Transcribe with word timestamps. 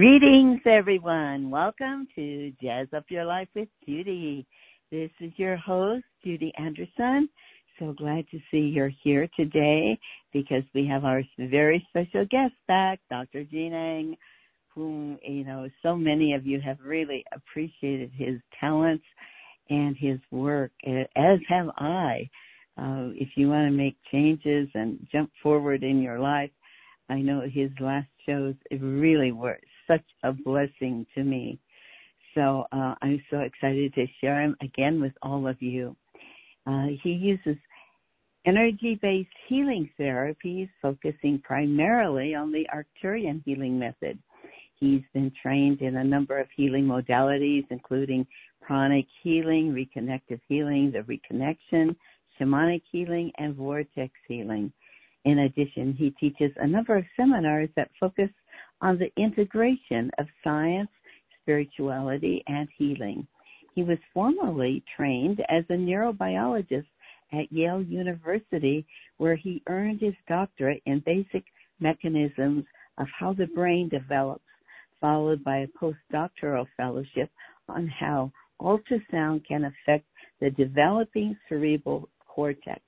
Greetings, 0.00 0.62
everyone. 0.64 1.50
Welcome 1.50 2.08
to 2.14 2.50
Jazz 2.62 2.86
Up 2.96 3.04
Your 3.10 3.26
Life 3.26 3.48
with 3.54 3.68
Judy. 3.86 4.46
This 4.90 5.10
is 5.20 5.30
your 5.36 5.58
host, 5.58 6.06
Judy 6.24 6.54
Anderson. 6.56 7.28
So 7.78 7.92
glad 7.92 8.24
to 8.30 8.38
see 8.50 8.60
you're 8.60 8.92
here 9.04 9.28
today 9.36 9.98
because 10.32 10.62
we 10.74 10.86
have 10.86 11.04
our 11.04 11.22
very 11.38 11.86
special 11.90 12.24
guest 12.30 12.54
back, 12.66 12.98
Dr. 13.10 13.44
Ang, 13.52 14.16
whom, 14.74 15.18
you 15.22 15.44
know, 15.44 15.68
so 15.82 15.96
many 15.96 16.32
of 16.32 16.46
you 16.46 16.62
have 16.62 16.78
really 16.82 17.22
appreciated 17.34 18.10
his 18.16 18.40
talents 18.58 19.04
and 19.68 19.98
his 19.98 20.18
work, 20.30 20.72
as 20.86 21.38
have 21.46 21.68
I. 21.76 22.26
Uh, 22.78 23.12
if 23.16 23.28
you 23.36 23.50
want 23.50 23.70
to 23.70 23.76
make 23.76 23.98
changes 24.10 24.66
and 24.72 25.06
jump 25.12 25.30
forward 25.42 25.82
in 25.82 26.00
your 26.00 26.18
life, 26.18 26.50
I 27.10 27.20
know 27.20 27.42
his 27.42 27.70
last 27.80 28.08
shows 28.24 28.54
really 28.70 29.32
were 29.32 29.58
such 29.90 30.04
a 30.22 30.32
blessing 30.32 31.06
to 31.14 31.24
me. 31.24 31.58
So 32.34 32.66
uh, 32.72 32.94
I'm 33.02 33.22
so 33.30 33.38
excited 33.40 33.92
to 33.94 34.06
share 34.20 34.40
him 34.40 34.56
again 34.62 35.00
with 35.00 35.12
all 35.22 35.48
of 35.48 35.60
you. 35.60 35.96
Uh, 36.66 36.86
he 37.02 37.10
uses 37.10 37.56
energy 38.46 38.98
based 39.02 39.28
healing 39.48 39.90
therapies, 39.98 40.68
focusing 40.80 41.40
primarily 41.42 42.34
on 42.34 42.52
the 42.52 42.66
Arcturian 42.72 43.42
healing 43.44 43.78
method. 43.78 44.18
He's 44.78 45.02
been 45.12 45.32
trained 45.42 45.82
in 45.82 45.96
a 45.96 46.04
number 46.04 46.38
of 46.38 46.46
healing 46.56 46.84
modalities, 46.84 47.66
including 47.70 48.26
pranic 48.62 49.06
healing, 49.22 49.72
reconnective 49.72 50.40
healing, 50.48 50.92
the 50.92 51.00
reconnection, 51.00 51.96
shamanic 52.38 52.82
healing, 52.90 53.32
and 53.38 53.54
vortex 53.56 54.12
healing. 54.26 54.72
In 55.24 55.40
addition, 55.40 55.92
he 55.92 56.10
teaches 56.10 56.50
a 56.56 56.66
number 56.66 56.96
of 56.96 57.04
seminars 57.14 57.68
that 57.76 57.90
focus 57.98 58.30
on 58.80 58.98
the 58.98 59.10
integration 59.22 60.10
of 60.18 60.26
science, 60.42 60.90
spirituality, 61.42 62.42
and 62.46 62.68
healing. 62.76 63.26
He 63.74 63.82
was 63.82 63.98
formerly 64.12 64.82
trained 64.96 65.40
as 65.48 65.64
a 65.68 65.74
neurobiologist 65.74 66.86
at 67.32 67.52
Yale 67.52 67.82
University, 67.82 68.84
where 69.18 69.36
he 69.36 69.62
earned 69.68 70.00
his 70.00 70.14
doctorate 70.28 70.82
in 70.86 71.02
basic 71.06 71.44
mechanisms 71.78 72.64
of 72.98 73.06
how 73.18 73.32
the 73.32 73.46
brain 73.46 73.88
develops, 73.88 74.44
followed 75.00 75.42
by 75.44 75.58
a 75.58 75.68
postdoctoral 75.68 76.66
fellowship 76.76 77.30
on 77.68 77.86
how 77.86 78.30
ultrasound 78.60 79.46
can 79.46 79.64
affect 79.64 80.04
the 80.40 80.50
developing 80.50 81.36
cerebral 81.48 82.08
cortex. 82.26 82.80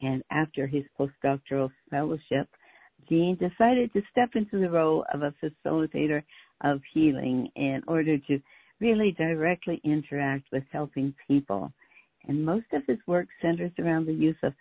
And 0.00 0.22
after 0.30 0.66
his 0.66 0.84
postdoctoral 0.98 1.70
fellowship, 1.90 2.48
Gene 3.08 3.36
decided 3.36 3.92
to 3.92 4.02
step 4.10 4.30
into 4.34 4.58
the 4.60 4.70
role 4.70 5.04
of 5.12 5.22
a 5.22 5.34
facilitator 5.42 6.22
of 6.62 6.80
healing 6.92 7.50
in 7.56 7.82
order 7.86 8.18
to 8.18 8.40
really 8.80 9.12
directly 9.12 9.80
interact 9.84 10.46
with 10.52 10.64
helping 10.72 11.14
people. 11.26 11.72
And 12.26 12.44
most 12.44 12.66
of 12.72 12.82
his 12.86 12.98
work 13.06 13.28
centers 13.40 13.72
around 13.78 14.06
the 14.06 14.12
use 14.12 14.36
of 14.42 14.52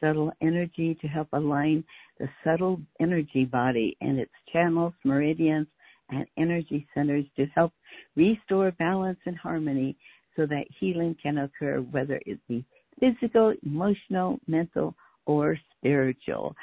subtle 0.00 0.32
energy 0.40 0.96
to 1.00 1.08
help 1.08 1.28
align 1.32 1.82
the 2.18 2.28
subtle 2.44 2.80
energy 3.00 3.44
body 3.44 3.96
and 4.00 4.18
its 4.18 4.32
channels, 4.52 4.92
meridians, 5.04 5.66
and 6.10 6.26
energy 6.36 6.86
centers 6.94 7.24
to 7.36 7.46
help 7.46 7.72
restore 8.14 8.70
balance 8.72 9.18
and 9.26 9.36
harmony 9.36 9.96
so 10.36 10.46
that 10.46 10.64
healing 10.78 11.16
can 11.20 11.38
occur, 11.38 11.80
whether 11.90 12.20
it 12.26 12.38
be 12.48 12.64
physical, 13.00 13.54
emotional, 13.64 14.38
mental, 14.46 14.94
or 15.26 15.58
spiritual. 15.76 16.54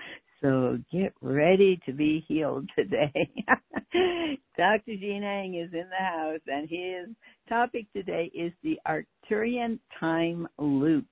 So 0.44 0.78
get 0.92 1.14
ready 1.22 1.80
to 1.86 1.94
be 1.94 2.26
healed 2.28 2.70
today. 2.78 3.31
Dr. 4.58 4.98
Gene 5.00 5.24
Ang 5.24 5.56
is 5.56 5.74
in 5.74 5.88
the 5.90 6.04
house 6.04 6.42
and 6.48 6.70
his 6.70 7.16
topic 7.48 7.86
today 7.96 8.30
is 8.36 8.52
the 8.62 8.78
Arcturian 8.86 9.80
time 9.98 10.46
loops. 10.58 11.08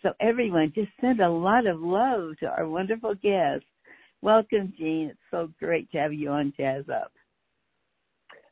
So 0.00 0.12
everyone 0.20 0.72
just 0.76 0.90
send 1.00 1.18
a 1.20 1.28
lot 1.28 1.66
of 1.66 1.80
love 1.80 2.38
to 2.38 2.46
our 2.46 2.68
wonderful 2.68 3.16
guest. 3.16 3.64
Welcome, 4.22 4.72
Gene. 4.78 5.08
It's 5.10 5.18
so 5.32 5.50
great 5.58 5.90
to 5.90 5.98
have 5.98 6.12
you 6.12 6.30
on 6.30 6.52
Jazz 6.56 6.84
Up. 6.88 7.10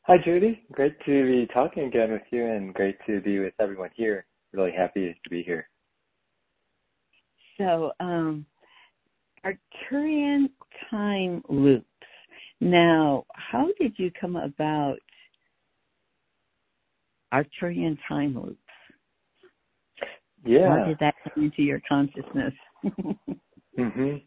Hi, 0.03 0.17
Judy. 0.25 0.61
Great 0.73 0.99
to 1.05 1.23
be 1.25 1.47
talking 1.53 1.85
again 1.85 2.11
with 2.11 2.21
you 2.31 2.45
and 2.45 2.73
great 2.73 2.97
to 3.07 3.21
be 3.21 3.39
with 3.39 3.53
everyone 3.61 3.91
here. 3.95 4.25
Really 4.51 4.73
happy 4.73 5.17
to 5.23 5.29
be 5.29 5.41
here. 5.41 5.69
So, 7.57 7.93
um, 8.01 8.45
Arcturian 9.45 10.49
time 10.89 11.41
loops. 11.49 11.85
Now, 12.61 13.25
how 13.35 13.67
did 13.79 13.93
you 13.97 14.11
come 14.19 14.35
about 14.35 14.97
Arcturian 17.33 17.97
time 18.07 18.35
loops? 18.35 18.57
Yeah. 20.45 20.79
How 20.79 20.85
did 20.85 20.97
that 20.99 21.15
come 21.23 21.43
into 21.45 21.61
your 21.61 21.81
consciousness? 21.87 22.53
mhm. 23.79 24.23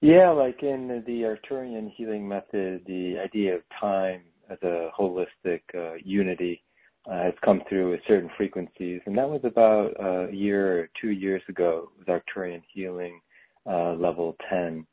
Yeah, 0.00 0.30
like 0.30 0.62
in 0.62 1.02
the 1.06 1.22
Arcturian 1.22 1.92
healing 1.94 2.26
method, 2.26 2.82
the 2.86 3.18
idea 3.22 3.54
of 3.54 3.62
time 3.80 4.22
as 4.50 4.58
a 4.62 4.88
holistic 4.98 5.60
uh, 5.74 5.94
unity 6.02 6.62
uh, 7.08 7.22
has 7.22 7.34
come 7.44 7.62
through 7.68 7.92
with 7.92 8.00
certain 8.08 8.30
frequencies, 8.36 9.00
and 9.06 9.16
that 9.16 9.28
was 9.28 9.40
about 9.44 9.92
uh, 10.00 10.28
a 10.28 10.32
year 10.32 10.80
or 10.80 10.88
two 11.00 11.10
years 11.10 11.42
ago 11.48 11.90
with 11.98 12.08
Arcturian 12.08 12.62
healing 12.72 13.20
uh, 13.66 13.94
level 13.94 14.36
10. 14.50 14.86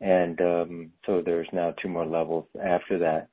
And 0.00 0.40
um, 0.40 0.90
so 1.06 1.22
there's 1.24 1.48
now 1.52 1.74
two 1.80 1.88
more 1.88 2.06
levels 2.06 2.46
after 2.62 2.98
that. 2.98 3.28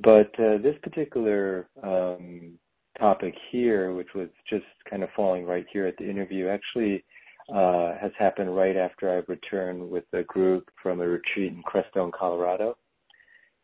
But 0.00 0.30
uh, 0.38 0.58
this 0.58 0.76
particular 0.82 1.68
um, 1.82 2.58
topic 2.98 3.34
here, 3.50 3.92
which 3.92 4.14
was 4.14 4.28
just 4.48 4.64
kind 4.88 5.02
of 5.02 5.08
falling 5.16 5.44
right 5.44 5.66
here 5.72 5.86
at 5.86 5.96
the 5.96 6.08
interview, 6.08 6.48
actually 6.48 7.04
uh, 7.48 7.94
has 8.00 8.12
happened 8.18 8.54
right 8.56 8.76
after 8.76 9.16
I've 9.16 9.28
returned 9.28 9.88
with 9.88 10.04
a 10.12 10.22
group 10.22 10.68
from 10.82 11.00
a 11.00 11.06
retreat 11.06 11.52
in 11.52 11.62
Crestone, 11.62 12.12
Colorado. 12.12 12.76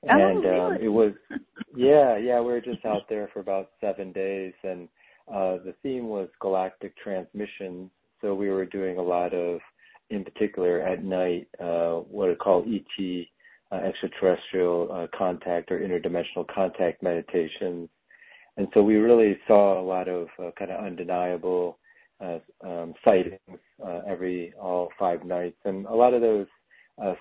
Oh, 0.04 0.08
And 0.08 0.44
really? 0.44 0.58
um, 0.58 0.78
it 0.80 0.88
was, 0.88 1.12
yeah, 1.76 2.16
yeah, 2.16 2.40
we 2.40 2.52
were 2.52 2.60
just 2.60 2.84
out 2.84 3.08
there 3.08 3.28
for 3.32 3.40
about 3.40 3.70
seven 3.80 4.12
days, 4.12 4.52
and 4.62 4.88
uh, 5.28 5.58
the 5.64 5.74
theme 5.82 6.08
was 6.08 6.28
galactic 6.40 6.96
transmissions. 6.96 7.90
So 8.20 8.34
we 8.34 8.50
were 8.50 8.66
doing 8.66 8.98
a 8.98 9.02
lot 9.02 9.32
of 9.32 9.60
in 10.10 10.24
particular 10.24 10.80
at 10.80 11.04
night, 11.04 11.48
uh, 11.60 11.96
what 12.10 12.28
are 12.28 12.34
called 12.34 12.66
ET, 12.68 13.26
uh, 13.72 13.76
extraterrestrial 13.76 14.88
uh, 14.92 15.06
contact 15.16 15.70
or 15.70 15.78
interdimensional 15.78 16.46
contact 16.52 17.02
meditations. 17.02 17.88
And 18.56 18.66
so 18.74 18.82
we 18.82 18.96
really 18.96 19.38
saw 19.46 19.80
a 19.80 19.84
lot 19.84 20.08
of 20.08 20.28
kind 20.58 20.70
of 20.70 20.84
undeniable 20.84 21.78
um, 22.20 22.92
sightings 23.04 23.38
every 24.06 24.52
all 24.60 24.88
five 24.98 25.24
nights, 25.24 25.56
and 25.64 25.86
a 25.86 25.94
lot 25.94 26.12
of 26.12 26.20
those 26.20 26.46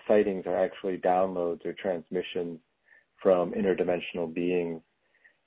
sightings 0.08 0.44
are 0.46 0.58
actually 0.58 0.98
downloads 0.98 1.66
or 1.66 1.74
transmissions 1.74 2.60
from 3.22 3.54
interdimensional 3.54 4.34
beings. 4.34 4.82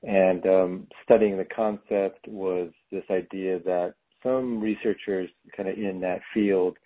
And 0.04 0.46
um, 0.46 0.86
studying 1.04 1.36
the 1.36 1.44
concept 1.44 2.26
was 2.26 2.70
this 2.90 3.04
idea 3.10 3.58
that 3.64 3.94
some 4.22 4.60
researchers 4.60 5.28
kind 5.56 5.68
of 5.68 5.76
in 5.76 6.00
that 6.00 6.20
field 6.32 6.76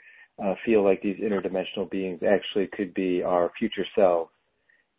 uh, 0.43 0.55
feel 0.65 0.85
like 0.85 1.03
these 1.03 1.19
interdimensional 1.19 1.91
beings 1.91 2.21
actually 2.23 2.69
could 2.69 2.93
be 2.95 3.23
our 3.23 3.51
future 3.59 3.87
selves. 3.95 4.31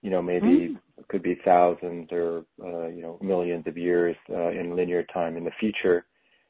You 0.02 0.10
know, 0.12 0.22
maybe 0.22 0.70
Mm. 0.70 0.80
could 1.10 1.24
be 1.24 1.36
thousands 1.36 2.12
or 2.12 2.46
uh, 2.64 2.88
you 2.88 3.02
know 3.02 3.18
millions 3.22 3.68
of 3.68 3.78
years 3.78 4.16
uh, 4.30 4.50
in 4.50 4.76
linear 4.76 5.04
time 5.04 5.38
in 5.38 5.44
the 5.44 5.52
future, 5.60 6.06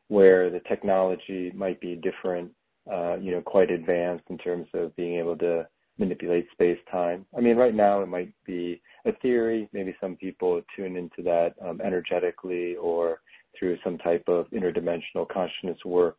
where 0.08 0.50
the 0.50 0.62
technology 0.62 1.52
might 1.52 1.80
be 1.80 1.96
different. 1.96 2.52
Uh, 2.90 3.18
you 3.20 3.32
know, 3.32 3.42
quite 3.42 3.70
advanced 3.70 4.24
in 4.30 4.38
terms 4.38 4.68
of 4.74 4.96
being 4.96 5.20
able 5.20 5.36
to 5.38 5.68
manipulate 5.98 6.50
space 6.52 6.80
time. 6.90 7.26
I 7.38 7.42
mean, 7.42 7.58
right 7.58 7.76
now 7.76 8.02
it 8.02 8.08
might 8.08 8.32
be 8.46 8.82
a 9.06 9.12
theory. 9.14 9.68
Maybe 9.74 9.94
some 10.00 10.16
people 10.16 10.62
tune 10.76 10.96
into 10.96 11.22
that 11.24 11.56
um, 11.62 11.82
energetically 11.82 12.76
or 12.78 13.20
through 13.58 13.78
some 13.84 13.98
type 13.98 14.24
of 14.28 14.50
interdimensional 14.52 15.28
consciousness 15.28 15.84
work 15.84 16.18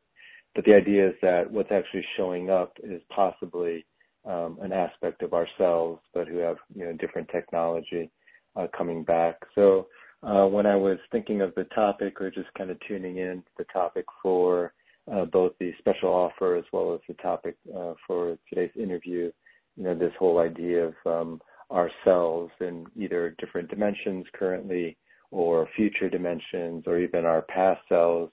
but 0.58 0.64
the 0.64 0.74
idea 0.74 1.10
is 1.10 1.14
that 1.22 1.48
what's 1.48 1.70
actually 1.70 2.04
showing 2.16 2.50
up 2.50 2.72
is 2.82 3.00
possibly 3.14 3.86
um, 4.24 4.58
an 4.60 4.72
aspect 4.72 5.22
of 5.22 5.32
ourselves, 5.32 6.00
but 6.12 6.26
who 6.26 6.38
have 6.38 6.56
you 6.74 6.84
know 6.84 6.94
different 6.94 7.28
technology 7.28 8.10
uh, 8.56 8.66
coming 8.76 9.04
back. 9.04 9.36
So 9.54 9.86
uh, 10.24 10.46
when 10.46 10.66
I 10.66 10.74
was 10.74 10.98
thinking 11.12 11.42
of 11.42 11.54
the 11.54 11.62
topic, 11.76 12.20
or 12.20 12.28
just 12.32 12.52
kind 12.58 12.72
of 12.72 12.78
tuning 12.88 13.18
in 13.18 13.36
to 13.36 13.50
the 13.56 13.66
topic 13.72 14.04
for 14.20 14.72
uh, 15.08 15.26
both 15.26 15.52
the 15.60 15.70
special 15.78 16.08
offer 16.08 16.56
as 16.56 16.64
well 16.72 16.92
as 16.92 17.00
the 17.06 17.14
topic 17.22 17.54
uh, 17.72 17.94
for 18.04 18.36
today's 18.48 18.74
interview, 18.74 19.30
you 19.76 19.84
know, 19.84 19.94
this 19.94 20.12
whole 20.18 20.40
idea 20.40 20.86
of 20.86 20.94
um, 21.06 21.40
ourselves 21.70 22.50
in 22.60 22.84
either 22.96 23.32
different 23.38 23.70
dimensions 23.70 24.26
currently 24.34 24.96
or 25.30 25.68
future 25.76 26.08
dimensions 26.08 26.82
or 26.88 26.98
even 26.98 27.24
our 27.24 27.42
past 27.42 27.80
selves 27.88 28.32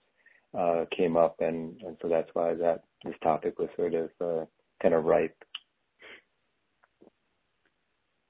came 0.95 1.17
up, 1.17 1.35
and, 1.39 1.75
so 2.01 2.07
that's 2.07 2.29
why 2.33 2.53
that 2.55 2.83
this 3.03 3.15
topic 3.23 3.59
was 3.59 3.69
sort 3.75 3.93
of 3.93 4.09
uh, 4.21 4.45
kind 4.81 4.93
of 4.93 5.05
ripe. 5.05 5.35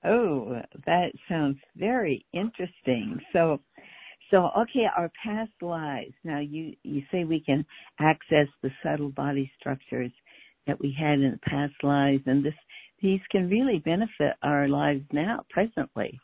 Oh, 0.03 0.61
that 0.85 1.11
sounds 1.27 1.57
very 1.75 2.25
interesting. 2.33 3.19
So, 3.33 3.59
so 4.29 4.49
okay, 4.57 4.85
our 4.95 5.11
past 5.23 5.51
lives. 5.61 6.13
Now, 6.23 6.39
you 6.39 6.73
you 6.83 7.01
say 7.11 7.23
we 7.23 7.41
can 7.43 7.65
access 7.99 8.47
the 8.61 8.69
subtle 8.83 9.09
body 9.09 9.51
structures 9.59 10.11
that 10.67 10.79
we 10.79 10.95
had 10.97 11.19
in 11.19 11.31
the 11.31 11.49
past 11.49 11.73
lives, 11.83 12.23
and 12.27 12.45
this 12.45 12.53
these 13.01 13.21
can 13.31 13.49
really 13.49 13.79
benefit 13.79 14.35
our 14.43 14.67
lives 14.67 15.03
now, 15.11 15.43
presently. 15.49 16.19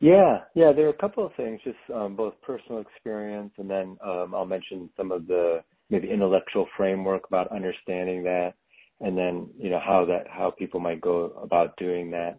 Yeah, 0.00 0.40
yeah. 0.54 0.72
There 0.72 0.86
are 0.86 0.90
a 0.90 0.98
couple 0.98 1.24
of 1.24 1.34
things, 1.36 1.60
just 1.64 1.76
um, 1.94 2.16
both 2.16 2.34
personal 2.42 2.80
experience, 2.80 3.52
and 3.58 3.68
then 3.68 3.96
um, 4.04 4.34
I'll 4.34 4.46
mention 4.46 4.90
some 4.96 5.10
of 5.10 5.26
the 5.26 5.62
maybe 5.90 6.10
intellectual 6.10 6.66
framework 6.76 7.26
about 7.28 7.50
understanding 7.52 8.22
that, 8.24 8.54
and 9.00 9.16
then 9.16 9.48
you 9.58 9.70
know 9.70 9.80
how 9.84 10.04
that 10.06 10.26
how 10.28 10.50
people 10.50 10.80
might 10.80 11.00
go 11.00 11.32
about 11.42 11.76
doing 11.76 12.10
that. 12.10 12.38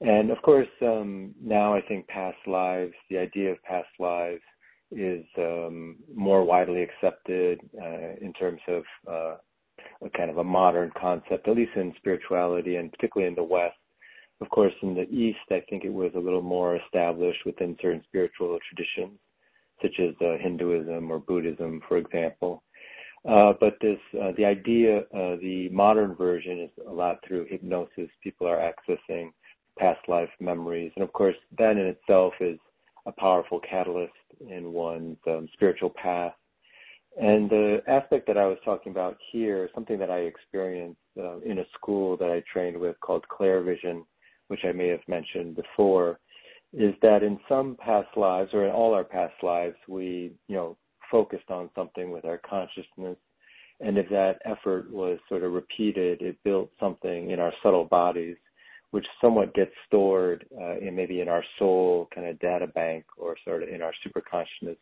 And 0.00 0.30
of 0.30 0.40
course, 0.42 0.68
um, 0.82 1.34
now 1.42 1.74
I 1.74 1.80
think 1.82 2.06
past 2.08 2.38
lives, 2.46 2.94
the 3.10 3.18
idea 3.18 3.52
of 3.52 3.62
past 3.62 3.88
lives 3.98 4.42
is 4.90 5.24
um, 5.38 5.96
more 6.14 6.44
widely 6.44 6.82
accepted 6.82 7.60
uh, 7.80 8.16
in 8.20 8.32
terms 8.38 8.60
of 8.68 8.82
uh, 9.08 9.36
a 10.04 10.10
kind 10.16 10.30
of 10.30 10.38
a 10.38 10.44
modern 10.44 10.90
concept, 11.00 11.48
at 11.48 11.56
least 11.56 11.72
in 11.76 11.94
spirituality 11.96 12.76
and 12.76 12.90
particularly 12.92 13.28
in 13.28 13.36
the 13.36 13.42
West. 13.42 13.76
Of 14.40 14.48
course, 14.48 14.72
in 14.82 14.94
the 14.94 15.08
East, 15.10 15.38
I 15.50 15.62
think 15.68 15.84
it 15.84 15.92
was 15.92 16.12
a 16.14 16.20
little 16.20 16.42
more 16.42 16.76
established 16.76 17.44
within 17.44 17.76
certain 17.80 18.02
spiritual 18.06 18.58
traditions, 18.68 19.18
such 19.82 20.00
as 20.00 20.14
uh, 20.20 20.38
Hinduism 20.40 21.10
or 21.10 21.18
Buddhism, 21.18 21.80
for 21.86 21.98
example. 21.98 22.62
Uh, 23.28 23.52
but 23.60 23.76
this, 23.82 23.98
uh, 24.20 24.32
the 24.38 24.46
idea, 24.46 25.00
uh, 25.00 25.36
the 25.42 25.68
modern 25.70 26.14
version 26.14 26.60
is 26.60 26.70
a 26.88 26.90
lot 26.90 27.18
through 27.26 27.46
hypnosis. 27.50 28.08
People 28.22 28.46
are 28.46 28.56
accessing 28.56 29.30
past 29.78 30.00
life 30.08 30.30
memories, 30.40 30.92
and 30.96 31.04
of 31.04 31.12
course, 31.12 31.36
that 31.58 31.72
in 31.72 31.86
itself 31.86 32.32
is 32.40 32.58
a 33.06 33.12
powerful 33.12 33.60
catalyst 33.60 34.12
in 34.48 34.72
one's 34.72 35.18
um, 35.26 35.48
spiritual 35.52 35.90
path. 35.90 36.32
And 37.20 37.50
the 37.50 37.82
aspect 37.88 38.26
that 38.28 38.38
I 38.38 38.46
was 38.46 38.58
talking 38.64 38.92
about 38.92 39.18
here, 39.32 39.68
something 39.74 39.98
that 39.98 40.10
I 40.10 40.20
experienced 40.20 41.00
uh, 41.18 41.40
in 41.40 41.58
a 41.58 41.64
school 41.74 42.16
that 42.18 42.30
I 42.30 42.42
trained 42.50 42.78
with 42.78 42.98
called 43.00 43.24
Clairvision, 43.28 44.04
which 44.50 44.64
I 44.64 44.72
may 44.72 44.88
have 44.88 45.06
mentioned 45.06 45.54
before, 45.54 46.18
is 46.72 46.92
that 47.02 47.22
in 47.22 47.38
some 47.48 47.76
past 47.78 48.08
lives 48.16 48.50
or 48.52 48.64
in 48.66 48.72
all 48.72 48.92
our 48.92 49.04
past 49.04 49.34
lives, 49.44 49.76
we, 49.86 50.32
you 50.48 50.56
know, 50.56 50.76
focused 51.08 51.50
on 51.50 51.70
something 51.76 52.10
with 52.10 52.24
our 52.24 52.38
consciousness. 52.38 53.16
And 53.78 53.96
if 53.96 54.08
that 54.08 54.42
effort 54.44 54.90
was 54.90 55.20
sort 55.28 55.44
of 55.44 55.52
repeated, 55.52 56.20
it 56.20 56.36
built 56.42 56.70
something 56.80 57.30
in 57.30 57.38
our 57.38 57.52
subtle 57.62 57.84
bodies, 57.84 58.36
which 58.90 59.06
somewhat 59.20 59.54
gets 59.54 59.70
stored 59.86 60.44
uh, 60.60 60.78
in 60.78 60.96
maybe 60.96 61.20
in 61.20 61.28
our 61.28 61.44
soul 61.60 62.08
kind 62.12 62.26
of 62.26 62.36
data 62.40 62.66
bank 62.66 63.04
or 63.16 63.36
sort 63.44 63.62
of 63.62 63.68
in 63.68 63.82
our 63.82 63.92
superconsciousness. 64.04 64.76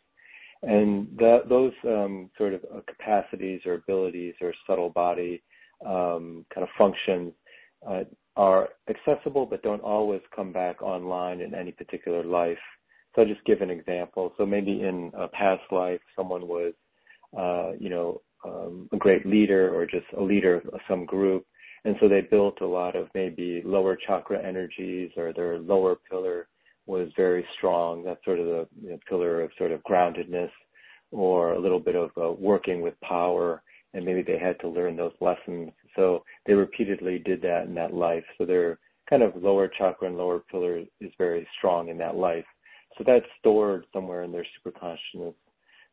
And 0.62 1.08
those 1.18 1.72
um, 1.84 2.30
sort 2.38 2.54
of 2.54 2.62
capacities 2.86 3.60
or 3.66 3.74
abilities 3.74 4.34
or 4.40 4.54
subtle 4.66 4.90
body 4.90 5.42
um, 5.84 6.46
kind 6.54 6.64
of 6.64 6.68
functions 6.78 7.34
uh, 7.86 8.04
are 8.38 8.68
accessible 8.88 9.44
but 9.44 9.62
don't 9.62 9.82
always 9.82 10.20
come 10.34 10.52
back 10.52 10.80
online 10.80 11.40
in 11.40 11.54
any 11.54 11.72
particular 11.72 12.24
life. 12.24 12.58
So 13.14 13.22
I'll 13.22 13.28
just 13.28 13.44
give 13.44 13.60
an 13.60 13.70
example. 13.70 14.32
So 14.38 14.46
maybe 14.46 14.82
in 14.82 15.10
a 15.18 15.26
past 15.28 15.62
life, 15.72 16.00
someone 16.16 16.46
was, 16.46 16.72
uh, 17.36 17.72
you 17.78 17.90
know, 17.90 18.22
um, 18.44 18.88
a 18.92 18.96
great 18.96 19.26
leader 19.26 19.74
or 19.74 19.84
just 19.84 20.06
a 20.16 20.22
leader 20.22 20.62
of 20.72 20.80
some 20.88 21.04
group. 21.04 21.44
And 21.84 21.96
so 22.00 22.08
they 22.08 22.20
built 22.20 22.60
a 22.60 22.66
lot 22.66 22.94
of 22.94 23.08
maybe 23.12 23.60
lower 23.64 23.96
chakra 24.06 24.40
energies 24.40 25.10
or 25.16 25.32
their 25.32 25.58
lower 25.58 25.96
pillar 26.08 26.46
was 26.86 27.08
very 27.16 27.44
strong. 27.56 28.04
That's 28.04 28.24
sort 28.24 28.38
of 28.38 28.46
the 28.46 28.68
you 28.80 28.90
know, 28.90 28.98
pillar 29.08 29.42
of 29.42 29.50
sort 29.58 29.72
of 29.72 29.82
groundedness 29.82 30.50
or 31.10 31.54
a 31.54 31.60
little 31.60 31.80
bit 31.80 31.96
of 31.96 32.10
uh, 32.16 32.30
working 32.32 32.82
with 32.82 32.94
power 33.00 33.62
and 33.94 34.04
maybe 34.04 34.22
they 34.22 34.38
had 34.38 34.60
to 34.60 34.68
learn 34.68 34.96
those 34.96 35.12
lessons. 35.20 35.70
So 35.96 36.24
they 36.46 36.54
repeatedly 36.54 37.18
did 37.18 37.42
that 37.42 37.64
in 37.66 37.74
that 37.74 37.94
life. 37.94 38.24
So 38.36 38.44
their 38.44 38.78
kind 39.08 39.22
of 39.22 39.42
lower 39.42 39.68
chakra 39.68 40.08
and 40.08 40.18
lower 40.18 40.40
pillar 40.50 40.82
is 41.00 41.12
very 41.18 41.46
strong 41.56 41.88
in 41.88 41.98
that 41.98 42.16
life. 42.16 42.44
So 42.96 43.04
that's 43.06 43.24
stored 43.38 43.86
somewhere 43.92 44.22
in 44.22 44.32
their 44.32 44.44
superconsciousness. 44.44 45.34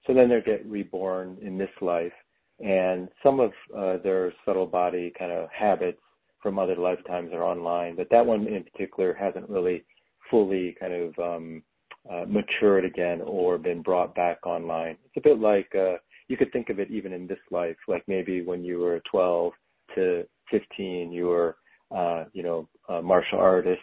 So 0.05 0.13
then 0.13 0.29
they 0.29 0.41
get 0.41 0.65
reborn 0.65 1.37
in 1.41 1.57
this 1.57 1.69
life, 1.81 2.13
and 2.59 3.09
some 3.23 3.39
of 3.39 3.51
uh, 3.75 3.97
their 4.03 4.33
subtle 4.45 4.67
body 4.67 5.11
kind 5.17 5.31
of 5.31 5.49
habits 5.49 5.99
from 6.41 6.59
other 6.59 6.75
lifetimes 6.75 7.33
are 7.33 7.43
online, 7.43 7.95
but 7.95 8.07
that 8.11 8.25
one 8.25 8.47
in 8.47 8.63
particular 8.63 9.13
hasn't 9.13 9.49
really 9.49 9.83
fully 10.29 10.75
kind 10.79 10.93
of 10.93 11.19
um, 11.19 11.63
uh, 12.11 12.25
matured 12.27 12.85
again 12.85 13.21
or 13.21 13.57
been 13.57 13.81
brought 13.81 14.13
back 14.13 14.45
online. 14.45 14.97
It's 15.05 15.17
a 15.17 15.27
bit 15.27 15.39
like 15.39 15.73
uh, 15.75 15.95
you 16.27 16.37
could 16.37 16.51
think 16.51 16.69
of 16.69 16.79
it 16.79 16.91
even 16.91 17.13
in 17.13 17.25
this 17.25 17.39
life, 17.49 17.77
like 17.87 18.03
maybe 18.07 18.43
when 18.43 18.63
you 18.63 18.79
were 18.79 19.01
12 19.09 19.53
to 19.95 20.25
15, 20.51 21.11
you 21.11 21.25
were, 21.25 21.57
uh, 21.95 22.25
you 22.33 22.43
know, 22.43 22.67
a 22.89 23.01
martial 23.01 23.39
artist. 23.39 23.81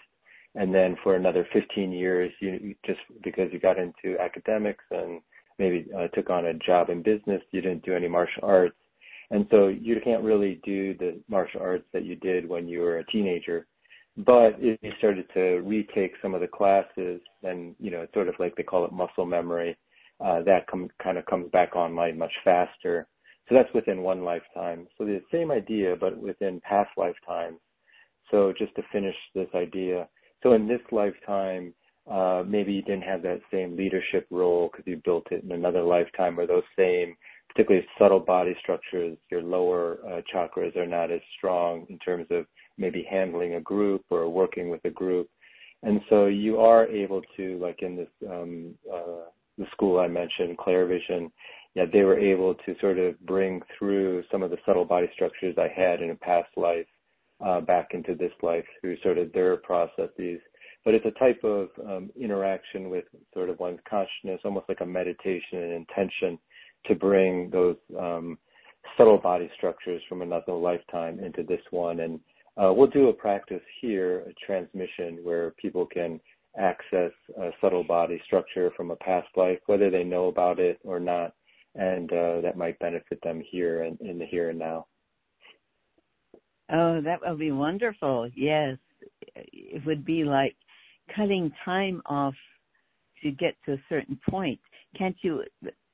And 0.55 0.75
then 0.75 0.97
for 1.03 1.17
another 1.17 1.47
15 1.53 1.93
years, 1.93 2.31
you, 2.41 2.75
just 2.85 3.01
because 3.25 3.49
you 3.53 3.59
got 3.59 3.79
into 3.79 4.19
academics 4.21 4.85
and 4.91 5.21
maybe 5.59 5.87
uh, 5.97 6.09
took 6.09 6.31
on 6.31 6.47
a 6.47 6.55
job 6.55 6.91
in 6.91 7.03
business, 7.03 7.43
you 7.53 7.61
didn't 7.61 7.85
do 7.85 7.95
any 7.95 8.09
martial 8.09 8.45
arts. 8.45 8.77
And 9.31 9.47
so 9.51 9.69
you 9.69 9.99
can't 10.05 10.23
really 10.23 10.61
do 10.65 10.95
the 10.99 11.21
martial 11.29 11.63
arts 11.63 11.87
that 11.93 12.05
you 12.05 12.17
did 12.17 12.47
when 12.47 12.69
you 12.69 12.81
were 12.81 12.99
a 12.99 13.07
teenager. 13.07 13.67
But 14.19 14.57
if 14.59 14.79
you 14.83 14.93
started 14.99 15.25
to 15.33 15.61
retake 15.61 16.13
some 16.21 16.35
of 16.35 16.43
the 16.43 16.49
classes, 16.49 17.23
then, 17.43 17.75
you 17.81 17.91
know, 17.91 18.03
it's 18.03 18.13
sort 18.13 18.29
of 18.29 18.35
like 18.39 18.55
they 18.57 18.63
call 18.63 18.85
it 18.85 18.93
muscle 18.93 19.25
memory 19.25 19.75
uh, 20.23 20.43
that 20.43 20.67
com- 20.69 20.91
kind 21.03 21.19
of 21.19 21.27
comes 21.27 21.51
back 21.51 21.75
online 21.75 22.19
much 22.19 22.33
faster. 22.45 23.07
So 23.53 23.59
that's 23.59 23.75
within 23.75 24.01
one 24.01 24.25
lifetime. 24.25 24.89
So 24.97 25.05
the 25.05 25.21
same 25.31 25.51
idea, 25.51 25.95
but 26.01 26.17
within 26.17 26.59
past 26.61 26.89
lifetimes. 26.97 27.59
So 28.31 28.51
just 28.57 28.75
to 28.77 28.83
finish 28.91 29.15
this 29.35 29.49
idea, 29.55 30.09
so 30.43 30.55
in 30.55 30.67
this 30.67 30.81
lifetime, 30.91 31.75
uh, 32.11 32.45
maybe 32.47 32.73
you 32.73 32.81
didn't 32.81 33.03
have 33.03 33.21
that 33.23 33.41
same 33.53 33.77
leadership 33.77 34.27
role 34.31 34.71
because 34.73 34.87
you 34.87 35.03
built 35.05 35.27
it 35.31 35.45
in 35.45 35.53
another 35.53 35.83
lifetime, 35.83 36.41
or 36.41 36.47
those 36.47 36.63
same, 36.79 37.15
particularly 37.51 37.87
subtle 37.99 38.21
body 38.21 38.57
structures, 38.59 39.19
your 39.31 39.43
lower 39.43 39.99
uh, 40.09 40.23
chakras 40.35 40.75
are 40.75 40.87
not 40.87 41.11
as 41.11 41.21
strong 41.37 41.85
in 41.91 41.99
terms 41.99 42.27
of 42.31 42.47
maybe 42.79 43.07
handling 43.09 43.57
a 43.57 43.61
group 43.61 44.03
or 44.09 44.31
working 44.31 44.71
with 44.71 44.81
a 44.87 44.91
group. 44.91 45.29
And 45.83 46.01
so 46.09 46.25
you 46.25 46.59
are 46.59 46.87
able 46.87 47.21
to, 47.37 47.59
like 47.59 47.83
in 47.83 47.97
this 47.97 48.09
um, 48.31 48.75
uh, 48.91 49.29
the 49.59 49.67
school 49.73 50.01
I 50.01 50.09
mentioned, 50.09 50.57
Clairvision, 50.57 51.31
yeah, 51.75 51.85
they 51.91 52.03
were 52.03 52.19
able 52.19 52.55
to 52.55 52.75
sort 52.81 52.99
of 52.99 53.19
bring 53.21 53.63
through 53.79 54.23
some 54.31 54.43
of 54.43 54.51
the 54.51 54.59
subtle 54.67 54.85
body 54.85 55.09
structures 55.15 55.57
I 55.59 55.69
had 55.75 56.03
in 56.03 56.11
a 56.11 56.15
past 56.15 56.51
life 56.57 56.87
uh, 57.45 57.61
back 57.61 57.89
into 57.93 58.15
this 58.15 58.33
life 58.43 58.65
through 58.81 58.97
sort 59.03 59.19
of 59.19 59.33
their 59.33 59.57
processes. 59.57 60.41
But 60.85 60.95
it's 60.95 61.07
a 61.07 61.19
type 61.19 61.41
of 61.45 61.69
um, 61.87 62.11
interaction 62.21 62.91
with 62.91 63.05
sort 63.33 63.49
of 63.49 63.59
one's 63.59 63.79
consciousness, 63.89 64.41
almost 64.45 64.69
like 64.69 64.81
a 64.81 64.87
meditation 64.87 65.59
and 65.59 65.73
intention 65.73 66.39
to 66.87 66.95
bring 66.95 67.49
those 67.51 67.77
um, 67.99 68.37
subtle 68.99 69.19
body 69.19 69.51
structures 69.57 70.03
from 70.09 70.23
another 70.23 70.53
lifetime 70.53 71.21
into 71.21 71.43
this 71.43 71.61
one. 71.71 72.01
And 72.01 72.21
uh, 72.57 72.73
we'll 72.73 72.89
do 72.89 73.09
a 73.09 73.13
practice 73.13 73.63
here, 73.81 74.21
a 74.21 74.33
transmission 74.45 75.21
where 75.23 75.53
people 75.53 75.87
can 75.87 76.21
access 76.59 77.13
a 77.39 77.51
subtle 77.61 77.85
body 77.85 78.21
structure 78.27 78.71
from 78.77 78.91
a 78.91 78.97
past 78.97 79.29
life, 79.37 79.59
whether 79.67 79.91
they 79.91 80.05
know 80.05 80.27
about 80.27 80.59
it 80.59 80.79
or 80.85 81.01
not, 81.01 81.33
and 81.75 82.13
uh, 82.13 82.41
that 82.43 82.57
might 82.57 82.79
benefit 82.79 83.19
them 83.23 83.43
here 83.51 83.83
and 83.83 84.01
in 84.01 84.19
the 84.19 84.27
here 84.27 84.51
and 84.51 84.59
now. 84.59 84.87
Oh, 86.73 87.01
that 87.03 87.21
would 87.27 87.39
be 87.39 87.53
wonderful. 87.53 88.31
Yes, 88.35 88.79
it 89.35 89.85
would 89.85 90.05
be 90.05 90.25
like 90.25 90.57
cutting 91.15 91.53
time 91.65 92.03
off 92.07 92.35
to 93.23 93.31
get 93.31 93.55
to 93.67 93.73
a 93.73 93.83
certain 93.89 94.19
point. 94.29 94.59
Can't 94.97 95.17
you 95.23 95.45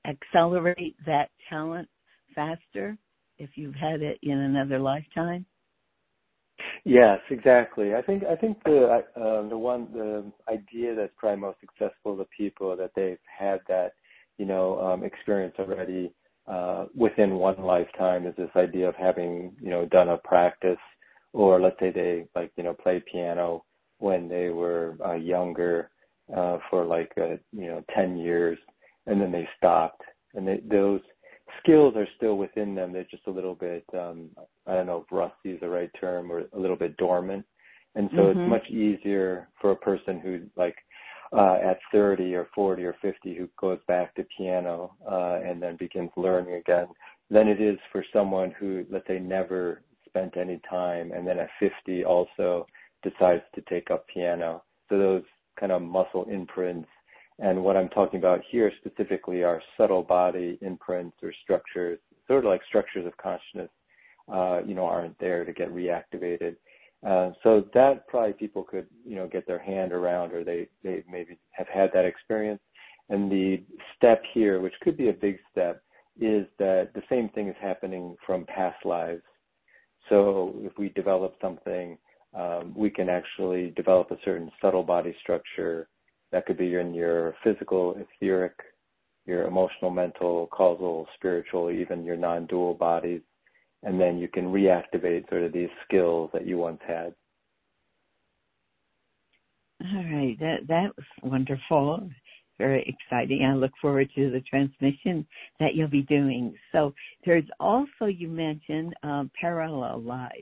accelerate 0.06 0.96
that 1.06 1.30
talent 1.48 1.88
faster 2.34 2.96
if 3.38 3.50
you've 3.54 3.74
had 3.74 4.02
it 4.02 4.18
in 4.22 4.38
another 4.38 4.78
lifetime? 4.78 5.44
Yes, 6.84 7.18
exactly. 7.30 7.94
I 7.94 8.02
think 8.02 8.24
I 8.24 8.34
think 8.34 8.62
the 8.64 9.02
uh, 9.16 9.48
the 9.48 9.58
one 9.58 9.88
the 9.92 10.30
idea 10.52 10.94
that's 10.94 11.12
probably 11.16 11.40
most 11.40 11.58
successful 11.60 12.16
to 12.16 12.26
people 12.36 12.76
that 12.76 12.90
they've 12.96 13.18
had 13.38 13.60
that 13.68 13.92
you 14.38 14.46
know 14.46 14.80
um, 14.80 15.04
experience 15.04 15.54
already 15.58 16.12
uh, 16.46 16.86
within 16.96 17.34
one 17.34 17.60
lifetime 17.62 18.26
is 18.26 18.34
this 18.36 18.50
idea 18.56 18.88
of 18.88 18.94
having 18.96 19.52
you 19.60 19.70
know 19.70 19.86
done 19.86 20.08
a 20.08 20.18
practice 20.18 20.78
or 21.32 21.60
let's 21.60 21.78
say 21.78 21.90
they 21.90 22.24
like 22.34 22.50
you 22.56 22.64
know 22.64 22.74
play 22.74 23.02
piano 23.10 23.64
when 23.98 24.28
they 24.28 24.48
were 24.48 24.96
uh, 25.04 25.14
younger 25.14 25.90
uh, 26.34 26.58
for 26.70 26.84
like 26.84 27.12
uh, 27.18 27.36
you 27.52 27.66
know 27.66 27.84
ten 27.94 28.16
years 28.16 28.58
and 29.06 29.20
then 29.20 29.32
they 29.32 29.48
stopped 29.56 30.02
and 30.34 30.46
they, 30.46 30.60
those 30.70 31.00
skills 31.62 31.94
are 31.96 32.06
still 32.16 32.36
within 32.36 32.74
them. 32.74 32.92
They're 32.92 33.06
just 33.10 33.26
a 33.26 33.30
little 33.30 33.54
bit, 33.54 33.84
um, 33.94 34.30
I 34.66 34.74
don't 34.74 34.86
know 34.86 35.04
if 35.04 35.12
rusty 35.12 35.50
is 35.50 35.60
the 35.60 35.68
right 35.68 35.90
term, 36.00 36.30
or 36.30 36.44
a 36.52 36.58
little 36.58 36.76
bit 36.76 36.96
dormant. 36.96 37.44
And 37.94 38.10
so 38.12 38.18
mm-hmm. 38.18 38.40
it's 38.40 38.50
much 38.50 38.70
easier 38.70 39.48
for 39.60 39.72
a 39.72 39.76
person 39.76 40.20
who's 40.20 40.42
like 40.56 40.76
uh, 41.32 41.58
at 41.62 41.78
30 41.92 42.34
or 42.34 42.48
40 42.54 42.84
or 42.84 42.96
50 43.02 43.34
who 43.36 43.48
goes 43.60 43.78
back 43.86 44.14
to 44.14 44.26
piano 44.36 44.94
uh, 45.10 45.40
and 45.44 45.62
then 45.62 45.76
begins 45.76 46.10
learning 46.16 46.54
again 46.54 46.86
than 47.30 47.48
it 47.48 47.60
is 47.60 47.78
for 47.92 48.04
someone 48.12 48.54
who, 48.58 48.84
let's 48.90 49.06
say, 49.06 49.18
never 49.18 49.82
spent 50.06 50.36
any 50.36 50.60
time 50.68 51.12
and 51.12 51.26
then 51.26 51.38
at 51.38 51.50
50 51.60 52.04
also 52.04 52.66
decides 53.02 53.42
to 53.54 53.60
take 53.68 53.90
up 53.90 54.06
piano. 54.08 54.62
So 54.88 54.98
those 54.98 55.24
kind 55.58 55.72
of 55.72 55.82
muscle 55.82 56.24
imprints 56.30 56.88
and 57.38 57.62
what 57.62 57.76
I'm 57.76 57.88
talking 57.88 58.18
about 58.18 58.40
here 58.50 58.72
specifically 58.78 59.44
are 59.44 59.62
subtle 59.76 60.02
body 60.02 60.58
imprints 60.60 61.16
or 61.22 61.32
structures, 61.44 61.98
sort 62.26 62.44
of 62.44 62.50
like 62.50 62.62
structures 62.68 63.06
of 63.06 63.16
consciousness, 63.16 63.70
uh, 64.32 64.60
you 64.66 64.74
know, 64.74 64.84
aren't 64.84 65.18
there 65.18 65.44
to 65.44 65.52
get 65.52 65.72
reactivated. 65.72 66.56
Uh, 67.06 67.30
so 67.42 67.64
that 67.74 68.06
probably 68.08 68.32
people 68.32 68.64
could, 68.64 68.86
you 69.04 69.14
know, 69.14 69.28
get 69.28 69.46
their 69.46 69.58
hand 69.58 69.92
around 69.92 70.32
or 70.32 70.42
they, 70.42 70.68
they 70.82 71.04
maybe 71.10 71.38
have 71.52 71.68
had 71.68 71.90
that 71.94 72.04
experience. 72.04 72.60
And 73.08 73.30
the 73.30 73.62
step 73.96 74.22
here, 74.34 74.60
which 74.60 74.74
could 74.82 74.96
be 74.96 75.08
a 75.08 75.12
big 75.12 75.38
step, 75.50 75.82
is 76.20 76.46
that 76.58 76.90
the 76.94 77.02
same 77.08 77.28
thing 77.30 77.48
is 77.48 77.56
happening 77.60 78.16
from 78.26 78.44
past 78.46 78.84
lives. 78.84 79.22
So 80.08 80.54
if 80.62 80.72
we 80.76 80.88
develop 80.90 81.36
something, 81.40 81.96
um, 82.34 82.74
we 82.76 82.90
can 82.90 83.08
actually 83.08 83.72
develop 83.76 84.10
a 84.10 84.18
certain 84.24 84.50
subtle 84.60 84.82
body 84.82 85.14
structure 85.20 85.88
that 86.32 86.46
could 86.46 86.58
be 86.58 86.74
in 86.74 86.92
your 86.92 87.34
physical, 87.42 87.96
etheric, 87.96 88.52
your 89.26 89.46
emotional, 89.46 89.90
mental, 89.90 90.48
causal, 90.48 91.06
spiritual, 91.14 91.70
even 91.70 92.04
your 92.04 92.16
non-dual 92.16 92.74
bodies. 92.74 93.20
And 93.82 94.00
then 94.00 94.18
you 94.18 94.28
can 94.28 94.46
reactivate 94.46 95.28
sort 95.28 95.42
of 95.42 95.52
these 95.52 95.68
skills 95.86 96.30
that 96.32 96.46
you 96.46 96.58
once 96.58 96.80
had. 96.86 97.14
All 99.80 100.04
right, 100.04 100.36
that 100.40 100.66
that 100.66 100.90
was 100.96 101.06
wonderful, 101.22 102.10
very 102.58 102.82
exciting. 102.82 103.44
I 103.44 103.54
look 103.54 103.70
forward 103.80 104.08
to 104.16 104.30
the 104.30 104.40
transmission 104.40 105.24
that 105.60 105.76
you'll 105.76 105.86
be 105.86 106.02
doing. 106.02 106.54
So 106.72 106.92
there's 107.24 107.44
also 107.60 108.06
you 108.06 108.26
mentioned 108.26 108.94
um, 109.04 109.30
parallel 109.40 110.02
lives, 110.02 110.32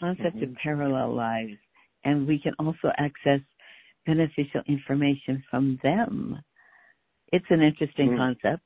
concept 0.00 0.36
mm-hmm. 0.36 0.50
of 0.50 0.56
parallel 0.60 1.14
lives, 1.14 1.58
and 2.04 2.26
we 2.26 2.40
can 2.40 2.54
also 2.58 2.90
access 2.98 3.40
beneficial 4.04 4.62
information 4.66 5.44
from 5.48 5.78
them. 5.84 6.42
It's 7.32 7.46
an 7.50 7.62
interesting 7.62 8.10
mm. 8.10 8.16
concept. 8.16 8.62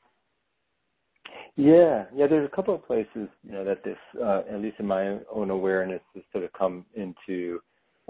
Yeah, 1.56 2.04
yeah. 2.14 2.26
There's 2.28 2.48
a 2.50 2.56
couple 2.56 2.74
of 2.74 2.86
places, 2.86 3.28
you 3.44 3.52
know, 3.52 3.64
that 3.64 3.84
this, 3.84 3.98
uh, 4.22 4.42
at 4.50 4.60
least 4.60 4.76
in 4.78 4.86
my 4.86 5.18
own 5.32 5.50
awareness, 5.50 6.00
has 6.14 6.24
sort 6.32 6.44
of 6.44 6.52
come 6.54 6.86
into 6.94 7.60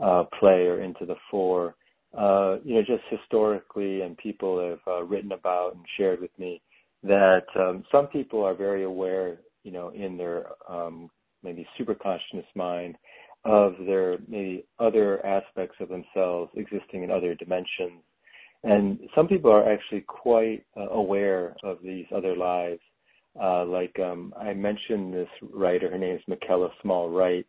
uh, 0.03 0.25
play 0.39 0.67
or 0.67 0.81
into 0.81 1.05
the 1.07 1.17
fore. 1.31 1.75
Uh, 2.17 2.59
you 2.65 2.75
know, 2.75 2.83
just 2.83 3.03
historically, 3.11 4.03
and 4.03 4.17
people 4.19 4.61
have 4.61 4.79
uh, 4.87 5.03
written 5.03 5.33
about 5.33 5.75
and 5.75 5.85
shared 5.97 6.21
with 6.21 6.31
me 6.39 6.61
that 7.03 7.47
um, 7.59 7.83
some 7.91 8.07
people 8.07 8.45
are 8.45 8.55
very 8.55 8.85
aware, 8.85 9.39
you 9.65 9.73
know, 9.73 9.89
in 9.91 10.17
their 10.17 10.47
um, 10.69 11.11
maybe 11.43 11.67
super 11.77 11.95
consciousness 11.95 12.47
mind 12.55 12.97
of 13.45 13.75
their 13.87 14.19
maybe 14.29 14.65
other 14.79 15.25
aspects 15.27 15.77
of 15.81 15.89
themselves 15.89 16.51
existing 16.55 17.03
in 17.03 17.11
other 17.11 17.35
dimensions. 17.35 18.03
And 18.63 19.01
some 19.17 19.27
people 19.27 19.51
are 19.51 19.69
actually 19.69 20.03
quite 20.03 20.65
uh, 20.77 20.89
aware 20.91 21.57
of 21.65 21.79
these 21.83 22.07
other 22.15 22.37
lives. 22.37 22.79
Uh, 23.41 23.65
like 23.65 23.99
um, 23.99 24.35
I 24.39 24.53
mentioned 24.53 25.15
this 25.15 25.29
writer, 25.43 25.91
her 25.91 25.99
name 25.99 26.17
is 26.17 26.23
Michaela 26.29 26.69
Small 26.83 27.11
Wright. 27.11 27.47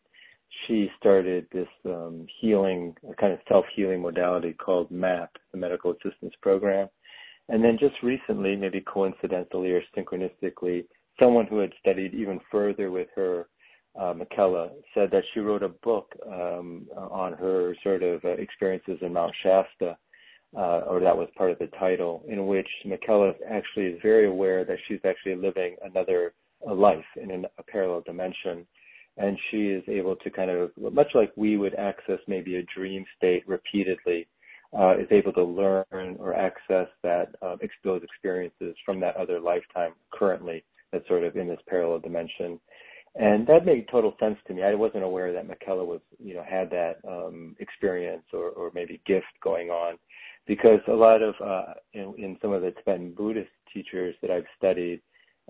She 0.67 0.89
started 0.99 1.47
this 1.51 1.67
um, 1.85 2.25
healing, 2.39 2.95
a 3.09 3.15
kind 3.15 3.33
of 3.33 3.39
self-healing 3.49 4.01
modality 4.01 4.53
called 4.53 4.91
MAP, 4.91 5.31
the 5.51 5.57
Medical 5.57 5.91
Assistance 5.91 6.33
Program. 6.41 6.87
And 7.49 7.63
then 7.63 7.77
just 7.79 7.95
recently, 8.01 8.55
maybe 8.55 8.81
coincidentally 8.81 9.71
or 9.71 9.81
synchronistically, 9.97 10.85
someone 11.19 11.47
who 11.47 11.57
had 11.57 11.73
studied 11.79 12.13
even 12.13 12.39
further 12.51 12.91
with 12.91 13.07
her 13.15 13.47
uh, 13.99 14.13
Michaela 14.13 14.69
said 14.93 15.11
that 15.11 15.23
she 15.33 15.39
wrote 15.39 15.63
a 15.63 15.69
book 15.69 16.11
um, 16.27 16.87
on 16.97 17.33
her 17.33 17.75
sort 17.83 18.01
of 18.01 18.23
uh, 18.25 18.29
experiences 18.29 18.97
in 19.01 19.13
Mount 19.13 19.33
Shasta, 19.43 19.97
uh, 20.55 20.81
or 20.87 20.99
that 20.99 21.17
was 21.17 21.27
part 21.37 21.51
of 21.51 21.59
the 21.59 21.67
title, 21.79 22.23
in 22.27 22.47
which 22.47 22.67
Michaela 22.85 23.33
actually 23.49 23.87
is 23.87 23.99
very 24.01 24.27
aware 24.27 24.63
that 24.65 24.77
she's 24.87 24.99
actually 25.05 25.35
living 25.35 25.75
another 25.83 26.33
life 26.65 27.05
in 27.21 27.31
an, 27.31 27.45
a 27.57 27.63
parallel 27.63 28.01
dimension. 28.01 28.65
And 29.17 29.37
she 29.49 29.67
is 29.67 29.83
able 29.87 30.15
to 30.17 30.29
kind 30.29 30.49
of, 30.49 30.71
much 30.77 31.09
like 31.13 31.31
we 31.35 31.57
would 31.57 31.75
access 31.75 32.19
maybe 32.27 32.55
a 32.55 32.63
dream 32.75 33.05
state 33.17 33.47
repeatedly, 33.47 34.27
uh, 34.77 34.97
is 34.97 35.07
able 35.11 35.33
to 35.33 35.43
learn 35.43 36.15
or 36.19 36.33
access 36.33 36.87
that 37.03 37.35
uh, 37.41 37.55
those 37.83 38.01
experiences 38.03 38.75
from 38.85 38.99
that 38.99 39.15
other 39.17 39.39
lifetime 39.39 39.93
currently 40.11 40.63
that's 40.91 41.07
sort 41.07 41.23
of 41.23 41.35
in 41.35 41.47
this 41.47 41.59
parallel 41.67 41.99
dimension. 41.99 42.59
And 43.15 43.45
that 43.45 43.65
made 43.65 43.87
total 43.91 44.15
sense 44.19 44.37
to 44.47 44.53
me. 44.55 44.63
I 44.63 44.73
wasn't 44.73 45.03
aware 45.03 45.31
that 45.33 45.47
Michaela 45.47 45.85
was, 45.85 46.01
you 46.17 46.33
know, 46.33 46.43
had 46.47 46.71
that 46.71 46.93
um, 47.07 47.55
experience 47.59 48.23
or, 48.33 48.49
or 48.49 48.71
maybe 48.73 49.01
gift 49.05 49.27
going 49.43 49.69
on, 49.69 49.97
because 50.47 50.79
a 50.87 50.93
lot 50.93 51.21
of 51.21 51.35
uh, 51.43 51.73
in, 51.93 52.13
in 52.17 52.37
some 52.41 52.51
of 52.51 52.61
the 52.61 52.71
Tibetan 52.71 53.13
Buddhist 53.13 53.49
teachers 53.73 54.15
that 54.21 54.31
I've 54.31 54.45
studied, 54.57 55.01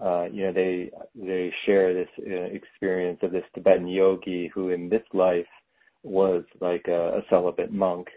uh, 0.02 0.26
you 0.32 0.46
know, 0.46 0.54
they 0.54 0.92
they 1.16 1.54
share 1.66 1.94
this 1.94 2.10
uh, 2.20 2.56
experience 2.56 3.20
of 3.22 3.32
this 3.32 3.44
Tibetan 3.54 3.88
yogi 3.88 4.52
who, 4.54 4.70
in 4.70 4.90
this 4.90 5.04
life, 5.14 5.46
was 6.04 6.44
like 6.62 6.86
a, 6.88 7.18
a 7.18 7.22
celibate 7.30 7.72
monk, 7.72 8.08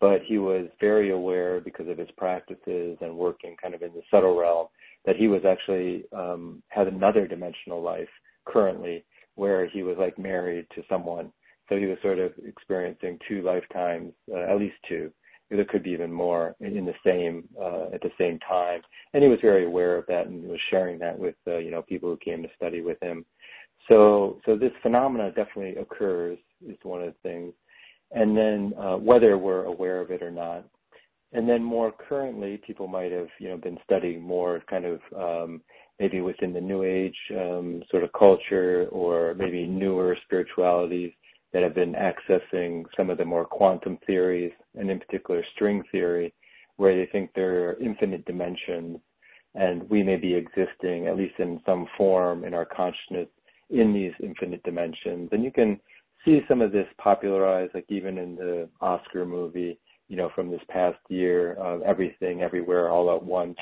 but 0.00 0.20
he 0.26 0.38
was 0.38 0.66
very 0.80 1.10
aware 1.10 1.60
because 1.60 1.88
of 1.88 1.98
his 1.98 2.10
practices 2.16 2.98
and 3.00 3.16
working 3.16 3.56
kind 3.60 3.74
of 3.74 3.82
in 3.82 3.92
the 3.92 4.02
subtle 4.10 4.38
realm 4.38 4.66
that 5.06 5.16
he 5.16 5.28
was 5.28 5.42
actually 5.46 6.04
um, 6.12 6.62
had 6.68 6.86
another 6.86 7.26
dimensional 7.26 7.82
life 7.82 8.08
currently 8.44 9.04
where 9.36 9.66
he 9.66 9.82
was 9.82 9.96
like 9.98 10.18
married 10.18 10.66
to 10.74 10.82
someone. 10.88 11.32
So 11.68 11.76
he 11.76 11.86
was 11.86 11.98
sort 12.02 12.18
of 12.18 12.32
experiencing 12.44 13.18
two 13.28 13.42
lifetimes, 13.42 14.12
uh, 14.32 14.40
at 14.40 14.58
least 14.58 14.74
two. 14.88 15.10
There 15.50 15.64
could 15.64 15.82
be 15.82 15.90
even 15.90 16.12
more 16.12 16.54
in 16.60 16.84
the 16.84 16.94
same 17.04 17.48
uh, 17.60 17.86
at 17.92 18.02
the 18.02 18.12
same 18.18 18.38
time, 18.40 18.82
and 19.12 19.22
he 19.22 19.28
was 19.28 19.40
very 19.42 19.66
aware 19.66 19.96
of 19.96 20.06
that 20.06 20.26
and 20.26 20.44
was 20.44 20.60
sharing 20.70 20.98
that 21.00 21.18
with 21.18 21.34
uh, 21.46 21.58
you 21.58 21.70
know 21.70 21.82
people 21.82 22.08
who 22.08 22.16
came 22.16 22.42
to 22.42 22.48
study 22.56 22.82
with 22.82 23.02
him. 23.02 23.24
So 23.88 24.38
so 24.46 24.56
this 24.56 24.72
phenomena 24.82 25.32
definitely 25.32 25.80
occurs 25.80 26.38
is 26.66 26.76
one 26.82 27.02
of 27.02 27.12
the 27.14 27.28
things, 27.28 27.52
and 28.12 28.36
then 28.36 28.72
uh, 28.78 28.96
whether 28.96 29.36
we're 29.38 29.64
aware 29.64 30.00
of 30.00 30.10
it 30.10 30.22
or 30.22 30.30
not, 30.30 30.64
and 31.32 31.48
then 31.48 31.62
more 31.62 31.92
currently, 31.92 32.60
people 32.64 32.86
might 32.86 33.10
have 33.12 33.28
you 33.38 33.48
know 33.48 33.56
been 33.56 33.78
studying 33.84 34.22
more 34.22 34.62
kind 34.70 34.84
of 34.84 35.00
um, 35.16 35.62
maybe 35.98 36.20
within 36.20 36.52
the 36.52 36.60
New 36.60 36.82
Age 36.82 37.16
um, 37.32 37.82
sort 37.90 38.04
of 38.04 38.12
culture 38.12 38.88
or 38.90 39.34
maybe 39.34 39.66
newer 39.66 40.16
spiritualities 40.24 41.12
that 41.52 41.62
have 41.62 41.74
been 41.74 41.94
accessing 41.94 42.84
some 42.96 43.10
of 43.10 43.18
the 43.18 43.24
more 43.24 43.44
quantum 43.44 43.98
theories, 44.06 44.52
and 44.78 44.90
in 44.90 44.98
particular 44.98 45.44
string 45.54 45.82
theory, 45.90 46.32
where 46.76 46.96
they 46.96 47.10
think 47.10 47.30
there 47.34 47.70
are 47.70 47.80
infinite 47.80 48.24
dimensions 48.24 48.98
and 49.54 49.88
we 49.90 50.02
may 50.02 50.16
be 50.16 50.34
existing, 50.34 51.06
at 51.06 51.16
least 51.16 51.34
in 51.38 51.60
some 51.66 51.86
form 51.96 52.44
in 52.44 52.54
our 52.54 52.64
consciousness, 52.64 53.28
in 53.70 53.92
these 53.92 54.12
infinite 54.22 54.62
dimensions. 54.62 55.28
And 55.32 55.42
you 55.42 55.50
can 55.50 55.80
see 56.24 56.40
some 56.48 56.60
of 56.60 56.72
this 56.72 56.86
popularized, 56.98 57.74
like 57.74 57.86
even 57.88 58.18
in 58.18 58.36
the 58.36 58.68
Oscar 58.80 59.24
movie, 59.24 59.78
you 60.08 60.16
know, 60.16 60.30
from 60.34 60.50
this 60.50 60.60
past 60.68 60.98
year, 61.08 61.56
uh, 61.60 61.78
Everything, 61.80 62.42
Everywhere, 62.42 62.90
All 62.90 63.14
at 63.14 63.22
Once, 63.22 63.56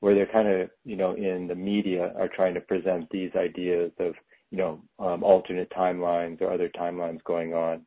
where 0.00 0.14
they're 0.14 0.26
kind 0.26 0.48
of, 0.48 0.70
you 0.84 0.96
know, 0.96 1.14
in 1.14 1.48
the 1.48 1.54
media 1.54 2.12
are 2.18 2.28
trying 2.28 2.54
to 2.54 2.60
present 2.60 3.08
these 3.10 3.30
ideas 3.36 3.90
of, 3.98 4.14
you 4.50 4.58
know, 4.58 4.80
um, 4.98 5.22
alternate 5.24 5.70
timelines 5.70 6.40
or 6.40 6.52
other 6.52 6.68
timelines 6.68 7.22
going 7.24 7.54
on. 7.54 7.84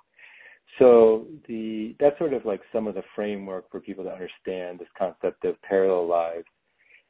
So 0.80 1.26
the 1.48 1.96
that's 2.00 2.18
sort 2.18 2.34
of 2.34 2.46
like 2.46 2.62
some 2.72 2.88
of 2.88 2.96
the 2.96 3.04
framework 3.16 3.70
for 3.72 3.80
people 3.80 4.04
to 4.04 4.12
understand 4.12 4.80
this 4.80 4.88
concept 4.98 5.44
of 5.46 5.62
parallel 5.62 6.08
lives. 6.08 6.46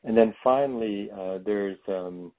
And 0.04 0.16
then 0.16 0.34
finally, 0.44 1.10
uh, 1.12 1.40
there's 1.46 1.78
um, 1.88 2.32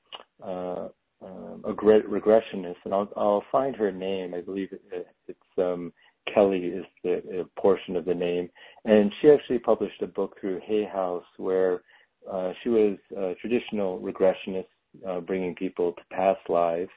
uh, 0.42 0.88
um, 1.22 1.64
a 1.66 1.72
great 1.72 2.08
regressionist, 2.08 2.76
and 2.84 2.94
I'll, 2.94 3.10
I'll 3.16 3.44
find 3.50 3.74
her 3.76 3.90
name. 3.90 4.34
I 4.34 4.40
believe 4.40 4.68
it, 4.72 5.06
it's 5.26 5.38
um, 5.58 5.92
Kelley 6.32 6.66
is 6.66 6.84
the 7.02 7.48
portion 7.58 7.96
of 7.96 8.04
the 8.04 8.14
name, 8.14 8.48
and 8.84 9.12
she 9.20 9.30
actually 9.30 9.58
published 9.58 10.00
a 10.02 10.06
book 10.06 10.36
through 10.40 10.60
Hay 10.64 10.84
House 10.84 11.24
where 11.36 11.82
uh, 12.30 12.52
she 12.62 12.68
was 12.68 12.96
a 13.16 13.34
traditional 13.40 13.98
regressionist, 14.00 14.66
uh, 15.06 15.20
bringing 15.20 15.54
people 15.54 15.92
to 15.92 16.02
past 16.12 16.40
lives. 16.48 16.90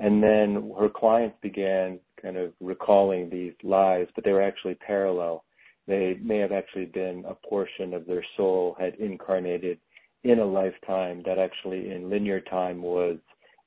And 0.00 0.22
then 0.22 0.72
her 0.78 0.88
clients 0.88 1.36
began 1.42 2.00
kind 2.20 2.38
of 2.38 2.52
recalling 2.58 3.28
these 3.28 3.52
lives, 3.62 4.10
but 4.14 4.24
they 4.24 4.32
were 4.32 4.42
actually 4.42 4.74
parallel. 4.74 5.44
They 5.86 6.18
may 6.22 6.38
have 6.38 6.52
actually 6.52 6.86
been 6.86 7.24
a 7.28 7.34
portion 7.34 7.92
of 7.92 8.06
their 8.06 8.24
soul 8.36 8.76
had 8.80 8.94
incarnated 8.94 9.78
in 10.24 10.38
a 10.38 10.44
lifetime 10.44 11.22
that 11.26 11.38
actually 11.38 11.90
in 11.90 12.08
linear 12.08 12.40
time 12.40 12.80
was 12.80 13.18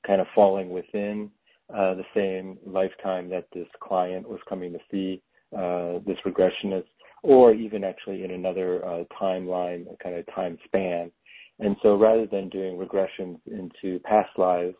kind 0.04 0.20
of 0.20 0.26
falling 0.34 0.70
within 0.70 1.30
uh, 1.72 1.94
the 1.94 2.04
same 2.14 2.58
lifetime 2.66 3.30
that 3.30 3.46
this 3.54 3.68
client 3.80 4.28
was 4.28 4.40
coming 4.48 4.72
to 4.72 4.78
see 4.90 5.22
uh, 5.56 6.00
this 6.04 6.18
regressionist, 6.26 6.84
or 7.22 7.54
even 7.54 7.84
actually 7.84 8.24
in 8.24 8.32
another 8.32 8.84
uh, 8.84 9.04
timeline, 9.20 9.86
kind 10.02 10.16
of 10.16 10.26
time 10.34 10.58
span. 10.64 11.12
And 11.60 11.76
so 11.82 11.96
rather 11.96 12.26
than 12.26 12.48
doing 12.48 12.76
regressions 12.76 13.38
into 13.46 14.00
past 14.00 14.30
lives, 14.36 14.74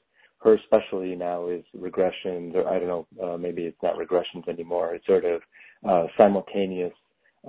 her 0.45 0.59
specialty 0.67 1.17
now 1.17 1.49
is 1.49 1.65
regressions, 1.77 2.55
or 2.55 2.69
I 2.69 2.79
don't 2.79 2.89
know, 2.89 3.07
uh, 3.23 3.39
maybe 3.39 3.63
it's 3.63 3.83
not 3.83 3.97
regressions 3.97 4.47
anymore. 4.47 4.95
It's 4.95 5.07
sort 5.07 5.25
of 5.25 5.41
uh, 5.89 6.07
simultaneous 6.19 6.93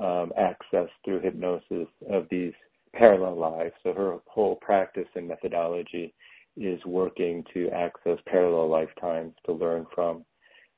um, 0.02 0.32
access 0.38 0.88
through 1.04 1.20
hypnosis 1.20 1.88
of 2.10 2.26
these 2.32 2.54
parallel 2.94 3.38
lives. 3.38 3.74
So 3.84 3.94
her 3.94 4.18
whole 4.28 4.56
practice 4.56 5.08
and 5.16 5.28
methodology 5.28 6.14
is 6.56 6.80
working 6.86 7.44
to 7.54 7.70
access 7.72 8.18
parallel 8.28 8.70
lifetimes 8.70 9.34
to 9.46 9.52
learn 9.52 9.86
from. 9.94 10.24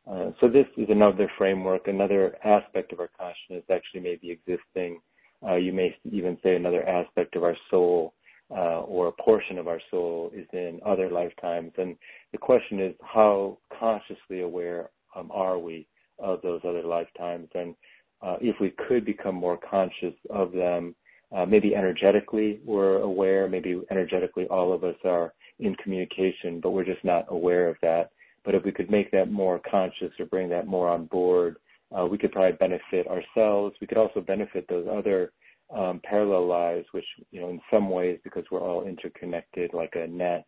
Uh, 0.09 0.31
so 0.41 0.47
this 0.47 0.65
is 0.75 0.87
another 0.89 1.29
framework, 1.37 1.87
another 1.87 2.35
aspect 2.43 2.93
of 2.93 2.99
our 2.99 3.09
consciousness 3.19 3.63
actually 3.71 4.01
may 4.01 4.15
be 4.15 4.31
existing. 4.31 4.99
Uh, 5.47 5.55
you 5.55 5.71
may 5.71 5.95
even 6.11 6.35
say 6.41 6.55
another 6.55 6.87
aspect 6.87 7.35
of 7.35 7.43
our 7.43 7.55
soul 7.69 8.13
uh, 8.51 8.81
or 8.81 9.07
a 9.07 9.21
portion 9.23 9.57
of 9.57 9.67
our 9.67 9.81
soul 9.91 10.31
is 10.33 10.47
in 10.53 10.79
other 10.85 11.09
lifetimes. 11.09 11.71
And 11.77 11.95
the 12.31 12.37
question 12.37 12.79
is, 12.79 12.93
how 13.01 13.57
consciously 13.77 14.41
aware 14.41 14.89
um, 15.15 15.31
are 15.33 15.59
we 15.59 15.87
of 16.19 16.41
those 16.41 16.61
other 16.63 16.83
lifetimes? 16.83 17.49
And 17.53 17.75
uh, 18.21 18.37
if 18.41 18.55
we 18.59 18.73
could 18.87 19.05
become 19.05 19.35
more 19.35 19.57
conscious 19.57 20.13
of 20.29 20.51
them, 20.51 20.95
uh, 21.35 21.45
maybe 21.45 21.75
energetically 21.75 22.61
we're 22.63 22.99
aware, 22.99 23.49
maybe 23.49 23.81
energetically 23.91 24.47
all 24.47 24.71
of 24.71 24.83
us 24.83 24.95
are 25.03 25.33
in 25.59 25.75
communication, 25.75 26.59
but 26.61 26.71
we're 26.71 26.85
just 26.85 27.03
not 27.03 27.25
aware 27.29 27.67
of 27.67 27.75
that. 27.81 28.11
But 28.45 28.55
if 28.55 28.63
we 28.63 28.71
could 28.71 28.89
make 28.89 29.11
that 29.11 29.29
more 29.29 29.59
conscious 29.69 30.11
or 30.19 30.25
bring 30.25 30.47
that 30.49 30.67
more 30.67 30.87
on 30.87 31.05
board, 31.05 31.57
uh, 31.97 32.05
we 32.05 32.17
could 32.17 32.31
probably 32.31 32.53
benefit 32.53 33.07
ourselves. 33.07 33.75
We 33.81 33.87
could 33.87 33.97
also 33.97 34.21
benefit 34.21 34.65
those 34.69 34.87
other 34.89 35.31
um, 35.75 36.01
parallel 36.03 36.47
lives, 36.47 36.85
which, 36.91 37.05
you 37.31 37.41
know, 37.41 37.49
in 37.49 37.59
some 37.71 37.89
ways, 37.89 38.19
because 38.23 38.43
we're 38.51 38.61
all 38.61 38.87
interconnected 38.87 39.73
like 39.73 39.93
a 39.95 40.07
net, 40.07 40.45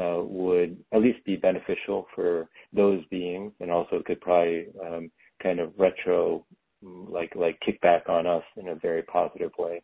uh, 0.00 0.22
would 0.22 0.78
at 0.92 1.02
least 1.02 1.24
be 1.24 1.36
beneficial 1.36 2.06
for 2.14 2.48
those 2.72 3.04
beings 3.10 3.52
and 3.60 3.70
also 3.70 4.02
could 4.06 4.20
probably 4.20 4.66
um, 4.84 5.10
kind 5.42 5.60
of 5.60 5.72
retro, 5.76 6.44
like, 6.82 7.34
like 7.36 7.58
kick 7.60 7.80
back 7.82 8.08
on 8.08 8.26
us 8.26 8.44
in 8.56 8.68
a 8.68 8.74
very 8.76 9.02
positive 9.02 9.50
way. 9.58 9.82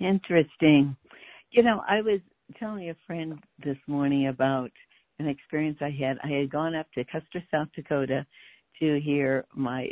Interesting. 0.00 0.96
You 1.50 1.62
know, 1.62 1.82
I 1.88 2.00
was 2.00 2.20
telling 2.58 2.90
a 2.90 2.96
friend 3.06 3.38
this 3.64 3.78
morning 3.86 4.26
about 4.26 4.70
an 5.20 5.28
experience 5.28 5.78
I 5.80 5.90
had. 5.90 6.18
I 6.24 6.28
had 6.28 6.50
gone 6.50 6.74
up 6.74 6.86
to 6.94 7.04
Custer, 7.04 7.42
South 7.50 7.68
Dakota 7.76 8.26
to 8.80 9.00
hear 9.00 9.44
my 9.54 9.88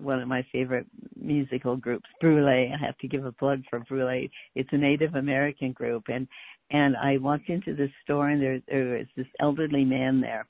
one 0.00 0.20
of 0.20 0.28
my 0.28 0.44
favorite 0.52 0.86
musical 1.20 1.76
groups, 1.76 2.08
Brule. 2.20 2.48
I 2.48 2.76
have 2.84 2.96
to 2.98 3.08
give 3.08 3.24
a 3.24 3.32
plug 3.32 3.62
for 3.68 3.80
Brule. 3.80 4.28
It's 4.54 4.68
a 4.72 4.76
Native 4.76 5.14
American 5.14 5.72
group 5.72 6.04
and 6.08 6.26
and 6.70 6.96
I 6.96 7.18
walked 7.18 7.48
into 7.48 7.76
the 7.76 7.88
store 8.02 8.30
and 8.30 8.42
there 8.42 8.60
there 8.68 8.98
was 8.98 9.06
this 9.16 9.26
elderly 9.40 9.84
man 9.84 10.20
there. 10.20 10.46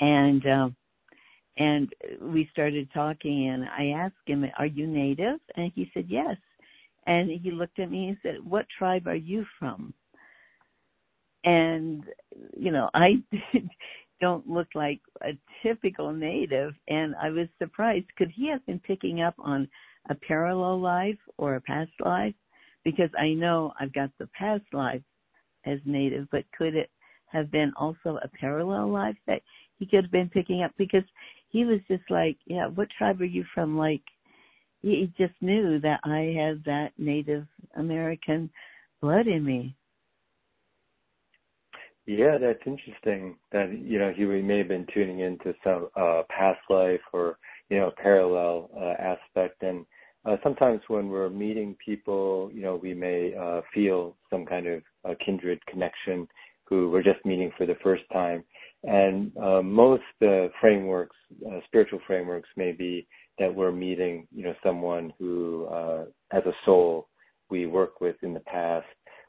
And 0.00 0.46
um 0.46 0.76
and 1.58 1.92
we 2.20 2.48
started 2.50 2.88
talking 2.94 3.48
and 3.48 3.64
I 3.64 3.98
asked 3.98 4.26
him, 4.26 4.44
"Are 4.58 4.66
you 4.66 4.86
native?" 4.86 5.38
And 5.56 5.70
he 5.74 5.90
said, 5.92 6.06
"Yes." 6.08 6.36
And 7.06 7.30
he 7.30 7.50
looked 7.50 7.78
at 7.78 7.90
me 7.90 8.08
and 8.08 8.16
said, 8.22 8.36
What 8.44 8.66
tribe 8.76 9.06
are 9.06 9.14
you 9.14 9.44
from? 9.58 9.92
And, 11.44 12.04
you 12.56 12.70
know, 12.70 12.88
I 12.94 13.14
don't 14.22 14.48
look 14.48 14.68
like 14.74 15.00
a 15.22 15.32
typical 15.62 16.12
native. 16.12 16.72
And 16.88 17.14
I 17.20 17.28
was 17.28 17.48
surprised. 17.58 18.06
Could 18.16 18.30
he 18.30 18.48
have 18.48 18.64
been 18.64 18.78
picking 18.78 19.20
up 19.20 19.34
on 19.38 19.68
a 20.08 20.14
parallel 20.14 20.80
life 20.80 21.18
or 21.36 21.56
a 21.56 21.60
past 21.60 21.90
life? 22.02 22.34
Because 22.84 23.10
I 23.18 23.30
know 23.30 23.72
I've 23.78 23.92
got 23.92 24.10
the 24.18 24.28
past 24.28 24.62
life 24.72 25.02
as 25.66 25.80
native, 25.84 26.28
but 26.30 26.44
could 26.56 26.74
it 26.74 26.90
have 27.26 27.50
been 27.50 27.72
also 27.76 28.18
a 28.22 28.28
parallel 28.28 28.90
life 28.90 29.16
that 29.26 29.42
he 29.78 29.86
could 29.86 30.04
have 30.04 30.12
been 30.12 30.30
picking 30.30 30.62
up? 30.62 30.72
Because 30.78 31.04
he 31.48 31.64
was 31.64 31.80
just 31.88 32.08
like, 32.08 32.36
Yeah, 32.46 32.68
what 32.68 32.88
tribe 32.96 33.20
are 33.20 33.24
you 33.24 33.44
from? 33.52 33.76
Like, 33.76 34.02
he 34.82 35.12
just 35.18 35.34
knew 35.40 35.80
that 35.80 36.00
I 36.04 36.34
had 36.38 36.62
that 36.64 36.90
Native 36.96 37.46
American 37.76 38.50
blood 39.00 39.26
in 39.26 39.44
me. 39.44 39.76
Yeah, 42.06 42.36
that's 42.38 42.62
interesting. 42.66 43.36
That 43.52 43.72
you 43.78 43.98
know 43.98 44.12
he 44.14 44.24
may 44.24 44.58
have 44.58 44.68
been 44.68 44.86
tuning 44.92 45.20
into 45.20 45.54
some 45.62 45.88
uh, 45.96 46.22
past 46.28 46.58
life 46.68 47.00
or 47.12 47.38
you 47.70 47.78
know 47.78 47.92
parallel 47.96 48.70
uh, 48.76 48.94
aspect, 49.00 49.62
and 49.62 49.86
uh, 50.24 50.36
sometimes 50.42 50.80
when 50.88 51.08
we're 51.08 51.30
meeting 51.30 51.76
people, 51.84 52.50
you 52.52 52.62
know 52.62 52.76
we 52.76 52.92
may 52.94 53.34
uh, 53.40 53.60
feel 53.72 54.16
some 54.30 54.44
kind 54.44 54.66
of 54.66 54.82
kindred 55.24 55.64
connection 55.66 56.26
who 56.68 56.90
we're 56.90 57.02
just 57.04 57.24
meeting 57.24 57.52
for 57.56 57.66
the 57.66 57.76
first 57.84 58.02
time, 58.12 58.42
and 58.84 59.30
uh, 59.36 59.62
most 59.62 60.02
uh, 60.22 60.46
frameworks, 60.60 61.16
uh, 61.46 61.60
spiritual 61.66 62.00
frameworks, 62.06 62.48
may 62.56 62.72
be 62.72 63.06
that 63.38 63.54
we're 63.54 63.72
meeting, 63.72 64.26
you 64.34 64.42
know, 64.44 64.54
someone 64.62 65.12
who, 65.18 65.66
uh, 65.66 66.04
as 66.32 66.42
a 66.46 66.52
soul, 66.64 67.08
we 67.50 67.66
work 67.66 68.00
with 68.00 68.16
in 68.22 68.34
the 68.34 68.40
past. 68.40 68.86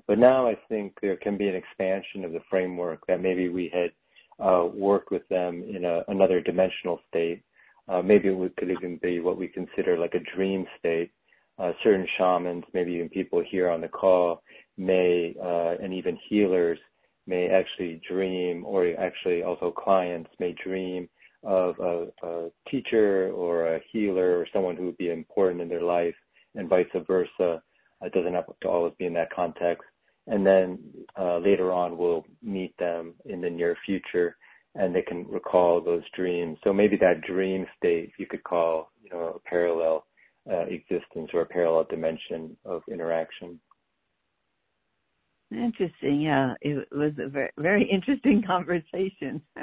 But 0.08 0.20
now 0.20 0.48
I 0.48 0.58
think 0.70 0.98
there 1.02 1.16
can 1.16 1.38
be 1.38 1.48
an 1.48 1.56
expansion 1.56 2.26
of 2.26 2.34
the 2.34 2.42
framework 2.50 3.06
that 3.08 3.22
maybe 3.22 3.50
we 3.50 3.72
had 3.74 3.92
uh, 4.44 4.68
worked 4.74 5.12
with 5.12 5.28
them 5.30 5.63
in 5.63 5.86
another 6.08 6.42
dimensional 6.42 7.00
state. 7.08 7.44
Uh, 7.88 8.02
maybe 8.02 8.30
it 8.30 8.56
could 8.58 8.72
even 8.72 8.98
be 9.02 9.20
what 9.20 9.38
we 9.38 9.48
consider 9.48 9.98
like 9.98 10.13
a 10.16 10.36
dream 10.36 10.66
state. 10.80 11.12
Uh, 11.60 11.72
certain 11.84 12.08
shamans, 12.18 12.63
maybe 12.74 12.94
even 12.94 13.10
people 13.10 13.44
here 13.48 13.70
on 13.70 13.80
the 13.80 13.88
call, 13.88 14.42
may 14.78 15.36
and 15.82 15.94
even 15.94 16.18
healers 16.28 16.80
may 17.28 17.48
actually 17.48 18.02
dream, 18.10 18.66
or 18.66 18.88
actually 19.00 19.44
also 19.44 19.72
clients 19.72 20.30
may 20.39 20.54
dream 20.63 21.08
of 21.44 21.76
a 21.80 22.50
teacher 22.70 23.32
or 23.32 23.76
a 23.76 23.82
healer 23.92 24.39
or 24.39 24.48
someone 24.52 24.76
who 24.76 24.86
would 24.86 24.98
be 24.98 25.12
important 25.12 25.62
in 25.62 25.70
their 25.70 25.84
life 25.84 26.16
and 26.56 26.68
vice 26.68 26.88
versa. 27.08 27.62
It 28.02 28.13
doesn't 28.13 28.34
have 28.34 28.46
to 28.62 28.68
always 28.68 28.94
be 28.98 29.06
in 29.06 29.13
that 29.13 29.32
context. 29.34 29.84
And 30.27 30.45
then 30.45 30.79
uh, 31.19 31.38
later 31.39 31.71
on, 31.71 31.97
we'll 31.97 32.25
meet 32.41 32.75
them 32.77 33.13
in 33.25 33.41
the 33.41 33.49
near 33.49 33.75
future, 33.86 34.38
and 34.75 34.95
they 34.95 35.01
can 35.01 35.27
recall 35.27 35.81
those 35.81 36.03
dreams. 36.15 36.57
So 36.63 36.71
maybe 36.71 36.97
that 36.97 37.21
dream 37.21 37.65
state 37.77 38.12
you 38.17 38.25
could 38.25 38.43
call, 38.43 38.91
you 39.03 39.09
know, 39.09 39.33
a 39.36 39.49
parallel 39.49 40.05
uh, 40.49 40.62
existence 40.62 41.29
or 41.33 41.41
a 41.41 41.45
parallel 41.45 41.86
dimension 41.89 42.55
of 42.65 42.81
interaction. 42.91 43.59
Interesting. 45.51 46.21
Yeah, 46.21 46.53
it 46.62 46.88
was 46.91 47.13
a 47.23 47.29
very, 47.29 47.51
very 47.57 47.89
interesting 47.89 48.41
conversation. 48.47 49.41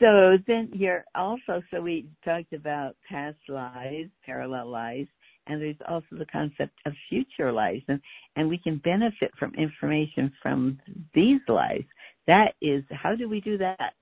so 0.00 0.38
then 0.46 0.70
you're 0.72 1.04
also, 1.14 1.62
so 1.70 1.80
we 1.80 2.08
talked 2.24 2.52
about 2.52 2.96
past 3.08 3.36
lives, 3.48 4.10
parallel 4.24 4.70
lives, 4.70 5.08
and 5.46 5.60
there's 5.60 5.76
also 5.88 6.06
the 6.12 6.26
concept 6.26 6.72
of 6.86 6.92
future 7.08 7.52
lives, 7.52 7.82
and, 7.88 8.00
and 8.36 8.48
we 8.48 8.58
can 8.58 8.78
benefit 8.78 9.30
from 9.38 9.54
information 9.54 10.32
from 10.42 10.78
these 11.14 11.40
lives. 11.48 11.84
That 12.26 12.54
is, 12.60 12.84
how 12.90 13.14
do 13.14 13.28
we 13.28 13.40
do 13.40 13.58
that? 13.58 13.94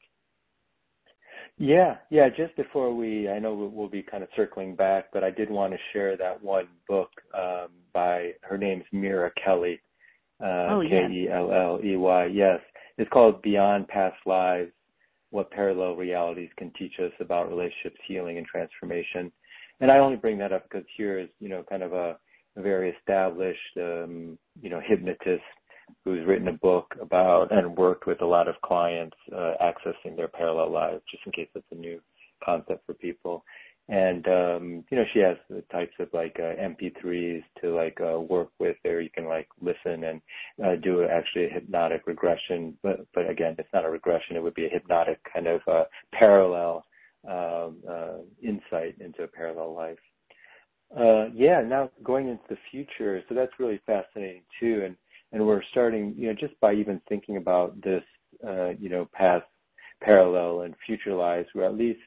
Yeah, 1.58 1.96
yeah. 2.10 2.28
Just 2.28 2.56
before 2.56 2.94
we, 2.94 3.28
I 3.28 3.38
know 3.38 3.70
we'll 3.74 3.88
be 3.88 4.02
kind 4.02 4.22
of 4.22 4.30
circling 4.34 4.74
back, 4.74 5.06
but 5.12 5.22
I 5.22 5.30
did 5.30 5.50
want 5.50 5.72
to 5.72 5.78
share 5.92 6.16
that 6.16 6.42
one 6.42 6.68
book 6.88 7.10
um, 7.36 7.68
by 7.92 8.30
her 8.42 8.56
name's 8.56 8.84
Mira 8.92 9.30
Kelley 9.42 9.80
uh, 10.42 10.68
oh, 10.70 10.82
K 10.88 11.06
E 11.12 11.28
L 11.30 11.52
L 11.52 11.80
E 11.84 11.96
Y. 11.96 12.26
Yes, 12.26 12.60
it's 12.96 13.10
called 13.10 13.42
Beyond 13.42 13.88
Past 13.88 14.16
Lives: 14.24 14.72
What 15.30 15.50
Parallel 15.50 15.96
Realities 15.96 16.50
Can 16.56 16.72
Teach 16.78 16.94
Us 16.98 17.12
About 17.20 17.50
Relationships, 17.50 18.00
Healing, 18.08 18.38
and 18.38 18.46
Transformation. 18.46 19.30
And 19.80 19.90
I 19.90 19.98
only 19.98 20.16
bring 20.16 20.38
that 20.38 20.52
up 20.52 20.64
because 20.68 20.86
here 20.96 21.18
is, 21.18 21.28
you 21.40 21.48
know, 21.48 21.64
kind 21.68 21.82
of 21.82 21.92
a, 21.92 22.16
very 22.56 22.90
established, 22.90 23.76
um, 23.78 24.36
you 24.60 24.68
know, 24.68 24.80
hypnotist 24.84 25.42
who's 26.04 26.26
written 26.26 26.48
a 26.48 26.52
book 26.52 26.94
about 27.00 27.52
and 27.52 27.76
worked 27.76 28.06
with 28.06 28.20
a 28.22 28.26
lot 28.26 28.48
of 28.48 28.54
clients 28.64 29.16
uh, 29.34 29.54
accessing 29.62 30.16
their 30.16 30.28
parallel 30.28 30.70
lives, 30.70 31.02
just 31.10 31.24
in 31.26 31.32
case 31.32 31.48
that's 31.54 31.64
a 31.72 31.74
new 31.74 32.00
concept 32.44 32.84
for 32.86 32.94
people. 32.94 33.44
And 33.88 34.26
um 34.28 34.84
you 34.90 34.96
know 34.96 35.04
she 35.12 35.18
has 35.18 35.36
the 35.48 35.62
types 35.72 35.94
of 35.98 36.08
like 36.12 36.36
uh, 36.38 36.54
mp3s 36.62 37.42
to 37.60 37.74
like 37.74 37.98
uh, 38.00 38.20
work 38.20 38.50
with 38.60 38.76
there 38.84 39.00
you 39.00 39.10
can 39.10 39.26
like 39.26 39.48
listen 39.60 40.04
and 40.04 40.20
uh, 40.64 40.76
do 40.76 41.02
actually 41.04 41.46
a 41.46 41.54
hypnotic 41.54 42.06
regression. 42.06 42.76
But 42.84 43.00
but 43.14 43.28
again 43.28 43.56
it's 43.58 43.72
not 43.74 43.84
a 43.84 43.90
regression. 43.90 44.36
It 44.36 44.42
would 44.44 44.54
be 44.54 44.66
a 44.66 44.70
hypnotic 44.70 45.18
kind 45.32 45.48
of 45.48 45.60
uh, 45.66 45.84
parallel 46.12 46.84
insight 48.42 48.96
into 49.00 49.22
a 49.22 49.28
parallel 49.28 49.74
life 49.74 49.98
uh 50.98 51.26
yeah 51.34 51.60
now 51.60 51.90
going 52.02 52.28
into 52.28 52.42
the 52.48 52.56
future 52.70 53.22
so 53.28 53.34
that's 53.34 53.52
really 53.58 53.80
fascinating 53.86 54.42
too 54.58 54.82
and 54.84 54.96
and 55.32 55.46
we're 55.46 55.62
starting 55.70 56.14
you 56.16 56.26
know 56.26 56.34
just 56.34 56.58
by 56.60 56.72
even 56.72 57.00
thinking 57.08 57.36
about 57.36 57.80
this 57.82 58.02
uh, 58.46 58.70
you 58.78 58.88
know, 58.88 59.08
past, 59.12 59.44
parallel, 60.02 60.62
and 60.62 60.74
future 60.86 61.14
lives. 61.14 61.48
We're 61.54 61.64
at 61.66 61.76
least 61.76 62.00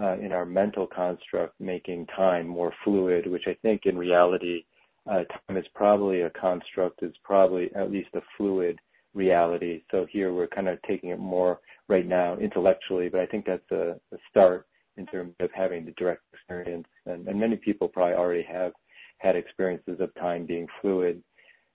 uh, 0.00 0.16
in 0.18 0.32
our 0.32 0.44
mental 0.44 0.86
construct 0.86 1.60
making 1.60 2.06
time 2.16 2.46
more 2.46 2.72
fluid, 2.84 3.26
which 3.26 3.44
I 3.46 3.56
think 3.62 3.82
in 3.84 3.98
reality, 3.98 4.64
uh, 5.10 5.24
time 5.46 5.56
is 5.56 5.66
probably 5.74 6.22
a 6.22 6.30
construct, 6.30 7.02
is 7.02 7.14
probably 7.22 7.70
at 7.74 7.90
least 7.90 8.08
a 8.14 8.22
fluid 8.36 8.78
reality. 9.14 9.82
So 9.90 10.06
here 10.10 10.32
we're 10.32 10.48
kind 10.48 10.68
of 10.68 10.78
taking 10.82 11.10
it 11.10 11.18
more 11.18 11.60
right 11.88 12.06
now 12.06 12.36
intellectually, 12.36 13.08
but 13.08 13.20
I 13.20 13.26
think 13.26 13.46
that's 13.46 13.70
a, 13.70 13.96
a 14.12 14.18
start 14.30 14.66
in 14.96 15.06
terms 15.06 15.34
of 15.40 15.50
having 15.54 15.84
the 15.84 15.92
direct 15.92 16.22
experience. 16.32 16.86
And, 17.06 17.26
and 17.28 17.38
many 17.38 17.56
people 17.56 17.88
probably 17.88 18.14
already 18.14 18.42
have 18.44 18.72
had 19.18 19.36
experiences 19.36 19.98
of 20.00 20.14
time 20.14 20.46
being 20.46 20.66
fluid. 20.80 21.22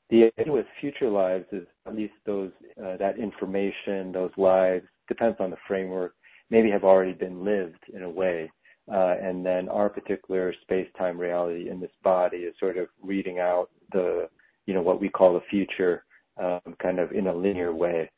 The 0.10 0.32
idea 0.40 0.54
with 0.54 0.66
future 0.82 1.10
lives 1.10 1.46
is 1.52 1.68
at 1.86 1.96
least 1.96 2.14
those 2.26 2.52
uh, 2.84 2.98
that 2.98 3.20
information, 3.20 4.12
those 4.12 4.32
lives 4.38 4.86
depends 5.08 5.38
on 5.40 5.52
the 5.52 5.58
framework, 5.68 6.16
maybe 6.50 6.72
have 6.72 6.84
already 6.84 7.14
been 7.14 7.44
lived 7.44 7.84
in 7.94 8.04
a 8.04 8.10
way. 8.10 8.52
Uh, 8.92 9.16
and 9.22 9.46
then 9.46 9.70
our 9.70 9.88
particular 9.88 10.52
space-time 10.64 11.16
reality 11.16 11.70
in 11.70 11.80
this 11.80 11.92
body 12.04 12.38
is 12.38 12.56
sort 12.60 12.76
of 12.76 12.88
reading 13.04 13.38
out 13.38 13.70
the, 13.92 14.28
you 14.66 14.74
know, 14.74 14.82
what 14.82 15.00
we 15.00 15.08
call 15.08 15.34
the 15.34 15.42
future, 15.48 16.06
um, 16.40 16.76
kind 16.82 17.00
of 17.00 17.12
in 17.12 17.28
a 17.28 17.34
linear 17.34 17.74
way. 17.74 18.10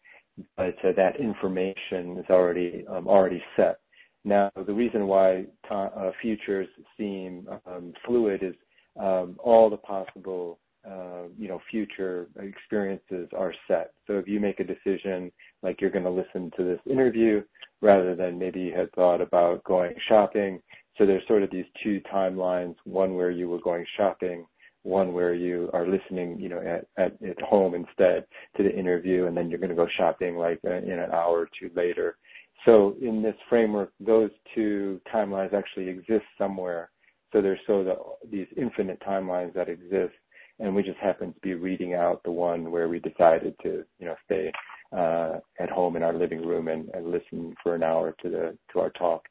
But 0.55 0.75
uh, 0.83 0.93
that 0.95 1.19
information 1.19 2.17
is 2.17 2.25
already 2.29 2.85
um, 2.87 3.07
already 3.07 3.43
set. 3.55 3.79
Now, 4.23 4.51
the 4.55 4.73
reason 4.73 5.07
why 5.07 5.45
uh, 5.69 6.11
futures 6.21 6.67
seem 6.97 7.47
um, 7.65 7.93
fluid 8.05 8.43
is 8.43 8.53
um, 8.99 9.35
all 9.39 9.69
the 9.69 9.77
possible, 9.77 10.59
uh, 10.87 11.23
you 11.37 11.47
know, 11.47 11.59
future 11.71 12.27
experiences 12.39 13.29
are 13.35 13.53
set. 13.67 13.93
So 14.05 14.19
if 14.19 14.27
you 14.27 14.39
make 14.39 14.59
a 14.59 14.63
decision 14.63 15.31
like 15.63 15.81
you're 15.81 15.89
going 15.89 16.05
to 16.05 16.11
listen 16.11 16.51
to 16.57 16.63
this 16.63 16.79
interview 16.89 17.41
rather 17.81 18.15
than 18.15 18.37
maybe 18.37 18.59
you 18.61 18.73
had 18.77 18.91
thought 18.93 19.21
about 19.21 19.63
going 19.63 19.93
shopping, 20.07 20.61
so 20.97 21.05
there's 21.05 21.25
sort 21.27 21.41
of 21.41 21.49
these 21.49 21.65
two 21.83 21.99
timelines: 22.13 22.75
one 22.83 23.15
where 23.15 23.31
you 23.31 23.49
were 23.49 23.61
going 23.61 23.85
shopping, 23.97 24.45
one 24.83 25.13
where 25.13 25.33
you 25.33 25.69
are 25.73 25.87
listening, 25.87 26.39
you 26.39 26.49
know, 26.49 26.59
at, 26.59 26.87
at, 26.97 27.21
at 27.23 27.41
home 27.41 27.75
instead 27.75 28.25
to 28.57 28.63
the 28.63 28.75
interview, 28.75 29.25
and 29.25 29.37
then 29.37 29.49
you're 29.49 29.59
going 29.59 29.69
to 29.69 29.75
go 29.75 29.87
shopping 29.97 30.35
like 30.37 30.59
uh, 30.65 30.73
in 30.73 30.99
an 30.99 31.11
hour 31.11 31.41
or 31.41 31.49
two 31.59 31.69
later. 31.75 32.17
So 32.65 32.95
in 33.01 33.21
this 33.21 33.35
framework, 33.49 33.91
those 33.99 34.29
two 34.53 35.01
timelines 35.13 35.53
actually 35.53 35.87
exist 35.89 36.25
somewhere. 36.37 36.89
So 37.31 37.41
there's 37.41 37.59
so 37.65 37.83
the, 37.83 37.95
these 38.29 38.47
infinite 38.57 38.99
timelines 39.01 39.53
that 39.53 39.69
exist, 39.69 40.13
and 40.59 40.75
we 40.75 40.83
just 40.83 40.99
happen 40.99 41.33
to 41.33 41.39
be 41.41 41.53
reading 41.53 41.93
out 41.93 42.21
the 42.23 42.31
one 42.31 42.71
where 42.71 42.89
we 42.89 42.99
decided 42.99 43.55
to, 43.63 43.83
you 43.99 44.05
know, 44.05 44.15
stay 44.25 44.51
uh, 44.95 45.39
at 45.59 45.69
home 45.69 45.95
in 45.95 46.03
our 46.03 46.13
living 46.13 46.45
room 46.45 46.67
and, 46.67 46.89
and 46.89 47.09
listen 47.09 47.55
for 47.63 47.73
an 47.75 47.83
hour 47.83 48.15
to 48.21 48.29
the 48.29 48.57
to 48.73 48.79
our 48.79 48.89
talk. 48.91 49.25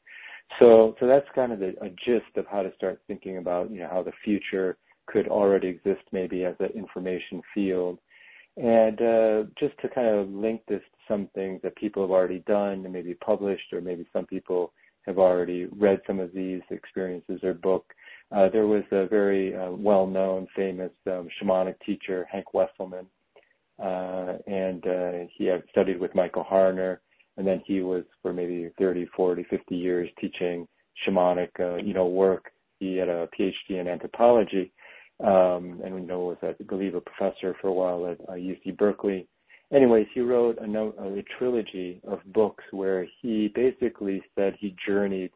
So 0.59 0.95
so 0.99 1.07
that's 1.07 1.27
kind 1.35 1.51
of 1.51 1.59
the, 1.59 1.73
a 1.81 1.89
gist 1.89 2.35
of 2.35 2.45
how 2.51 2.63
to 2.63 2.73
start 2.75 3.01
thinking 3.07 3.37
about, 3.37 3.71
you 3.71 3.79
know, 3.79 3.89
how 3.89 4.03
the 4.03 4.11
future 4.23 4.77
could 5.11 5.27
already 5.27 5.67
exist 5.67 6.01
maybe 6.11 6.45
as 6.45 6.55
an 6.59 6.69
information 6.75 7.41
field 7.53 7.99
and 8.57 9.01
uh, 9.01 9.43
just 9.57 9.77
to 9.81 9.89
kind 9.89 10.07
of 10.07 10.29
link 10.29 10.61
this 10.67 10.81
to 10.81 10.97
some 11.07 11.29
things 11.33 11.61
that 11.63 11.75
people 11.75 12.03
have 12.03 12.11
already 12.11 12.39
done 12.39 12.83
and 12.83 12.91
maybe 12.91 13.13
published, 13.15 13.71
or 13.71 13.81
maybe 13.81 14.05
some 14.11 14.25
people 14.25 14.73
have 15.05 15.17
already 15.17 15.65
read 15.77 16.01
some 16.05 16.19
of 16.19 16.33
these 16.33 16.61
experiences 16.69 17.39
or 17.43 17.53
book. 17.53 17.85
Uh, 18.31 18.49
there 18.49 18.67
was 18.67 18.83
a 18.91 19.07
very 19.07 19.55
uh, 19.55 19.71
well-known, 19.71 20.47
famous 20.55 20.91
um, 21.07 21.27
shamanic 21.41 21.75
teacher, 21.85 22.27
Hank 22.31 22.45
Wesselman, 22.53 23.05
uh, 23.81 24.37
and 24.47 24.85
uh, 24.85 25.27
he 25.35 25.45
had 25.45 25.63
studied 25.71 25.99
with 25.99 26.13
Michael 26.13 26.45
Harner, 26.49 26.97
and 27.37 27.47
then 27.47 27.61
he 27.65 27.81
was 27.81 28.03
for 28.21 28.33
maybe 28.33 28.69
30, 28.77 29.07
40, 29.15 29.45
50 29.49 29.75
years 29.75 30.09
teaching 30.19 30.67
shamanic, 31.07 31.49
uh, 31.59 31.77
you 31.77 31.93
know, 31.93 32.05
work. 32.05 32.51
He 32.79 32.97
had 32.97 33.09
a 33.09 33.27
PhD 33.39 33.79
in 33.79 33.87
anthropology, 33.87 34.71
um, 35.23 35.81
and 35.83 35.93
we 35.93 36.01
know 36.01 36.19
was, 36.19 36.37
I 36.41 36.55
believe, 36.63 36.95
a 36.95 37.01
professor 37.01 37.55
for 37.61 37.67
a 37.67 37.73
while 37.73 38.07
at 38.11 38.19
uh, 38.29 38.33
UC 38.33 38.77
Berkeley. 38.77 39.27
Anyways, 39.73 40.07
he 40.13 40.19
wrote 40.19 40.57
a, 40.59 40.67
note, 40.67 40.95
a 40.99 41.23
trilogy 41.37 42.01
of 42.07 42.19
books 42.33 42.63
where 42.71 43.07
he 43.21 43.51
basically 43.53 44.21
said 44.35 44.55
he 44.59 44.75
journeyed 44.85 45.31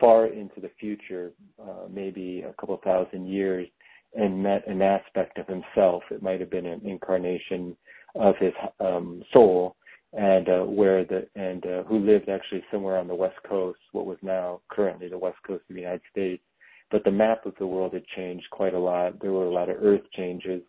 far 0.00 0.26
into 0.26 0.60
the 0.60 0.70
future, 0.80 1.32
uh, 1.60 1.86
maybe 1.90 2.44
a 2.48 2.52
couple 2.54 2.78
thousand 2.82 3.26
years, 3.26 3.68
and 4.14 4.42
met 4.42 4.66
an 4.68 4.80
aspect 4.80 5.38
of 5.38 5.46
himself. 5.46 6.02
It 6.10 6.22
might 6.22 6.40
have 6.40 6.50
been 6.50 6.66
an 6.66 6.80
incarnation 6.84 7.76
of 8.14 8.36
his 8.38 8.52
um, 8.80 9.22
soul, 9.32 9.76
and 10.12 10.48
uh, 10.48 10.60
where 10.60 11.04
the 11.04 11.26
and 11.34 11.66
uh, 11.66 11.82
who 11.84 11.98
lived 11.98 12.28
actually 12.28 12.62
somewhere 12.70 12.96
on 12.96 13.08
the 13.08 13.14
west 13.14 13.38
coast, 13.48 13.80
what 13.92 14.06
was 14.06 14.18
now 14.22 14.60
currently 14.70 15.08
the 15.08 15.18
west 15.18 15.38
coast 15.44 15.64
of 15.68 15.74
the 15.74 15.82
United 15.82 16.02
States 16.10 16.42
but 16.90 17.04
the 17.04 17.10
map 17.10 17.46
of 17.46 17.54
the 17.58 17.66
world 17.66 17.94
had 17.94 18.06
changed 18.16 18.46
quite 18.50 18.74
a 18.74 18.78
lot. 18.78 19.20
There 19.20 19.32
were 19.32 19.46
a 19.46 19.52
lot 19.52 19.68
of 19.68 19.76
earth 19.80 20.02
changes. 20.14 20.62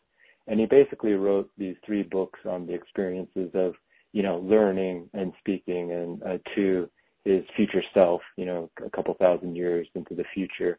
And 0.48 0.60
he 0.60 0.66
basically 0.66 1.14
wrote 1.14 1.50
these 1.58 1.76
three 1.86 2.04
books 2.04 2.40
on 2.46 2.68
the 2.68 2.74
experiences 2.74 3.50
of, 3.54 3.74
you 4.14 4.24
know, 4.24 4.38
learning 4.40 5.10
and 5.14 5.34
speaking 5.40 5.92
and 5.92 6.24
uh, 6.24 6.38
to 6.56 6.90
his 7.26 7.44
future 7.56 7.84
self, 7.94 8.22
you 8.38 8.46
know, 8.46 8.70
a 8.86 8.90
couple 8.92 9.14
thousand 9.16 9.56
years 9.56 9.88
into 9.96 10.14
the 10.14 10.24
future. 10.34 10.78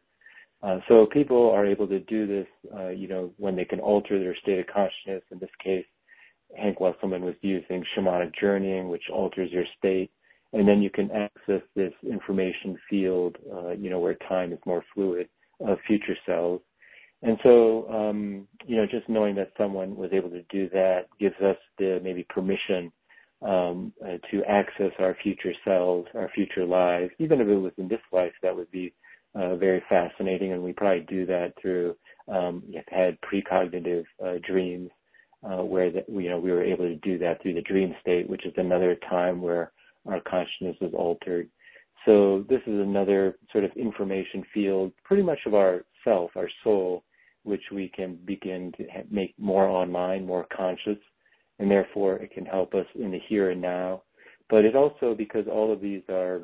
Uh, 0.63 0.79
so 0.87 1.05
people 1.11 1.51
are 1.51 1.65
able 1.65 1.87
to 1.87 1.99
do 1.99 2.25
this, 2.25 2.47
uh, 2.75 2.89
you 2.89 3.07
know, 3.07 3.31
when 3.37 3.55
they 3.55 3.65
can 3.65 3.79
alter 3.79 4.17
their 4.17 4.35
state 4.37 4.59
of 4.59 4.67
consciousness. 4.67 5.21
In 5.31 5.39
this 5.39 5.49
case, 5.63 5.85
Hank 6.55 6.79
Wesselman 6.79 7.21
was 7.21 7.35
using 7.41 7.83
shamanic 7.95 8.31
journeying, 8.39 8.87
which 8.87 9.03
alters 9.13 9.51
your 9.51 9.65
state. 9.77 10.09
And 10.53 10.67
then 10.67 10.81
you 10.81 10.89
can 10.89 11.11
access 11.11 11.61
this 11.75 11.93
information 12.03 12.77
field, 12.89 13.35
uh, 13.53 13.71
you 13.71 13.89
know, 13.89 13.99
where 13.99 14.15
time 14.29 14.53
is 14.53 14.59
more 14.65 14.83
fluid 14.93 15.27
of 15.59 15.77
future 15.85 16.15
selves. 16.25 16.63
And 17.23 17.37
so, 17.43 17.89
um, 17.89 18.47
you 18.65 18.77
know, 18.77 18.85
just 18.85 19.09
knowing 19.09 19.35
that 19.35 19.51
someone 19.57 19.95
was 19.95 20.11
able 20.13 20.29
to 20.29 20.43
do 20.43 20.69
that 20.69 21.07
gives 21.19 21.35
us 21.41 21.57
the 21.77 21.99
maybe 22.03 22.25
permission 22.29 22.91
um, 23.41 23.93
uh, 24.03 24.17
to 24.31 24.43
access 24.47 24.91
our 24.99 25.15
future 25.21 25.53
selves, 25.65 26.07
our 26.15 26.29
future 26.33 26.65
lives. 26.65 27.11
Even 27.19 27.41
if 27.41 27.47
it 27.47 27.55
was 27.55 27.73
in 27.77 27.87
this 27.87 28.01
life, 28.11 28.33
that 28.41 28.55
would 28.55 28.69
be 28.71 28.93
uh, 29.35 29.55
very 29.55 29.83
fascinating. 29.89 30.53
And 30.53 30.63
we 30.63 30.73
probably 30.73 31.05
do 31.09 31.25
that 31.25 31.53
through 31.61 31.95
um, 32.27 32.63
if 32.69 32.85
had 32.87 33.17
precognitive 33.21 34.05
uh, 34.23 34.35
dreams, 34.47 34.89
uh, 35.43 35.63
where 35.63 35.91
that 35.91 36.05
you 36.09 36.29
know 36.29 36.39
we 36.39 36.51
were 36.51 36.63
able 36.63 36.85
to 36.85 36.95
do 36.95 37.17
that 37.19 37.41
through 37.41 37.53
the 37.53 37.61
dream 37.61 37.95
state, 38.01 38.29
which 38.29 38.45
is 38.45 38.53
another 38.57 38.95
time 39.09 39.41
where 39.41 39.71
our 40.07 40.21
consciousness 40.21 40.77
is 40.81 40.93
altered. 40.93 41.49
So 42.05 42.45
this 42.49 42.61
is 42.67 42.79
another 42.79 43.37
sort 43.51 43.63
of 43.63 43.71
information 43.75 44.43
field, 44.53 44.93
pretty 45.03 45.23
much 45.23 45.39
of 45.45 45.53
our 45.53 45.83
self, 46.03 46.31
our 46.35 46.49
soul, 46.63 47.03
which 47.43 47.63
we 47.71 47.89
can 47.89 48.17
begin 48.25 48.71
to 48.77 48.85
make 49.09 49.33
more 49.37 49.67
online, 49.67 50.25
more 50.25 50.45
conscious, 50.55 50.97
and 51.59 51.69
therefore 51.69 52.17
it 52.17 52.31
can 52.31 52.45
help 52.45 52.73
us 52.73 52.85
in 52.95 53.11
the 53.11 53.19
here 53.27 53.51
and 53.51 53.61
now. 53.61 54.03
But 54.49 54.63
it 54.63 54.75
also, 54.75 55.13
because 55.15 55.45
all 55.51 55.71
of 55.71 55.81
these 55.81 56.03
are 56.09 56.41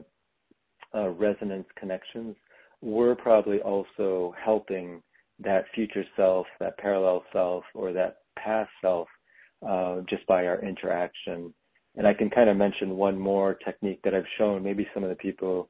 uh, 0.93 1.09
resonance 1.09 1.67
connections, 1.79 2.35
we're 2.81 3.15
probably 3.15 3.59
also 3.59 4.35
helping 4.43 5.01
that 5.39 5.65
future 5.73 6.05
self, 6.15 6.45
that 6.59 6.77
parallel 6.77 7.23
self, 7.31 7.63
or 7.73 7.93
that 7.93 8.17
past 8.37 8.69
self 8.81 9.07
uh, 9.67 10.01
just 10.09 10.25
by 10.27 10.45
our 10.45 10.61
interaction 10.61 11.53
and 11.95 12.07
I 12.07 12.13
can 12.13 12.29
kind 12.29 12.49
of 12.49 12.57
mention 12.57 12.97
one 12.97 13.17
more 13.17 13.55
technique 13.55 13.99
that 14.03 14.15
I've 14.15 14.25
shown, 14.37 14.63
maybe 14.63 14.87
some 14.93 15.03
of 15.03 15.09
the 15.09 15.15
people 15.15 15.69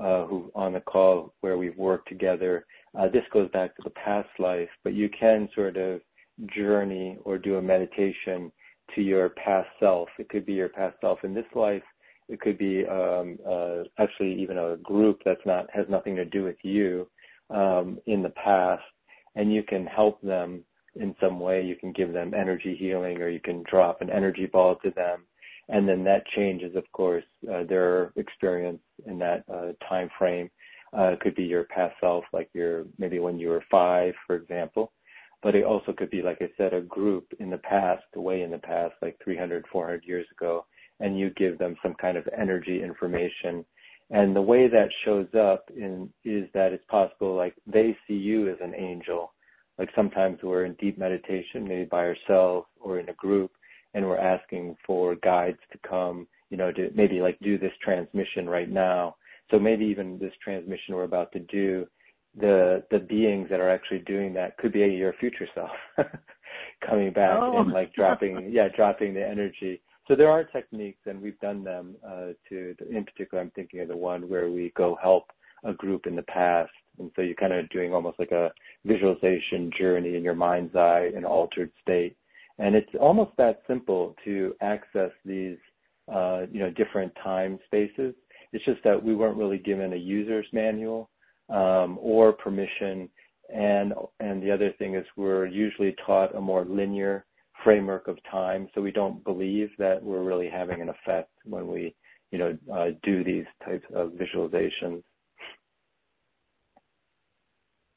uh, 0.00 0.24
who 0.26 0.50
on 0.54 0.72
the 0.72 0.80
call 0.80 1.34
where 1.40 1.58
we've 1.58 1.76
worked 1.76 2.08
together. 2.08 2.66
Uh, 2.98 3.08
this 3.08 3.24
goes 3.32 3.50
back 3.50 3.74
to 3.76 3.82
the 3.84 3.90
past 3.90 4.28
life, 4.38 4.68
but 4.82 4.94
you 4.94 5.08
can 5.08 5.48
sort 5.54 5.76
of 5.76 6.00
journey 6.54 7.18
or 7.24 7.38
do 7.38 7.56
a 7.56 7.62
meditation 7.62 8.50
to 8.94 9.02
your 9.02 9.30
past 9.30 9.68
self. 9.80 10.08
It 10.18 10.28
could 10.28 10.46
be 10.46 10.52
your 10.52 10.68
past 10.68 10.96
self 11.00 11.24
in 11.24 11.34
this 11.34 11.46
life. 11.54 11.82
It 12.28 12.40
could 12.40 12.56
be 12.56 12.86
um, 12.86 13.38
uh, 13.48 13.82
actually 13.98 14.40
even 14.40 14.58
a 14.58 14.76
group 14.78 15.20
that's 15.24 15.44
not 15.44 15.66
has 15.72 15.86
nothing 15.88 16.16
to 16.16 16.24
do 16.24 16.44
with 16.44 16.56
you 16.62 17.08
um, 17.50 17.98
in 18.06 18.22
the 18.22 18.30
past, 18.30 18.82
and 19.34 19.52
you 19.52 19.62
can 19.62 19.86
help 19.86 20.20
them 20.22 20.64
in 20.96 21.14
some 21.20 21.38
way. 21.38 21.62
You 21.62 21.76
can 21.76 21.92
give 21.92 22.12
them 22.12 22.32
energy 22.32 22.76
healing, 22.78 23.20
or 23.20 23.28
you 23.28 23.40
can 23.40 23.62
drop 23.70 24.00
an 24.00 24.10
energy 24.10 24.46
ball 24.46 24.76
to 24.76 24.90
them 24.92 25.24
and 25.68 25.88
then 25.88 26.04
that 26.04 26.26
changes, 26.36 26.76
of 26.76 26.84
course, 26.92 27.24
uh, 27.52 27.64
their 27.64 28.12
experience 28.16 28.80
in 29.06 29.18
that 29.18 29.44
uh, 29.52 29.72
time 29.88 30.08
frame. 30.18 30.50
Uh, 30.96 31.16
could 31.20 31.34
be 31.34 31.42
your 31.42 31.64
past 31.64 31.92
self, 32.00 32.24
like 32.32 32.48
your 32.54 32.84
maybe 32.98 33.18
when 33.18 33.36
you 33.36 33.48
were 33.48 33.64
five, 33.68 34.14
for 34.28 34.36
example, 34.36 34.92
but 35.42 35.56
it 35.56 35.64
also 35.64 35.92
could 35.92 36.08
be, 36.08 36.22
like 36.22 36.38
I 36.40 36.48
said, 36.56 36.72
a 36.72 36.80
group 36.80 37.26
in 37.40 37.50
the 37.50 37.58
past, 37.58 38.04
way 38.14 38.42
in 38.42 38.50
the 38.52 38.58
past, 38.58 38.94
like 39.02 39.18
300, 39.24 39.64
400 39.72 40.04
years 40.06 40.26
ago, 40.30 40.64
and 41.00 41.18
you 41.18 41.30
give 41.30 41.58
them 41.58 41.76
some 41.82 41.94
kind 42.00 42.16
of 42.16 42.28
energy 42.36 42.80
information. 42.82 43.64
And 44.10 44.36
the 44.36 44.42
way 44.42 44.68
that 44.68 44.88
shows 45.04 45.26
up 45.34 45.64
in, 45.76 46.08
is 46.24 46.48
that 46.54 46.72
it's 46.72 46.84
possible, 46.88 47.34
like 47.34 47.54
they 47.66 47.96
see 48.06 48.14
you 48.14 48.48
as 48.48 48.58
an 48.62 48.74
angel. 48.74 49.32
Like 49.78 49.90
sometimes 49.96 50.38
we're 50.42 50.64
in 50.64 50.74
deep 50.74 50.96
meditation, 50.96 51.66
maybe 51.66 51.86
by 51.86 52.06
ourselves 52.06 52.66
or 52.80 53.00
in 53.00 53.08
a 53.08 53.14
group, 53.14 53.50
and 53.94 54.06
we're 54.06 54.18
asking 54.18 54.76
for 54.86 55.14
guides 55.16 55.58
to 55.72 55.78
come 55.88 56.26
you 56.54 56.58
know, 56.58 56.70
to 56.70 56.88
maybe 56.94 57.20
like 57.20 57.36
do 57.40 57.58
this 57.58 57.72
transmission 57.82 58.48
right 58.48 58.70
now. 58.70 59.16
So 59.50 59.58
maybe 59.58 59.84
even 59.86 60.20
this 60.20 60.32
transmission 60.42 60.94
we're 60.94 61.02
about 61.02 61.32
to 61.32 61.40
do, 61.40 61.84
the 62.38 62.84
the 62.92 63.00
beings 63.00 63.48
that 63.50 63.58
are 63.58 63.68
actually 63.68 63.98
doing 64.00 64.32
that 64.34 64.56
could 64.58 64.72
be 64.72 64.78
your 64.78 65.14
future 65.14 65.48
self 65.52 65.70
coming 66.88 67.12
back 67.12 67.38
oh. 67.40 67.58
and 67.58 67.72
like 67.72 67.92
dropping 67.92 68.50
yeah 68.52 68.68
dropping 68.74 69.14
the 69.14 69.24
energy 69.24 69.80
so 70.08 70.16
there 70.16 70.28
are 70.28 70.42
techniques 70.42 70.98
and 71.06 71.22
we've 71.22 71.38
done 71.38 71.62
them 71.62 71.94
uh, 72.04 72.30
to 72.48 72.74
in 72.90 73.04
particular 73.04 73.40
i'm 73.40 73.52
thinking 73.52 73.78
of 73.78 73.86
the 73.86 73.96
one 73.96 74.28
where 74.28 74.50
we 74.50 74.72
go 74.76 74.98
help 75.00 75.30
a 75.62 75.72
group 75.74 76.08
in 76.08 76.16
the 76.16 76.22
past 76.22 76.72
and 76.98 77.08
so 77.14 77.22
you're 77.22 77.36
kind 77.36 77.52
of 77.52 77.68
doing 77.70 77.94
almost 77.94 78.18
like 78.18 78.32
a 78.32 78.50
visualization 78.84 79.70
journey 79.78 80.16
in 80.16 80.24
your 80.24 80.34
mind's 80.34 80.74
eye 80.74 81.10
in 81.16 81.24
altered 81.24 81.70
state 81.82 82.16
and 82.58 82.74
it's 82.74 82.90
almost 83.00 83.32
that 83.36 83.62
simple 83.66 84.14
to 84.24 84.54
access 84.60 85.10
these 85.24 85.58
uh, 86.12 86.42
you 86.50 86.60
know 86.60 86.70
different 86.70 87.12
time 87.22 87.58
spaces 87.66 88.14
it's 88.54 88.64
just 88.64 88.82
that 88.84 89.02
we 89.02 89.16
weren't 89.16 89.36
really 89.36 89.58
given 89.58 89.92
a 89.92 89.96
user's 89.96 90.46
manual 90.52 91.10
um, 91.48 91.98
or 92.00 92.32
permission. 92.32 93.10
And 93.52 93.92
and 94.20 94.40
the 94.40 94.50
other 94.52 94.72
thing 94.78 94.94
is 94.94 95.04
we're 95.16 95.46
usually 95.46 95.94
taught 96.06 96.36
a 96.36 96.40
more 96.40 96.64
linear 96.64 97.26
framework 97.64 98.06
of 98.06 98.16
time, 98.30 98.68
so 98.74 98.80
we 98.80 98.92
don't 98.92 99.22
believe 99.24 99.70
that 99.78 100.02
we're 100.02 100.22
really 100.22 100.48
having 100.48 100.80
an 100.80 100.88
effect 100.88 101.30
when 101.44 101.66
we 101.66 101.96
you 102.30 102.38
know 102.38 102.56
uh, 102.72 102.90
do 103.02 103.24
these 103.24 103.44
types 103.64 103.84
of 103.92 104.12
visualizations. 104.12 105.02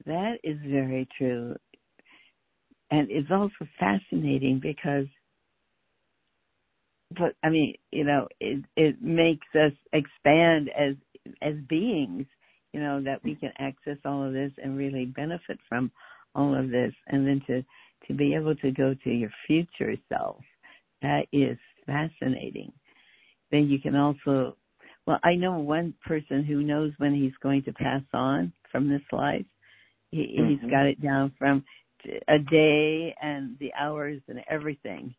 That 0.07 0.39
is 0.43 0.57
very 0.65 1.07
true. 1.17 1.55
And 2.91 3.09
it's 3.11 3.31
also 3.31 3.67
fascinating 3.79 4.59
because 4.61 5.05
but 7.17 7.35
I 7.41 7.49
mean, 7.49 7.75
you 7.91 8.03
know, 8.03 8.27
it 8.39 8.63
it 8.75 9.01
makes 9.01 9.47
us 9.55 9.71
expand 9.93 10.69
as 10.77 10.95
as 11.41 11.55
beings 11.69 12.25
you 12.73 12.83
know, 12.83 13.01
that 13.03 13.23
we 13.23 13.35
can 13.35 13.51
access 13.57 13.97
all 14.05 14.23
of 14.23 14.33
this 14.33 14.51
and 14.61 14.77
really 14.77 15.05
benefit 15.05 15.57
from 15.67 15.91
all 16.35 16.55
of 16.55 16.69
this 16.69 16.93
and 17.07 17.25
then 17.25 17.41
to 17.47 17.63
to 18.07 18.13
be 18.13 18.35
able 18.35 18.55
to 18.55 18.71
go 18.71 18.93
to 19.03 19.09
your 19.09 19.31
future 19.47 19.95
self. 20.09 20.37
That 21.01 21.25
is 21.33 21.57
fascinating. 21.87 22.71
Then 23.51 23.67
you 23.67 23.79
can 23.79 23.95
also 23.95 24.57
well, 25.07 25.19
I 25.23 25.35
know 25.35 25.57
one 25.57 25.93
person 26.05 26.43
who 26.43 26.61
knows 26.61 26.91
when 26.97 27.15
he's 27.15 27.35
going 27.41 27.63
to 27.63 27.73
pass 27.73 28.03
on 28.13 28.51
from 28.71 28.89
this 28.89 29.01
life. 29.11 29.45
He, 30.11 30.37
mm-hmm. 30.37 30.49
He's 30.49 30.71
got 30.71 30.85
it 30.85 31.01
down 31.01 31.33
from 31.39 31.63
a 32.27 32.39
day 32.39 33.15
and 33.21 33.57
the 33.59 33.71
hours 33.73 34.21
and 34.27 34.41
everything. 34.49 35.13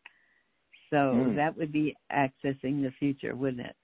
So 0.89 0.95
mm. 0.95 1.35
that 1.35 1.55
would 1.57 1.71
be 1.71 1.95
accessing 2.11 2.81
the 2.81 2.91
future, 2.99 3.35
wouldn't 3.35 3.67
it? 3.67 3.75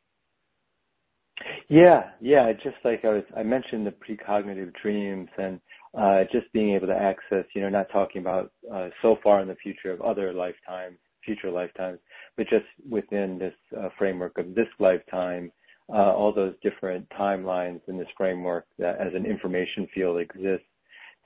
Yeah, 1.70 2.12
yeah. 2.22 2.52
Just 2.54 2.78
like 2.84 3.04
I 3.04 3.10
was, 3.10 3.24
I 3.36 3.44
mentioned 3.44 3.86
the 3.86 3.92
precognitive 3.92 4.72
dreams 4.82 5.30
and 5.38 5.60
uh, 5.98 6.24
just 6.32 6.52
being 6.54 6.76
able 6.76 6.88
to 6.88 6.96
access, 6.96 7.46
you 7.54 7.62
know, 7.62 7.70
not 7.70 7.90
talking 7.92 8.22
about 8.22 8.52
uh, 8.74 8.90
so 9.02 9.18
far 9.24 9.42
in 9.42 9.48
the 9.48 9.56
future 9.56 9.92
of 9.92 10.02
other 10.02 10.34
lifetimes, 10.34 10.98
future 11.24 11.52
lifetimes, 11.52 12.00
but 12.38 12.48
just 12.50 12.66
within 12.90 13.38
this 13.40 13.54
uh, 13.78 13.90
framework 13.98 14.38
of 14.38 14.56
this 14.56 14.68
lifetime, 14.80 15.52
uh, 15.90 16.14
all 16.14 16.34
those 16.34 16.54
different 16.64 17.08
timelines 17.18 17.82
in 17.88 17.98
this 17.98 18.08
framework 18.18 18.66
that 18.80 19.00
as 19.00 19.14
an 19.14 19.26
information 19.26 19.88
field 19.94 20.20
exists. 20.20 20.66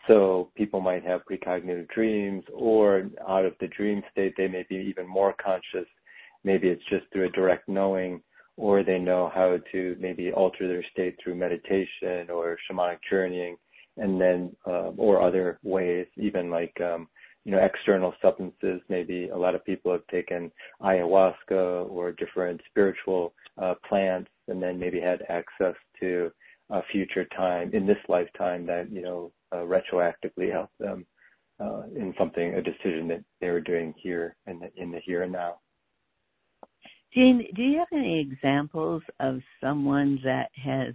So 0.07 0.51
people 0.55 0.81
might 0.81 1.05
have 1.05 1.21
precognitive 1.29 1.89
dreams, 1.89 2.43
or 2.53 3.09
out 3.27 3.45
of 3.45 3.53
the 3.59 3.67
dream 3.67 4.01
state, 4.11 4.33
they 4.37 4.47
may 4.47 4.65
be 4.67 4.75
even 4.75 5.07
more 5.07 5.35
conscious. 5.43 5.87
Maybe 6.43 6.69
it's 6.69 6.83
just 6.89 7.05
through 7.11 7.27
a 7.27 7.31
direct 7.31 7.67
knowing 7.67 8.21
or 8.59 8.83
they 8.83 8.99
know 8.99 9.31
how 9.33 9.57
to 9.71 9.95
maybe 10.01 10.33
alter 10.33 10.67
their 10.67 10.83
state 10.91 11.17
through 11.23 11.33
meditation 11.33 12.29
or 12.29 12.57
shamanic 12.69 12.97
journeying, 13.09 13.55
and 13.95 14.19
then 14.19 14.53
uh, 14.67 14.91
or 14.97 15.21
other 15.21 15.59
ways, 15.63 16.05
even 16.17 16.51
like 16.51 16.75
um, 16.81 17.07
you 17.45 17.53
know 17.53 17.59
external 17.59 18.13
substances. 18.21 18.81
Maybe 18.89 19.29
a 19.29 19.37
lot 19.37 19.55
of 19.55 19.63
people 19.63 19.93
have 19.93 20.05
taken 20.07 20.51
ayahuasca 20.81 21.89
or 21.89 22.11
different 22.11 22.59
spiritual 22.69 23.33
uh, 23.57 23.75
plants, 23.87 24.29
and 24.49 24.61
then 24.61 24.77
maybe 24.77 24.99
had 24.99 25.23
access 25.29 25.75
to 26.01 26.29
a 26.69 26.81
future 26.91 27.25
time 27.37 27.71
in 27.73 27.87
this 27.87 27.97
lifetime 28.09 28.65
that 28.65 28.91
you 28.91 29.01
know 29.01 29.31
retroactively 29.57 30.51
help 30.51 30.69
them 30.79 31.05
uh, 31.59 31.83
in 31.95 32.13
something 32.17 32.55
a 32.55 32.61
decision 32.61 33.07
that 33.07 33.23
they 33.41 33.49
were 33.49 33.61
doing 33.61 33.93
here 33.97 34.35
in 34.47 34.59
the 34.59 34.71
in 34.81 34.91
the 34.91 34.99
here 34.99 35.23
and 35.23 35.31
now. 35.31 35.55
Gene, 37.13 37.47
do 37.55 37.63
you 37.63 37.79
have 37.79 37.87
any 37.91 38.19
examples 38.19 39.01
of 39.19 39.39
someone 39.59 40.19
that 40.23 40.49
has 40.53 40.93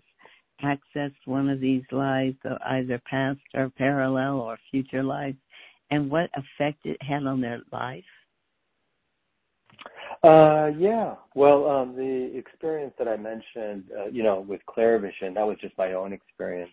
accessed 0.62 1.16
one 1.24 1.48
of 1.48 1.60
these 1.60 1.82
lives, 1.90 2.36
either 2.66 3.00
past 3.10 3.40
or 3.54 3.70
parallel 3.70 4.36
or 4.36 4.56
future 4.70 5.02
lives, 5.02 5.36
and 5.90 6.10
what 6.10 6.30
effect 6.34 6.78
it 6.84 6.96
had 7.02 7.24
on 7.26 7.40
their 7.40 7.60
life? 7.72 8.04
Uh, 10.22 10.70
yeah. 10.78 11.14
Well, 11.34 11.68
um, 11.68 11.96
the 11.96 12.30
experience 12.34 12.94
that 12.98 13.08
I 13.08 13.16
mentioned, 13.16 13.90
uh, 13.98 14.06
you 14.06 14.22
know, 14.22 14.40
with 14.40 14.60
Clairvision, 14.66 15.34
that 15.34 15.46
was 15.46 15.58
just 15.60 15.76
my 15.76 15.92
own 15.92 16.12
experience, 16.12 16.70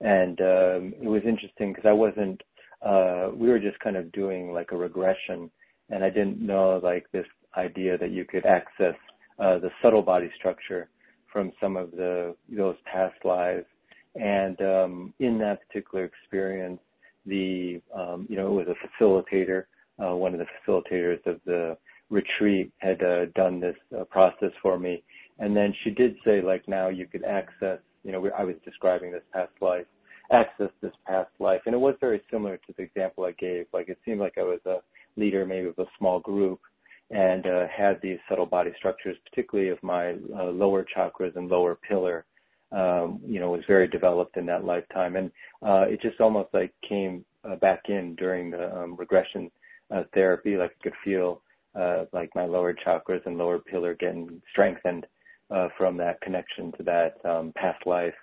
and 0.00 0.40
um, 0.40 0.94
it 1.02 1.08
was 1.08 1.22
interesting 1.26 1.72
because 1.72 1.88
I 1.88 1.92
wasn't. 1.92 2.40
Uh, 2.84 3.30
we 3.34 3.48
were 3.48 3.58
just 3.58 3.78
kind 3.80 3.96
of 3.96 4.12
doing 4.12 4.52
like 4.52 4.70
a 4.70 4.76
regression, 4.76 5.50
and 5.90 6.04
I 6.04 6.10
didn't 6.10 6.40
know 6.40 6.80
like 6.82 7.10
this 7.12 7.26
idea 7.56 7.98
that 7.98 8.10
you 8.10 8.24
could 8.24 8.46
access 8.46 8.94
uh, 9.38 9.58
the 9.58 9.70
subtle 9.82 10.02
body 10.02 10.30
structure 10.36 10.88
from 11.32 11.52
some 11.60 11.76
of 11.76 11.90
the 11.92 12.36
those 12.48 12.76
past 12.90 13.16
lives. 13.24 13.66
And 14.14 14.60
um, 14.60 15.14
in 15.18 15.38
that 15.38 15.66
particular 15.66 16.04
experience, 16.04 16.80
the 17.26 17.80
um, 17.94 18.26
you 18.28 18.36
know 18.36 18.46
it 18.58 18.66
was 18.66 18.68
a 18.68 19.02
facilitator, 19.02 19.64
uh, 20.02 20.14
one 20.14 20.32
of 20.32 20.40
the 20.40 20.46
facilitators 20.66 21.24
of 21.26 21.40
the 21.44 21.76
retreat 22.10 22.72
had 22.78 23.02
uh, 23.02 23.26
done 23.34 23.60
this 23.60 23.76
uh, 23.98 24.04
process 24.04 24.50
for 24.62 24.78
me, 24.78 25.02
and 25.38 25.56
then 25.56 25.74
she 25.82 25.90
did 25.90 26.16
say 26.24 26.40
like 26.40 26.66
now 26.68 26.88
you 26.88 27.06
could 27.06 27.24
access 27.24 27.78
you 28.04 28.12
know 28.12 28.30
I 28.36 28.44
was 28.44 28.56
describing 28.64 29.12
this 29.12 29.22
past 29.32 29.52
life, 29.60 29.86
access 30.32 30.70
this 30.80 30.92
past 31.06 31.30
life, 31.38 31.62
and 31.66 31.74
it 31.74 31.78
was 31.78 31.94
very 32.00 32.22
similar 32.30 32.56
to 32.56 32.74
the 32.76 32.82
example 32.82 33.24
I 33.24 33.32
gave. 33.32 33.66
Like 33.72 33.88
it 33.88 33.98
seemed 34.04 34.20
like 34.20 34.38
I 34.38 34.42
was 34.42 34.60
a 34.66 34.78
leader 35.16 35.44
maybe 35.44 35.68
of 35.68 35.78
a 35.78 35.86
small 35.98 36.20
group 36.20 36.60
and 37.10 37.46
uh, 37.46 37.66
had 37.74 37.98
these 38.02 38.18
subtle 38.28 38.46
body 38.46 38.70
structures, 38.76 39.16
particularly 39.30 39.70
of 39.70 39.82
my 39.82 40.14
uh, 40.38 40.44
lower 40.44 40.84
chakras 40.94 41.34
and 41.36 41.48
lower 41.48 41.74
pillar, 41.74 42.24
um, 42.70 43.20
you 43.26 43.40
know, 43.40 43.50
was 43.50 43.62
very 43.66 43.88
developed 43.88 44.36
in 44.36 44.44
that 44.46 44.64
lifetime. 44.64 45.16
And 45.16 45.30
uh, 45.62 45.86
it 45.88 46.02
just 46.02 46.20
almost 46.20 46.52
like 46.52 46.72
came 46.86 47.24
uh, 47.44 47.56
back 47.56 47.84
in 47.88 48.14
during 48.16 48.50
the 48.50 48.74
um, 48.76 48.96
regression 48.96 49.50
uh, 49.94 50.02
therapy. 50.12 50.56
Like 50.56 50.72
I 50.78 50.82
could 50.82 50.92
feel 51.02 51.40
uh, 51.74 52.04
like 52.12 52.30
my 52.34 52.44
lower 52.44 52.74
chakras 52.74 53.24
and 53.24 53.38
lower 53.38 53.58
pillar 53.58 53.94
getting 53.94 54.42
strengthened 54.50 55.06
from 55.76 55.96
that 55.96 56.20
connection 56.20 56.72
to 56.76 56.82
that 56.82 57.16
um, 57.24 57.52
past 57.56 57.86
life. 57.86 58.14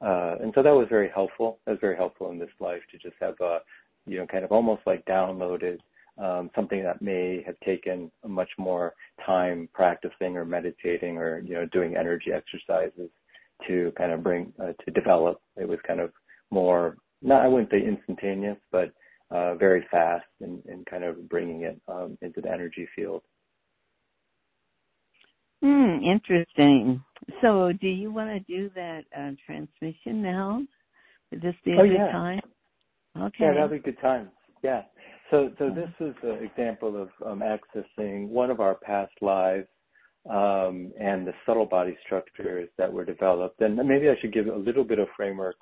Uh, 0.00 0.36
and 0.42 0.52
so 0.54 0.62
that 0.62 0.74
was 0.74 0.86
very 0.90 1.10
helpful. 1.14 1.58
That 1.64 1.72
was 1.72 1.80
very 1.80 1.96
helpful 1.96 2.30
in 2.30 2.38
this 2.38 2.50
life 2.60 2.82
to 2.90 2.98
just 2.98 3.16
have, 3.20 3.40
uh, 3.40 3.60
you 4.06 4.18
know, 4.18 4.26
kind 4.26 4.44
of 4.44 4.52
almost 4.52 4.82
like 4.86 5.04
downloaded 5.06 5.78
um, 6.18 6.50
something 6.54 6.82
that 6.82 7.02
may 7.02 7.42
have 7.46 7.58
taken 7.60 8.10
much 8.26 8.50
more 8.58 8.94
time 9.24 9.68
practicing 9.72 10.36
or 10.36 10.44
meditating 10.44 11.16
or 11.16 11.40
you 11.40 11.54
know 11.54 11.66
doing 11.72 11.96
energy 11.96 12.30
exercises 12.32 13.10
to 13.66 13.92
kind 13.96 14.12
of 14.12 14.22
bring 14.22 14.52
uh, 14.62 14.72
to 14.84 14.90
develop. 14.92 15.40
It 15.56 15.68
was 15.68 15.78
kind 15.86 16.00
of 16.00 16.12
more 16.50 16.96
not 17.22 17.42
I 17.42 17.48
wouldn't 17.48 17.70
say 17.70 17.82
instantaneous, 17.82 18.58
but 18.70 18.92
uh, 19.30 19.54
very 19.54 19.84
fast 19.90 20.26
in, 20.40 20.62
in 20.68 20.84
kind 20.84 21.02
of 21.02 21.28
bringing 21.28 21.62
it 21.62 21.80
um, 21.88 22.16
into 22.22 22.40
the 22.40 22.52
energy 22.52 22.86
field. 22.94 23.22
Hmm, 25.64 25.96
interesting. 26.04 27.02
So, 27.40 27.72
do 27.80 27.88
you 27.88 28.12
want 28.12 28.28
to 28.28 28.40
do 28.40 28.70
that 28.74 29.04
uh, 29.16 29.30
transmission 29.46 30.20
now? 30.20 30.62
Would 31.30 31.40
this 31.40 31.54
be 31.64 31.72
a 31.72 31.80
oh, 31.80 31.84
good 31.84 31.94
yeah. 31.94 32.12
time? 32.12 32.40
Okay. 33.18 33.36
Yeah, 33.40 33.54
that'd 33.54 33.70
be 33.70 33.76
a 33.76 33.92
good 33.92 34.00
time. 34.02 34.28
Yeah. 34.62 34.82
So, 35.30 35.52
so 35.58 35.70
this 35.70 35.88
is 36.00 36.14
an 36.22 36.44
example 36.44 37.00
of 37.00 37.08
um, 37.26 37.40
accessing 37.40 38.28
one 38.28 38.50
of 38.50 38.60
our 38.60 38.74
past 38.74 39.12
lives 39.22 39.66
um, 40.28 40.92
and 41.00 41.26
the 41.26 41.32
subtle 41.46 41.64
body 41.64 41.96
structures 42.04 42.68
that 42.76 42.92
were 42.92 43.06
developed. 43.06 43.62
And 43.62 43.76
maybe 43.76 44.10
I 44.10 44.20
should 44.20 44.34
give 44.34 44.48
a 44.48 44.54
little 44.54 44.84
bit 44.84 44.98
of 44.98 45.08
framework 45.16 45.56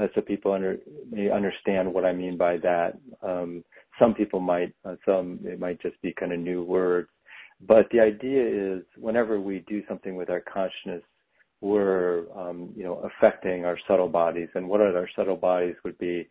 uh, 0.00 0.06
so 0.14 0.22
people 0.22 0.52
under, 0.52 0.78
may 1.10 1.30
understand 1.30 1.92
what 1.92 2.06
I 2.06 2.12
mean 2.14 2.38
by 2.38 2.56
that. 2.56 2.98
Um, 3.22 3.62
some 3.98 4.14
people 4.14 4.40
might, 4.40 4.72
uh, 4.86 4.96
some 5.04 5.40
it 5.44 5.60
might 5.60 5.82
just 5.82 6.00
be 6.00 6.14
kind 6.18 6.32
of 6.32 6.38
new 6.38 6.62
words. 6.62 7.10
But 7.66 7.86
the 7.92 8.00
idea 8.00 8.76
is 8.76 8.82
whenever 8.96 9.40
we 9.40 9.64
do 9.68 9.82
something 9.88 10.16
with 10.16 10.30
our 10.30 10.40
consciousness, 10.40 11.02
we're, 11.60 12.24
um, 12.36 12.72
you 12.76 12.82
know, 12.82 13.08
affecting 13.08 13.64
our 13.64 13.78
subtle 13.86 14.08
bodies. 14.08 14.48
And 14.54 14.68
what 14.68 14.80
are 14.80 14.96
our 14.96 15.08
subtle 15.14 15.36
bodies 15.36 15.76
would 15.84 15.96
be 15.98 16.28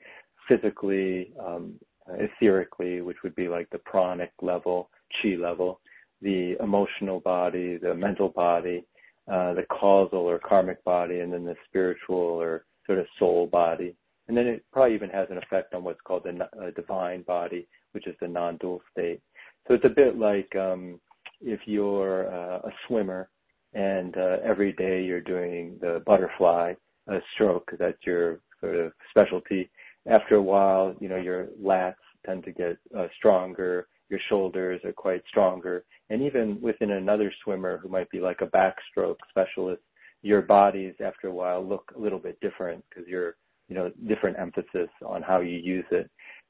physically, 0.47 1.31
um, 1.39 1.79
etherically, 2.09 3.03
which 3.03 3.17
would 3.23 3.35
be 3.35 3.47
like 3.47 3.69
the 3.69 3.79
pranic 3.79 4.31
level, 4.41 4.89
chi 5.21 5.35
level, 5.39 5.79
the 6.21 6.57
emotional 6.61 7.21
body, 7.21 7.77
the 7.77 7.95
mental 7.95 8.29
body, 8.29 8.83
uh, 9.31 9.53
the 9.53 9.65
causal 9.71 10.19
or 10.19 10.39
karmic 10.39 10.83
body, 10.83 11.21
and 11.21 11.31
then 11.31 11.45
the 11.45 11.55
spiritual 11.67 12.17
or 12.17 12.65
sort 12.85 12.99
of 12.99 13.05
soul 13.17 13.47
body. 13.47 13.95
And 14.27 14.35
then 14.35 14.47
it 14.47 14.65
probably 14.73 14.95
even 14.95 15.09
has 15.11 15.27
an 15.29 15.37
effect 15.37 15.73
on 15.73 15.83
what's 15.83 16.01
called 16.01 16.23
the 16.25 16.43
uh, 16.43 16.71
divine 16.75 17.21
body, 17.21 17.67
which 17.93 18.07
is 18.07 18.15
the 18.19 18.27
non-dual 18.27 18.81
state. 18.91 19.21
So 19.67 19.75
it's 19.75 19.85
a 19.85 19.89
bit 19.89 20.17
like 20.17 20.53
um, 20.55 20.99
if 21.41 21.61
you're 21.65 22.33
uh, 22.33 22.59
a 22.59 22.71
swimmer 22.87 23.29
and 23.73 24.15
uh, 24.17 24.37
every 24.43 24.73
day 24.73 25.03
you're 25.03 25.21
doing 25.21 25.77
the 25.81 26.03
butterfly 26.05 26.73
uh, 27.11 27.19
stroke, 27.33 27.71
that's 27.79 27.97
your 28.05 28.39
sort 28.59 28.75
of 28.75 28.91
specialty. 29.09 29.69
After 30.09 30.35
a 30.35 30.41
while, 30.41 30.95
you 30.99 31.09
know, 31.09 31.17
your 31.17 31.47
lats 31.61 31.95
tend 32.25 32.43
to 32.45 32.51
get 32.51 32.77
uh, 32.97 33.07
stronger, 33.17 33.87
your 34.09 34.19
shoulders 34.29 34.81
are 34.83 34.91
quite 34.91 35.23
stronger, 35.27 35.85
and 36.09 36.21
even 36.21 36.59
within 36.61 36.91
another 36.91 37.31
swimmer 37.43 37.77
who 37.77 37.87
might 37.87 38.09
be 38.09 38.19
like 38.19 38.41
a 38.41 38.47
backstroke 38.47 39.15
specialist, 39.29 39.81
your 40.21 40.41
bodies 40.41 40.93
after 41.03 41.27
a 41.27 41.33
while 41.33 41.65
look 41.65 41.91
a 41.95 41.99
little 41.99 42.19
bit 42.19 42.39
different 42.41 42.83
because 42.89 43.07
you're, 43.07 43.35
you 43.69 43.75
know, 43.75 43.91
different 44.07 44.37
emphasis 44.37 44.89
on 45.05 45.21
how 45.21 45.39
you 45.39 45.57
use 45.57 45.85
it. 45.91 46.09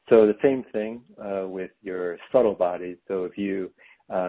So 0.09 0.25
the 0.25 0.37
same 0.41 0.65
thing 0.73 1.01
uh, 1.23 1.47
with 1.47 1.71
your 1.81 2.17
subtle 2.31 2.55
bodies. 2.55 2.97
So 3.07 3.23
if 3.23 3.37
you, 3.37 3.71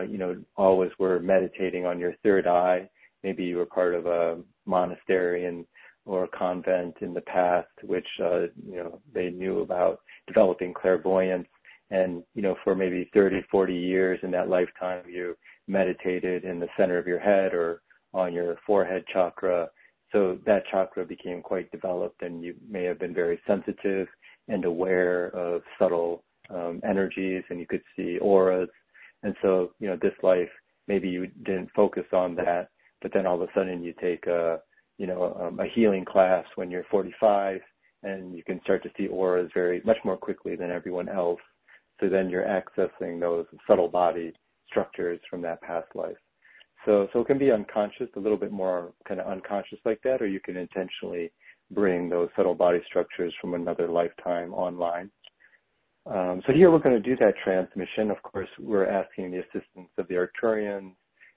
you 0.09 0.19
know, 0.19 0.37
always 0.57 0.91
were 0.99 1.21
meditating 1.21 1.87
on 1.87 1.99
your 1.99 2.15
third 2.23 2.47
eye, 2.47 2.89
maybe 3.23 3.45
you 3.45 3.57
were 3.57 3.67
part 3.67 3.95
of 3.95 4.07
a 4.07 4.39
monastery 4.67 5.47
and 5.47 5.65
or 6.05 6.25
a 6.25 6.29
convent 6.29 6.97
in 7.01 7.15
the 7.15 7.21
past, 7.21 7.69
which 7.85 8.07
uh, 8.21 8.43
you 8.67 8.77
know 8.77 9.01
they 9.15 9.31
knew 9.31 9.61
about 9.61 10.01
developing 10.27 10.75
clairvoyance, 10.75 11.49
and 11.91 12.23
you 12.35 12.43
know 12.43 12.57
for 12.65 12.75
maybe 12.75 13.09
30, 13.15 13.43
40 13.51 13.75
years 13.75 14.19
in 14.23 14.31
that 14.33 14.49
lifetime, 14.49 15.05
you 15.09 15.37
meditated 15.69 16.45
in 16.45 16.59
the 16.59 16.69
center 16.77 16.99
of 16.99 17.07
your 17.07 17.21
head 17.21 17.55
or 17.55 17.83
on 18.15 18.33
your 18.33 18.57
forehead 18.67 19.05
chakra. 19.13 19.69
So 20.11 20.39
that 20.45 20.65
chakra 20.71 21.07
became 21.07 21.41
quite 21.41 21.71
developed, 21.71 22.23
and 22.23 22.43
you 22.43 22.55
may 22.69 22.85
have 22.85 22.99
been 22.99 23.15
very 23.15 23.41
sensitive 23.47 24.09
and 24.49 24.65
aware 24.65 25.29
of 25.29 25.63
subtle 25.79 26.25
um, 26.51 26.81
energies, 26.87 27.45
and 27.49 27.59
you 27.59 27.67
could 27.67 27.83
see 27.97 28.19
auras. 28.19 28.69
And 29.23 29.35
so, 29.43 29.73
you 29.79 29.89
know, 29.89 29.97
this 30.01 30.15
life, 30.23 30.49
maybe 30.89 31.09
you 31.09 31.29
didn't 31.45 31.71
focus 31.75 32.05
on 32.13 32.35
that, 32.37 32.69
but 33.01 33.13
then 33.13 33.27
all 33.27 33.41
of 33.41 33.49
a 33.49 33.53
sudden 33.55 33.83
you 33.83 33.95
take 34.01 34.27
a, 34.27 34.61
you 34.99 35.07
know, 35.07 35.37
um, 35.41 35.61
a 35.61 35.67
healing 35.75 36.05
class 36.05 36.45
when 36.57 36.71
you're 36.71 36.85
45, 36.91 37.61
and 38.03 38.35
you 38.35 38.43
can 38.43 38.61
start 38.63 38.83
to 38.83 38.91
see 38.97 39.09
auras 39.09 39.51
very 39.55 39.81
much 39.85 39.99
more 40.05 40.17
quickly 40.17 40.57
than 40.57 40.71
everyone 40.71 41.09
else. 41.09 41.41
So 42.01 42.09
then 42.09 42.29
you're 42.29 42.45
accessing 42.45 43.21
those 43.21 43.47
subtle 43.67 43.89
body 43.89 44.33
structures 44.69 45.21
from 45.31 45.43
that 45.43 45.61
past 45.63 45.89
life. 45.95 46.17
So, 46.85 47.07
so 47.13 47.21
it 47.21 47.29
can 47.29 47.39
be 47.39 47.53
unconscious, 47.53 48.09
a 48.17 48.21
little 48.21 48.39
bit 48.39 48.51
more 48.51 48.93
kind 49.07 49.21
of 49.21 49.29
unconscious 49.29 49.79
like 49.85 50.01
that, 50.03 50.21
or 50.21 50.27
you 50.27 50.41
can 50.41 50.57
intentionally 50.57 51.31
bring 51.71 52.09
those 52.09 52.29
subtle 52.37 52.55
body 52.55 52.81
structures 52.87 53.33
from 53.41 53.55
another 53.55 53.89
lifetime 53.89 54.53
online. 54.53 55.11
Um, 56.07 56.43
so 56.47 56.53
here 56.53 56.71
we're 56.71 56.81
going 56.81 57.01
to 57.01 57.09
do 57.09 57.17
that 57.17 57.35
transmission. 57.45 58.11
Of 58.11 58.23
course, 58.23 58.49
we're 58.59 58.87
asking 58.89 59.31
the 59.31 59.39
assistance 59.39 59.89
of 59.99 60.09
the 60.09 60.15
Arcturians 60.15 60.93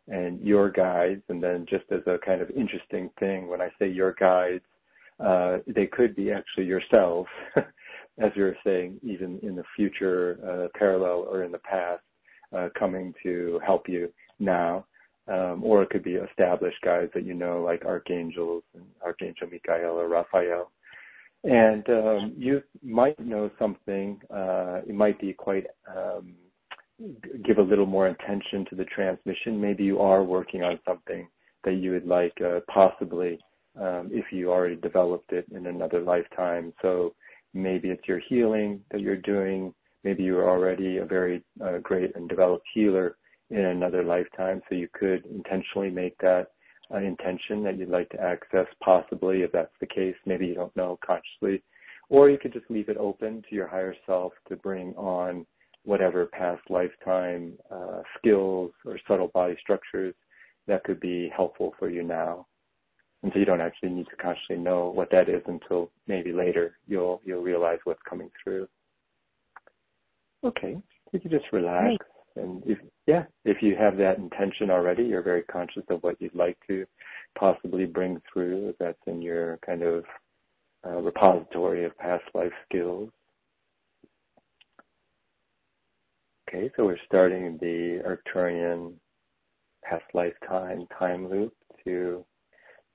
and 0.07 0.39
your 0.41 0.69
guides. 0.69 1.21
And 1.29 1.41
then 1.41 1.65
just 1.69 1.85
as 1.91 2.01
a 2.07 2.17
kind 2.25 2.41
of 2.41 2.49
interesting 2.51 3.09
thing, 3.19 3.47
when 3.47 3.61
I 3.61 3.69
say 3.79 3.87
your 3.87 4.13
guides, 4.13 4.63
uh, 5.19 5.57
they 5.67 5.87
could 5.87 6.15
be 6.15 6.31
actually 6.31 6.65
yourselves, 6.65 7.29
as 7.55 8.31
you 8.35 8.43
were 8.43 8.57
saying, 8.65 8.99
even 9.03 9.39
in 9.43 9.55
the 9.55 9.63
future, 9.75 10.39
uh, 10.43 10.77
parallel 10.77 11.27
or 11.29 11.43
in 11.43 11.51
the 11.51 11.59
past, 11.59 12.01
uh, 12.55 12.69
coming 12.77 13.13
to 13.23 13.59
help 13.65 13.87
you 13.87 14.11
now 14.39 14.85
um, 15.27 15.63
or 15.63 15.81
it 15.81 15.89
could 15.89 16.03
be 16.03 16.15
established 16.15 16.77
guys 16.83 17.09
that 17.13 17.25
you 17.25 17.33
know, 17.33 17.61
like 17.61 17.83
archangels 17.85 18.63
and 18.73 18.83
Archangel 19.03 19.49
Michael 19.51 19.99
or 19.99 20.07
Raphael. 20.07 20.71
And 21.45 21.87
um, 21.89 22.33
you 22.37 22.63
might 22.83 23.19
know 23.19 23.51
something. 23.59 24.19
Uh, 24.31 24.81
it 24.87 24.95
might 24.95 25.19
be 25.21 25.31
quite 25.31 25.67
um, 25.87 26.33
give 27.45 27.59
a 27.59 27.61
little 27.61 27.85
more 27.85 28.07
attention 28.07 28.65
to 28.69 28.75
the 28.75 28.85
transmission. 28.85 29.61
Maybe 29.61 29.83
you 29.83 29.99
are 29.99 30.23
working 30.23 30.63
on 30.63 30.79
something 30.87 31.27
that 31.63 31.73
you 31.73 31.91
would 31.91 32.07
like, 32.07 32.33
uh, 32.41 32.61
possibly, 32.67 33.39
um, 33.79 34.09
if 34.11 34.25
you 34.31 34.51
already 34.51 34.77
developed 34.77 35.33
it 35.33 35.45
in 35.53 35.67
another 35.67 36.01
lifetime. 36.01 36.73
So 36.81 37.13
maybe 37.53 37.89
it's 37.89 38.07
your 38.07 38.21
healing 38.27 38.81
that 38.91 39.01
you're 39.01 39.15
doing. 39.15 39.71
Maybe 40.03 40.23
you're 40.23 40.49
already 40.49 40.97
a 40.97 41.05
very 41.05 41.43
uh, 41.63 41.77
great 41.79 42.15
and 42.15 42.27
developed 42.27 42.65
healer 42.73 43.17
in 43.51 43.65
another 43.65 44.03
lifetime. 44.03 44.61
So 44.67 44.73
you 44.73 44.87
could 44.93 45.25
intentionally 45.27 45.91
make 45.91 46.17
that 46.19 46.47
intention 46.91 47.63
that 47.63 47.77
you'd 47.77 47.89
like 47.89 48.09
to 48.09 48.21
access, 48.21 48.67
possibly, 48.83 49.41
if 49.41 49.51
that's 49.51 49.73
the 49.79 49.87
case. 49.87 50.15
Maybe 50.25 50.47
you 50.47 50.55
don't 50.55 50.75
know 50.75 50.99
consciously. 51.05 51.63
Or 52.09 52.29
you 52.29 52.37
could 52.37 52.53
just 52.53 52.69
leave 52.69 52.89
it 52.89 52.97
open 52.97 53.43
to 53.49 53.55
your 53.55 53.67
higher 53.67 53.95
self 54.05 54.33
to 54.49 54.55
bring 54.55 54.93
on 54.95 55.45
whatever 55.83 56.25
past 56.27 56.61
lifetime 56.69 57.53
uh, 57.71 58.01
skills 58.17 58.71
or 58.85 58.99
subtle 59.07 59.29
body 59.29 59.55
structures 59.61 60.13
that 60.67 60.83
could 60.83 60.99
be 60.99 61.31
helpful 61.35 61.73
for 61.77 61.89
you 61.89 62.03
now. 62.03 62.47
And 63.23 63.31
so 63.33 63.39
you 63.39 63.45
don't 63.45 63.61
actually 63.61 63.89
need 63.89 64.07
to 64.09 64.15
consciously 64.17 64.57
know 64.57 64.89
what 64.89 65.09
that 65.11 65.29
is 65.29 65.41
until 65.47 65.89
maybe 66.07 66.31
later 66.31 66.77
you'll 66.87 67.21
you'll 67.25 67.41
realize 67.41 67.79
what's 67.83 68.01
coming 68.07 68.29
through. 68.43 68.67
Okay, 70.43 70.77
you 71.11 71.19
can 71.19 71.31
just 71.31 71.45
relax. 71.51 71.95
And 72.35 72.61
if, 72.67 72.77
yeah, 73.07 73.23
if 73.43 73.61
you 73.61 73.75
have 73.79 73.97
that 73.97 74.17
intention 74.17 74.71
already, 74.71 75.03
you're 75.03 75.21
very 75.21 75.43
conscious 75.43 75.83
of 75.89 76.01
what 76.01 76.19
you'd 76.19 76.35
like 76.35 76.57
to 76.67 76.85
possibly 77.37 77.85
bring 77.85 78.21
through. 78.31 78.73
That's 78.79 78.97
in 79.07 79.21
your 79.21 79.59
kind 79.65 79.83
of 79.83 80.03
uh, 80.85 81.01
repository 81.01 81.85
of 81.85 81.97
past 81.97 82.23
life 82.33 82.51
skills. 82.67 83.09
Okay, 86.49 86.71
so 86.75 86.85
we're 86.85 86.97
starting 87.05 87.57
the 87.59 88.01
Arcturian 88.05 88.93
past 89.83 90.03
lifetime 90.13 90.87
time 90.97 91.29
loop 91.29 91.53
to 91.83 92.25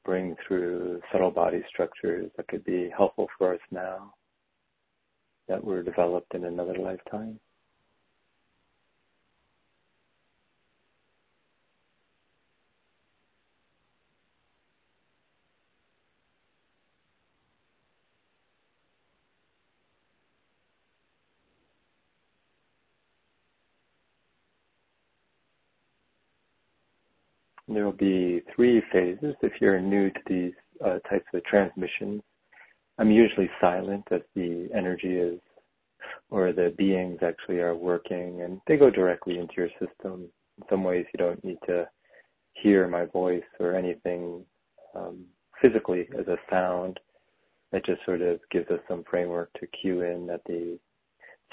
bring 0.04 0.34
through 0.46 1.00
subtle 1.12 1.30
body 1.30 1.62
structures 1.68 2.30
that 2.36 2.48
could 2.48 2.64
be 2.64 2.90
helpful 2.96 3.28
for 3.38 3.54
us 3.54 3.60
now 3.70 4.12
that 5.48 5.62
were 5.62 5.82
developed 5.82 6.34
in 6.34 6.44
another 6.44 6.76
lifetime. 6.78 7.38
There 27.72 27.84
will 27.84 27.92
be 27.92 28.42
three 28.54 28.82
phases. 28.92 29.36
If 29.42 29.52
you're 29.60 29.80
new 29.80 30.10
to 30.10 30.20
these 30.26 30.52
uh, 30.84 30.98
types 31.08 31.26
of 31.32 31.44
transmissions, 31.44 32.20
I'm 32.98 33.12
usually 33.12 33.48
silent 33.60 34.08
as 34.10 34.22
the 34.34 34.68
energy 34.74 35.16
is, 35.16 35.40
or 36.30 36.52
the 36.52 36.74
beings 36.76 37.20
actually 37.22 37.60
are 37.60 37.76
working, 37.76 38.42
and 38.42 38.60
they 38.66 38.76
go 38.76 38.90
directly 38.90 39.38
into 39.38 39.54
your 39.56 39.68
system. 39.78 40.28
In 40.58 40.64
some 40.68 40.82
ways, 40.82 41.06
you 41.14 41.18
don't 41.18 41.42
need 41.44 41.58
to 41.66 41.88
hear 42.54 42.88
my 42.88 43.04
voice 43.04 43.44
or 43.60 43.76
anything 43.76 44.44
um, 44.96 45.24
physically 45.62 46.08
as 46.18 46.26
a 46.26 46.36
sound. 46.50 46.98
That 47.70 47.86
just 47.86 48.04
sort 48.04 48.20
of 48.20 48.40
gives 48.50 48.68
us 48.68 48.80
some 48.88 49.04
framework 49.08 49.52
to 49.60 49.66
cue 49.68 50.02
in 50.02 50.26
that 50.26 50.42
the 50.44 50.76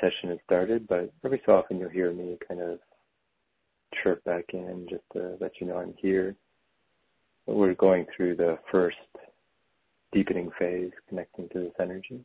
session 0.01 0.29
has 0.29 0.39
started. 0.45 0.87
But 0.87 1.13
every 1.23 1.43
so 1.45 1.53
often, 1.53 1.77
you'll 1.77 1.89
hear 1.89 2.11
me 2.11 2.39
kind 2.47 2.59
of 2.59 2.79
chirp 4.01 4.23
back 4.23 4.45
in 4.53 4.87
just 4.89 5.03
to 5.13 5.37
let 5.39 5.51
you 5.59 5.67
know 5.67 5.77
I'm 5.77 5.93
here. 5.97 6.35
We're 7.45 7.73
going 7.75 8.05
through 8.15 8.35
the 8.35 8.57
first 8.71 8.97
deepening 10.11 10.49
phase, 10.59 10.91
connecting 11.07 11.49
to 11.49 11.59
this 11.59 11.73
energy. 11.79 12.23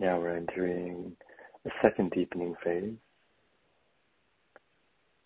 Now 0.00 0.18
we're 0.18 0.34
entering 0.34 1.12
a 1.66 1.70
second 1.82 2.10
deepening 2.12 2.54
phase. 2.64 2.94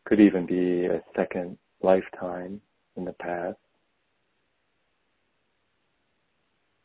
Could 0.05 0.20
even 0.20 0.47
be 0.47 0.87
a 0.87 1.01
second 1.16 1.57
lifetime 1.81 2.61
in 2.97 3.05
the 3.05 3.12
past. 3.12 3.57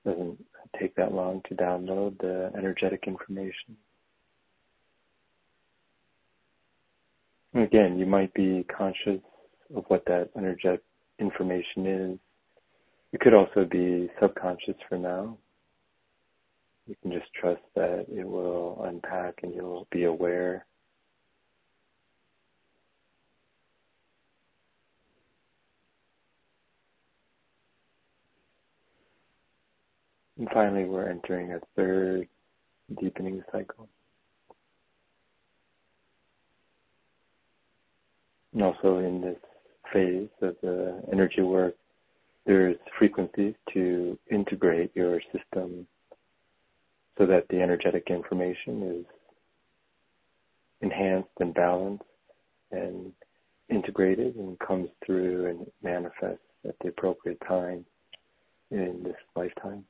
Doesn't 0.06 0.38
take 0.80 0.96
that 0.96 1.14
long 1.14 1.42
to 1.50 1.56
download 1.56 2.20
the 2.20 2.52
energetic 2.56 3.06
information. 3.08 3.76
Again, 7.56 7.98
you 7.98 8.06
might 8.06 8.32
be 8.36 8.66
conscious 8.66 9.20
of 9.76 9.84
what 9.88 10.06
that 10.06 10.30
energetic 10.38 10.84
information 11.18 11.88
is. 11.88 12.20
It 13.14 13.20
could 13.20 13.34
also 13.34 13.66
be 13.66 14.10
subconscious 14.22 14.76
for 14.88 15.00
now. 15.00 15.38
You 16.90 16.96
can 17.04 17.12
just 17.12 17.32
trust 17.40 17.62
that 17.76 18.08
it 18.12 18.28
will 18.28 18.82
unpack 18.84 19.42
and 19.44 19.54
you'll 19.54 19.88
be 19.92 20.06
aware. 20.06 20.66
And 30.40 30.48
finally, 30.52 30.86
we're 30.86 31.08
entering 31.08 31.54
a 31.54 31.60
third 31.76 32.28
deepening 33.00 33.44
cycle. 33.52 33.88
And 38.54 38.64
also 38.64 38.98
in 38.98 39.22
this 39.22 39.38
phase 39.94 40.30
of 40.42 40.56
the 40.64 41.04
energy 41.12 41.44
work, 41.44 41.76
there's 42.48 42.78
frequencies 42.98 43.54
to 43.74 44.18
integrate 44.32 44.90
your 44.96 45.22
system 45.32 45.86
so 47.20 47.28
that 47.28 47.46
the 47.50 47.62
energetic 47.62 48.06
information 48.10 49.02
is 49.02 49.06
enhanced 50.82 51.30
and 51.42 51.54
balanced 51.54 52.04
and 52.72 53.12
integrated 53.70 54.36
and 54.38 54.58
comes 54.60 54.90
through 55.06 55.48
and 55.48 55.68
manifests 55.84 56.40
at 56.68 56.76
the 56.82 56.90
appropriate 56.90 57.40
time 57.48 57.86
in 58.72 59.02
this 59.04 59.16
lifetime. 59.36 59.84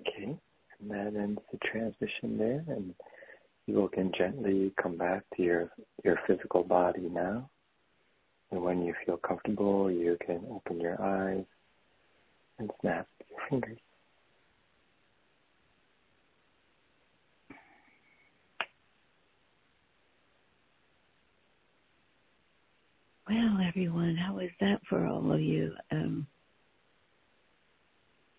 Okay, 0.00 0.36
and 0.90 1.14
that 1.14 1.20
ends 1.20 1.40
the 1.52 1.58
transmission 1.58 2.38
there, 2.38 2.64
and 2.68 2.94
you 3.66 3.90
can 3.94 4.12
gently 4.16 4.72
come 4.82 4.96
back 4.96 5.22
to 5.36 5.42
your 5.42 5.70
your 6.04 6.18
physical 6.26 6.62
body 6.62 7.08
now. 7.10 7.48
And 8.50 8.62
when 8.62 8.82
you 8.82 8.94
feel 9.06 9.16
comfortable, 9.16 9.90
you 9.90 10.16
can 10.26 10.42
open 10.50 10.80
your 10.80 11.00
eyes 11.00 11.44
and 12.58 12.70
snap 12.80 13.06
your 13.28 13.38
fingers. 13.48 13.78
Well, 23.28 23.58
everyone, 23.66 24.16
how 24.16 24.34
was 24.34 24.50
that 24.60 24.80
for 24.88 25.06
all 25.06 25.32
of 25.32 25.40
you? 25.40 25.72
Um, 25.92 26.26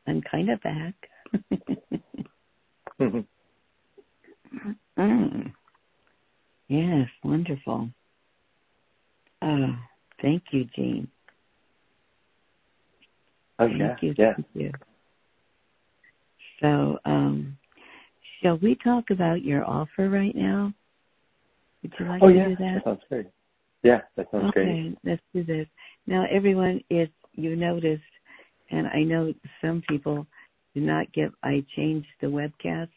I'm 0.07 0.21
kind 0.29 0.49
of 0.49 0.61
back. 0.61 0.95
mm. 4.99 5.53
Yes, 6.67 7.07
wonderful. 7.23 7.89
Oh, 9.41 9.75
thank 10.21 10.43
you, 10.51 10.65
Gene. 10.75 11.07
Oh, 13.59 13.67
thank 13.67 13.79
yeah, 13.79 13.95
you, 14.01 14.15
yeah. 14.17 14.33
thank 14.35 14.47
you. 14.53 14.71
So, 16.61 16.99
um, 17.05 17.57
shall 18.41 18.57
we 18.57 18.77
talk 18.83 19.09
about 19.09 19.43
your 19.43 19.65
offer 19.65 20.09
right 20.09 20.35
now? 20.35 20.73
Would 21.81 21.93
you 21.99 22.05
like 22.05 22.21
Oh, 22.23 22.27
to 22.29 22.35
yeah, 22.35 22.47
do 22.49 22.55
that? 22.57 22.73
that 22.75 22.83
sounds 22.83 23.01
great. 23.09 23.27
Yeah, 23.83 24.01
that 24.15 24.27
sounds 24.31 24.45
okay, 24.49 24.63
great. 24.63 24.97
let's 25.03 25.21
do 25.33 25.43
this. 25.43 25.67
Now, 26.07 26.25
everyone, 26.29 26.81
if 26.89 27.09
you 27.33 27.55
noticed, 27.55 28.03
and 28.69 28.87
I 28.87 29.03
know 29.03 29.33
some 29.59 29.81
people 29.89 30.25
did 30.73 30.83
not 30.83 31.11
get, 31.13 31.31
I 31.43 31.65
changed 31.75 32.07
the 32.21 32.27
webcast. 32.27 32.89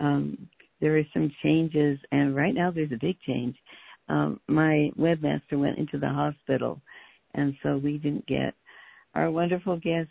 Um, 0.00 0.48
there 0.80 0.96
are 0.98 1.06
some 1.12 1.30
changes, 1.42 1.98
and 2.12 2.36
right 2.36 2.54
now 2.54 2.70
there's 2.70 2.92
a 2.92 2.98
big 3.00 3.16
change. 3.26 3.56
Um, 4.08 4.40
my 4.48 4.90
webmaster 4.98 5.54
went 5.54 5.78
into 5.78 5.98
the 5.98 6.08
hospital, 6.08 6.80
and 7.34 7.54
so 7.62 7.78
we 7.78 7.98
didn't 7.98 8.26
get 8.26 8.54
our 9.14 9.30
wonderful 9.30 9.78
guest 9.78 10.08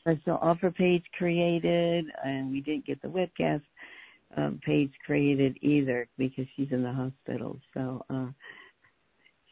special 0.00 0.38
offer 0.42 0.70
page 0.70 1.04
created, 1.16 2.06
and 2.24 2.50
we 2.50 2.60
didn't 2.60 2.86
get 2.86 3.00
the 3.02 3.08
webcast 3.08 3.62
um, 4.36 4.60
page 4.64 4.92
created 5.04 5.56
either 5.60 6.08
because 6.18 6.46
she's 6.56 6.68
in 6.70 6.82
the 6.82 6.92
hospital. 6.92 7.58
So, 7.74 8.04
uh, 8.10 8.28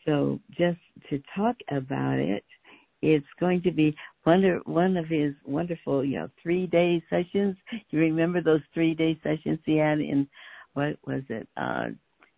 so 0.07 0.41
just 0.51 0.79
to 1.11 1.23
talk 1.37 1.57
about 1.71 2.19
it, 2.19 2.45
it's 3.03 3.27
going 3.39 3.63
to 3.63 3.71
be 3.71 3.95
one 4.25 4.45
of, 4.45 4.63
one 4.67 4.97
of 4.97 5.07
his 5.07 5.35
wonderful, 5.47 6.05
you 6.05 6.19
know, 6.19 6.29
three 6.43 6.67
day 6.67 7.03
sessions. 7.09 7.57
You 7.91 8.01
remember 8.01 8.43
those 8.43 8.61
three 8.75 8.95
day 8.95 9.19
sessions 9.23 9.59
he 9.65 9.77
had 9.77 10.01
in 10.01 10.29
what 10.75 10.97
was 11.07 11.23
it, 11.29 11.49
uh, 11.57 11.87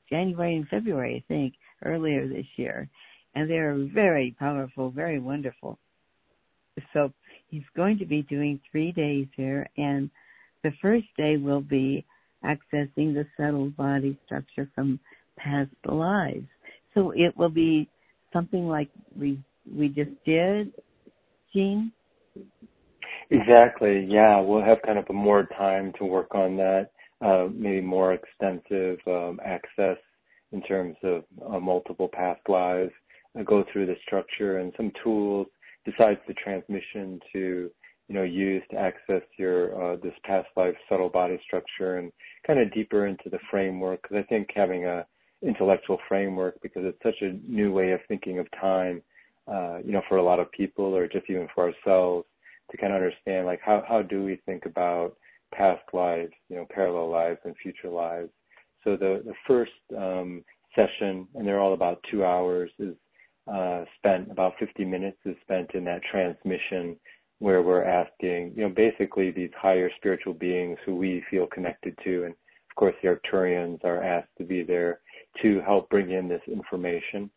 January 0.08 0.56
and 0.56 0.68
February, 0.68 1.24
I 1.24 1.32
think, 1.32 1.54
earlier 1.84 2.28
this 2.28 2.46
year. 2.56 2.88
And 3.34 3.48
they're 3.48 3.76
very 3.94 4.34
powerful, 4.38 4.90
very 4.90 5.18
wonderful. 5.18 5.78
So 6.92 7.12
he's 7.48 7.62
going 7.76 7.98
to 7.98 8.06
be 8.06 8.22
doing 8.22 8.61
three 8.70 8.92
days 8.92 9.26
here 9.36 9.68
and 9.76 10.11
the 10.62 10.72
first 10.82 11.06
day 11.16 11.36
will 11.36 11.61
be 11.61 12.04
accessing 12.44 13.14
the 13.14 13.26
subtle 13.36 13.70
body 13.70 14.18
structure 14.24 14.68
from 14.74 15.00
past 15.36 15.70
lives. 15.84 16.46
So 16.94 17.12
it 17.12 17.36
will 17.36 17.50
be 17.50 17.88
something 18.32 18.68
like 18.68 18.88
we 19.18 19.38
we 19.74 19.88
just 19.88 20.10
did, 20.24 20.72
Gene. 21.52 21.92
Exactly. 23.30 24.06
Yeah, 24.08 24.40
we'll 24.40 24.64
have 24.64 24.82
kind 24.84 24.98
of 24.98 25.06
a 25.08 25.12
more 25.12 25.48
time 25.56 25.92
to 25.98 26.04
work 26.04 26.34
on 26.34 26.56
that. 26.56 26.90
Uh, 27.20 27.48
maybe 27.52 27.80
more 27.80 28.14
extensive 28.14 28.98
um, 29.06 29.38
access 29.44 29.98
in 30.52 30.62
terms 30.62 30.96
of 31.02 31.22
uh, 31.48 31.60
multiple 31.60 32.08
past 32.12 32.40
lives. 32.48 32.92
Uh, 33.38 33.42
go 33.42 33.64
through 33.72 33.86
the 33.86 33.94
structure 34.04 34.58
and 34.58 34.72
some 34.76 34.90
tools 35.04 35.46
besides 35.84 36.18
the 36.26 36.34
transmission 36.34 37.20
to 37.32 37.70
you 38.08 38.14
know 38.14 38.24
use 38.24 38.62
to 38.70 38.76
access 38.76 39.22
your 39.38 39.92
uh, 39.92 39.96
this 40.02 40.14
past 40.24 40.48
life 40.56 40.74
subtle 40.88 41.08
body 41.08 41.38
structure 41.46 41.98
and 41.98 42.10
kind 42.44 42.58
of 42.58 42.72
deeper 42.72 43.06
into 43.06 43.30
the 43.30 43.38
framework 43.50 44.02
because 44.02 44.16
I 44.16 44.26
think 44.26 44.48
having 44.54 44.86
a 44.86 45.06
intellectual 45.42 45.98
framework 46.08 46.60
because 46.62 46.82
it's 46.84 47.02
such 47.02 47.22
a 47.22 47.38
new 47.48 47.72
way 47.72 47.92
of 47.92 48.00
thinking 48.08 48.40
of 48.40 48.50
time 48.60 49.00
uh, 49.49 49.78
you 49.84 49.93
know 49.93 50.03
for 50.09 50.18
a 50.18 50.22
lot 50.22 50.41
of 50.41 50.51
people 50.53 50.97
or 50.97 51.07
just 51.07 51.28
even 51.28 51.49
for 51.55 51.64
ourselves 51.72 52.26
to 52.70 52.76
kind 52.76 52.93
of 52.93 52.97
understand 52.97 53.47
like 53.47 53.61
how 53.64 53.82
how 53.88 54.03
do 54.03 54.24
we 54.24 54.41
think 54.47 54.66
about 54.66 55.16
past 55.55 55.82
lives 55.93 56.32
you 56.49 56.57
know 56.57 56.66
parallel 56.72 57.11
lives 57.11 57.38
and 57.45 57.55
future 57.62 57.88
lives 57.88 58.30
so 58.84 58.97
the 58.97 59.22
the 59.24 59.34
first 59.47 59.72
um, 59.97 60.45
session 60.74 61.26
and 61.34 61.47
they're 61.47 61.61
all 61.61 61.74
about 61.74 62.03
two 62.11 62.24
hours 62.24 62.70
is 62.78 62.95
uh, 63.53 63.84
spent 63.99 64.30
about 64.30 64.53
50 64.61 64.84
minutes 64.84 65.18
is 65.24 65.36
spent 65.43 65.70
in 65.74 65.84
that 65.84 66.03
transmission 66.11 66.97
where 67.41 67.62
we're 67.62 67.84
asking, 67.84 68.53
you 68.55 68.62
know, 68.62 68.68
basically 68.68 69.30
these 69.30 69.51
higher 69.57 69.91
spiritual 69.97 70.34
beings 70.34 70.78
who 70.84 70.95
we 70.95 71.24
feel 71.30 71.47
connected 71.47 71.99
to, 72.05 72.24
and 72.24 72.32
of 72.32 72.76
course 72.76 72.95
the 73.03 73.09
Arcturians 73.09 73.82
are 73.82 74.03
asked 74.03 74.28
to 74.38 74.45
be 74.45 74.62
there 74.62 75.01
to 75.43 75.61
help 75.62 75.88
bring 75.88 76.11
in 76.11 76.28
this 76.28 76.43
information. 76.47 77.30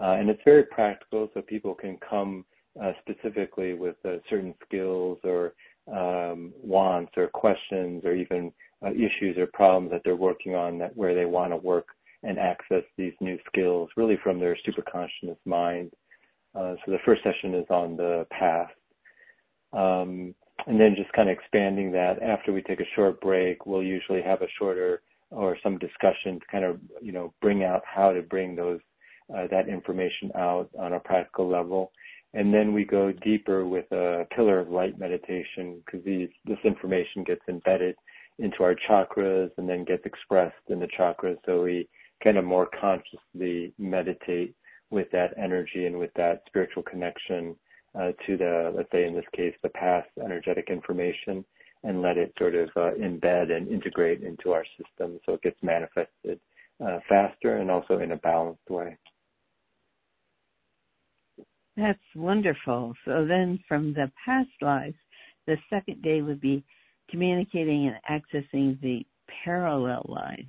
Uh, 0.00 0.12
and 0.12 0.30
it's 0.30 0.40
very 0.44 0.64
practical, 0.64 1.28
so 1.34 1.42
people 1.42 1.74
can 1.74 1.98
come 2.08 2.44
uh, 2.80 2.92
specifically 3.00 3.74
with 3.74 3.96
uh, 4.04 4.16
certain 4.30 4.54
skills 4.64 5.18
or 5.24 5.54
um, 5.92 6.52
wants 6.62 7.12
or 7.16 7.28
questions 7.28 8.04
or 8.04 8.14
even 8.14 8.52
uh, 8.84 8.90
issues 8.90 9.36
or 9.36 9.46
problems 9.52 9.90
that 9.90 10.02
they're 10.04 10.14
working 10.16 10.54
on 10.54 10.78
that 10.78 10.96
where 10.96 11.14
they 11.14 11.24
want 11.24 11.52
to 11.52 11.56
work 11.56 11.88
and 12.22 12.38
access 12.38 12.82
these 12.96 13.12
new 13.20 13.38
skills 13.46 13.88
really 13.96 14.18
from 14.22 14.38
their 14.38 14.56
superconscious 14.66 15.36
mind. 15.44 15.92
Uh, 16.54 16.74
so 16.84 16.92
the 16.92 16.98
first 17.04 17.22
session 17.22 17.54
is 17.54 17.66
on 17.70 17.96
the 17.96 18.26
past. 18.30 18.72
Um, 19.72 20.34
and 20.66 20.80
then 20.80 20.96
just 20.96 21.12
kind 21.12 21.28
of 21.28 21.36
expanding 21.36 21.92
that 21.92 22.22
after 22.22 22.52
we 22.52 22.62
take 22.62 22.80
a 22.80 22.94
short 22.96 23.20
break, 23.20 23.66
we'll 23.66 23.82
usually 23.82 24.22
have 24.22 24.42
a 24.42 24.48
shorter 24.58 25.02
or 25.30 25.56
some 25.62 25.78
discussion 25.78 26.40
to 26.40 26.46
kind 26.50 26.64
of, 26.64 26.80
you 27.00 27.12
know, 27.12 27.32
bring 27.40 27.62
out 27.64 27.82
how 27.84 28.12
to 28.12 28.22
bring 28.22 28.56
those, 28.56 28.80
that 29.28 29.68
information 29.68 30.30
out 30.34 30.68
on 30.78 30.94
a 30.94 31.00
practical 31.00 31.48
level. 31.48 31.92
And 32.34 32.52
then 32.52 32.72
we 32.72 32.84
go 32.84 33.12
deeper 33.12 33.66
with 33.66 33.90
a 33.92 34.26
pillar 34.34 34.58
of 34.58 34.68
light 34.68 34.98
meditation 34.98 35.82
because 35.84 36.04
this 36.04 36.58
information 36.64 37.24
gets 37.24 37.40
embedded 37.48 37.96
into 38.38 38.62
our 38.62 38.76
chakras 38.88 39.50
and 39.56 39.68
then 39.68 39.84
gets 39.84 40.04
expressed 40.04 40.54
in 40.68 40.78
the 40.78 40.88
chakras. 40.98 41.38
So 41.46 41.62
we 41.62 41.88
kind 42.22 42.36
of 42.36 42.44
more 42.44 42.68
consciously 42.80 43.72
meditate 43.78 44.54
with 44.90 45.10
that 45.12 45.34
energy 45.36 45.86
and 45.86 45.98
with 45.98 46.10
that 46.16 46.42
spiritual 46.46 46.82
connection 46.82 47.56
uh, 47.98 48.12
to 48.26 48.36
the, 48.36 48.72
let's 48.74 48.90
say 48.92 49.06
in 49.06 49.14
this 49.14 49.24
case, 49.34 49.54
the 49.62 49.68
past 49.70 50.08
energetic 50.22 50.68
information 50.70 51.44
and 51.84 52.02
let 52.02 52.18
it 52.18 52.32
sort 52.38 52.54
of 52.54 52.68
uh, 52.76 52.90
embed 53.00 53.50
and 53.52 53.68
integrate 53.68 54.22
into 54.22 54.52
our 54.52 54.64
system 54.76 55.18
so 55.24 55.34
it 55.34 55.42
gets 55.42 55.58
manifested 55.62 56.40
uh, 56.84 56.98
faster 57.08 57.58
and 57.58 57.70
also 57.70 57.98
in 57.98 58.12
a 58.12 58.16
balanced 58.16 58.68
way. 58.68 58.96
That's 61.78 61.98
wonderful. 62.16 62.92
So 63.04 63.24
then 63.24 63.60
from 63.68 63.94
the 63.94 64.10
past 64.24 64.50
lives, 64.60 64.96
the 65.46 65.56
second 65.70 66.02
day 66.02 66.22
would 66.22 66.40
be 66.40 66.64
communicating 67.08 67.86
and 67.86 67.96
accessing 68.10 68.80
the 68.80 69.06
parallel 69.44 70.04
lives. 70.08 70.48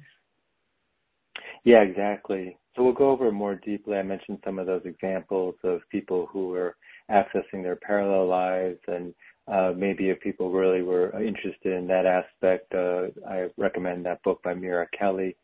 Yeah, 1.63 1.81
exactly. 1.81 2.57
So 2.75 2.83
we'll 2.83 2.93
go 2.93 3.11
over 3.11 3.31
more 3.31 3.53
deeply. 3.53 3.97
I 3.97 4.01
mentioned 4.01 4.39
some 4.43 4.57
of 4.57 4.65
those 4.65 4.81
examples 4.85 5.53
of 5.63 5.81
people 5.91 6.27
who 6.31 6.47
were 6.47 6.75
accessing 7.11 7.61
their 7.61 7.75
parallel 7.75 8.27
lives 8.27 8.79
and 8.87 9.13
uh, 9.47 9.73
maybe 9.75 10.09
if 10.09 10.19
people 10.21 10.51
really 10.51 10.81
were 10.81 11.11
interested 11.21 11.73
in 11.73 11.85
that 11.87 12.07
aspect, 12.07 12.73
uh, 12.73 13.07
I 13.27 13.49
recommend 13.57 14.05
that 14.05 14.23
book 14.23 14.41
by 14.43 14.55
Mira 14.55 14.87
Kelley, 14.97 15.35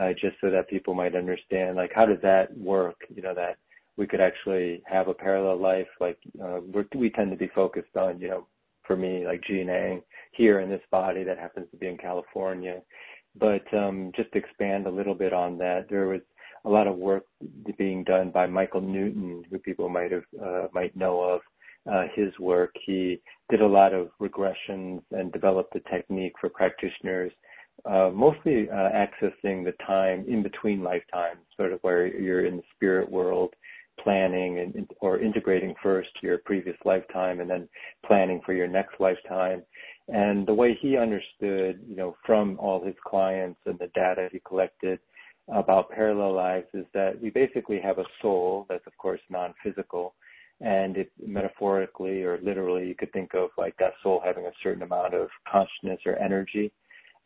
uh, 0.00 0.10
just 0.12 0.36
so 0.40 0.50
that 0.50 0.68
people 0.68 0.94
might 0.94 1.14
understand, 1.14 1.76
like, 1.76 1.92
how 1.94 2.04
does 2.06 2.20
that 2.22 2.56
work? 2.56 2.96
You 3.14 3.22
know, 3.22 3.34
that 3.34 3.58
we 3.96 4.06
could 4.06 4.20
actually 4.20 4.82
have 4.86 5.08
a 5.08 5.14
parallel 5.14 5.60
life. 5.60 5.88
Like, 6.00 6.18
uh, 6.42 6.60
we 6.94 7.10
tend 7.10 7.30
to 7.30 7.36
be 7.36 7.50
focused 7.54 7.96
on, 7.96 8.20
you 8.20 8.28
know, 8.28 8.46
for 8.86 8.96
me, 8.96 9.24
like 9.26 9.42
Gene 9.44 10.02
here 10.32 10.60
in 10.60 10.68
this 10.68 10.82
body 10.90 11.24
that 11.24 11.38
happens 11.38 11.66
to 11.70 11.76
be 11.76 11.88
in 11.88 11.96
California. 11.98 12.80
But 13.38 13.62
um, 13.72 14.12
just 14.14 14.32
to 14.32 14.38
expand 14.38 14.86
a 14.86 14.90
little 14.90 15.14
bit 15.14 15.32
on 15.32 15.58
that, 15.58 15.86
there 15.88 16.06
was 16.06 16.20
a 16.64 16.70
lot 16.70 16.86
of 16.86 16.96
work 16.96 17.24
being 17.78 18.04
done 18.04 18.30
by 18.30 18.46
Michael 18.46 18.80
Newton, 18.80 19.44
who 19.50 19.58
people 19.58 19.88
might 19.88 20.12
have 20.12 20.24
uh, 20.40 20.68
might 20.72 20.96
know 20.96 21.20
of, 21.20 21.40
uh, 21.90 22.04
his 22.14 22.36
work. 22.38 22.74
He 22.84 23.20
did 23.50 23.60
a 23.60 23.66
lot 23.66 23.92
of 23.94 24.10
regressions 24.20 25.02
and 25.10 25.32
developed 25.32 25.74
a 25.74 25.80
technique 25.90 26.34
for 26.40 26.48
practitioners, 26.48 27.32
uh, 27.84 28.10
mostly 28.12 28.68
uh, 28.70 28.90
accessing 28.94 29.64
the 29.64 29.74
time 29.86 30.24
in 30.28 30.42
between 30.42 30.82
lifetimes, 30.82 31.40
sort 31.56 31.72
of 31.72 31.80
where 31.82 32.06
you're 32.06 32.46
in 32.46 32.58
the 32.58 32.62
spirit 32.74 33.10
world 33.10 33.54
planning 34.00 34.58
and 34.58 34.90
or 35.00 35.18
integrating 35.18 35.74
first 35.82 36.10
your 36.22 36.38
previous 36.38 36.76
lifetime 36.84 37.40
and 37.40 37.48
then 37.48 37.68
planning 38.06 38.40
for 38.44 38.52
your 38.52 38.68
next 38.68 39.00
lifetime. 39.00 39.62
And 40.08 40.46
the 40.46 40.54
way 40.54 40.76
he 40.80 40.96
understood, 40.96 41.80
you 41.86 41.96
know, 41.96 42.16
from 42.26 42.58
all 42.58 42.84
his 42.84 42.96
clients 43.06 43.60
and 43.66 43.78
the 43.78 43.88
data 43.94 44.28
he 44.32 44.40
collected 44.46 44.98
about 45.48 45.90
parallel 45.90 46.34
lives 46.34 46.66
is 46.74 46.86
that 46.94 47.20
we 47.20 47.30
basically 47.30 47.80
have 47.80 47.98
a 47.98 48.04
soul 48.20 48.66
that's 48.68 48.86
of 48.86 48.96
course 48.96 49.20
non-physical 49.28 50.14
and 50.60 50.96
it 50.96 51.10
metaphorically 51.26 52.22
or 52.22 52.38
literally 52.42 52.86
you 52.86 52.94
could 52.94 53.12
think 53.12 53.34
of 53.34 53.50
like 53.58 53.76
that 53.78 53.92
soul 54.02 54.22
having 54.24 54.46
a 54.46 54.52
certain 54.62 54.82
amount 54.82 55.14
of 55.14 55.28
consciousness 55.50 55.98
or 56.06 56.16
energy 56.18 56.72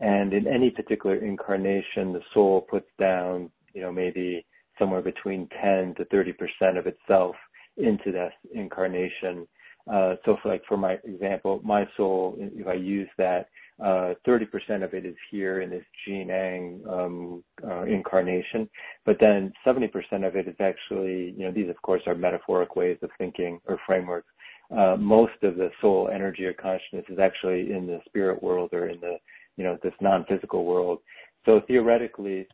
and 0.01 0.33
in 0.33 0.47
any 0.47 0.71
particular 0.71 1.17
incarnation 1.17 2.12
the 2.12 2.23
soul 2.33 2.62
puts 2.62 2.89
down 2.99 3.51
you 3.75 3.83
know 3.83 3.93
maybe 3.93 4.45
somewhere 4.79 5.03
between 5.03 5.49
10 5.62 5.95
to 5.97 6.05
30 6.07 6.33
percent 6.33 6.79
of 6.79 6.87
itself 6.87 7.37
into 7.77 8.12
this 8.12 8.33
incarnation 8.55 9.47
uh, 9.93 10.14
so 10.24 10.37
for 10.43 10.49
like 10.51 10.62
for 10.66 10.77
my 10.77 10.99
example 11.05 11.61
my 11.64 11.87
soul 11.97 12.37
if 12.39 12.66
i 12.66 12.74
use 12.74 13.09
that 13.18 13.49
uh, 13.79 14.14
30% 14.27 14.83
of 14.83 14.95
it 14.95 15.05
is 15.05 15.14
here 15.31 15.61
in 15.61 15.68
this 15.68 15.85
Gene 16.05 16.31
Ang 16.31 16.81
um, 16.89 17.45
uh, 17.62 17.83
incarnation, 17.83 18.68
but 19.05 19.18
then 19.20 19.53
70% 19.66 19.91
of 20.27 20.35
it 20.35 20.49
is 20.49 20.57
actually, 20.61 21.35
you 21.37 21.45
know, 21.45 21.53
these 21.53 21.68
of 21.68 21.81
course 21.83 22.01
are 22.07 22.14
metaphoric 22.14 22.74
ways 22.74 22.97
of 23.03 23.11
thinking 23.18 23.61
or 23.66 23.79
frameworks. 23.87 24.29
Uh, 24.74 24.97
most 24.99 25.35
of 25.43 25.57
the 25.57 25.68
soul 25.81 26.09
energy 26.12 26.45
or 26.45 26.55
consciousness 26.55 27.05
is 27.11 27.18
actually 27.18 27.70
in 27.70 27.87
the 27.87 28.01
spirit 28.07 28.43
world 28.43 28.70
or 28.72 28.89
in 28.89 28.99
the, 29.01 29.16
you 29.59 29.64
know, 29.64 29.79
this 29.83 29.93
non-physical 30.01 30.64
world. 30.64 31.01
So 31.47 31.63
theoretically, 31.67 32.47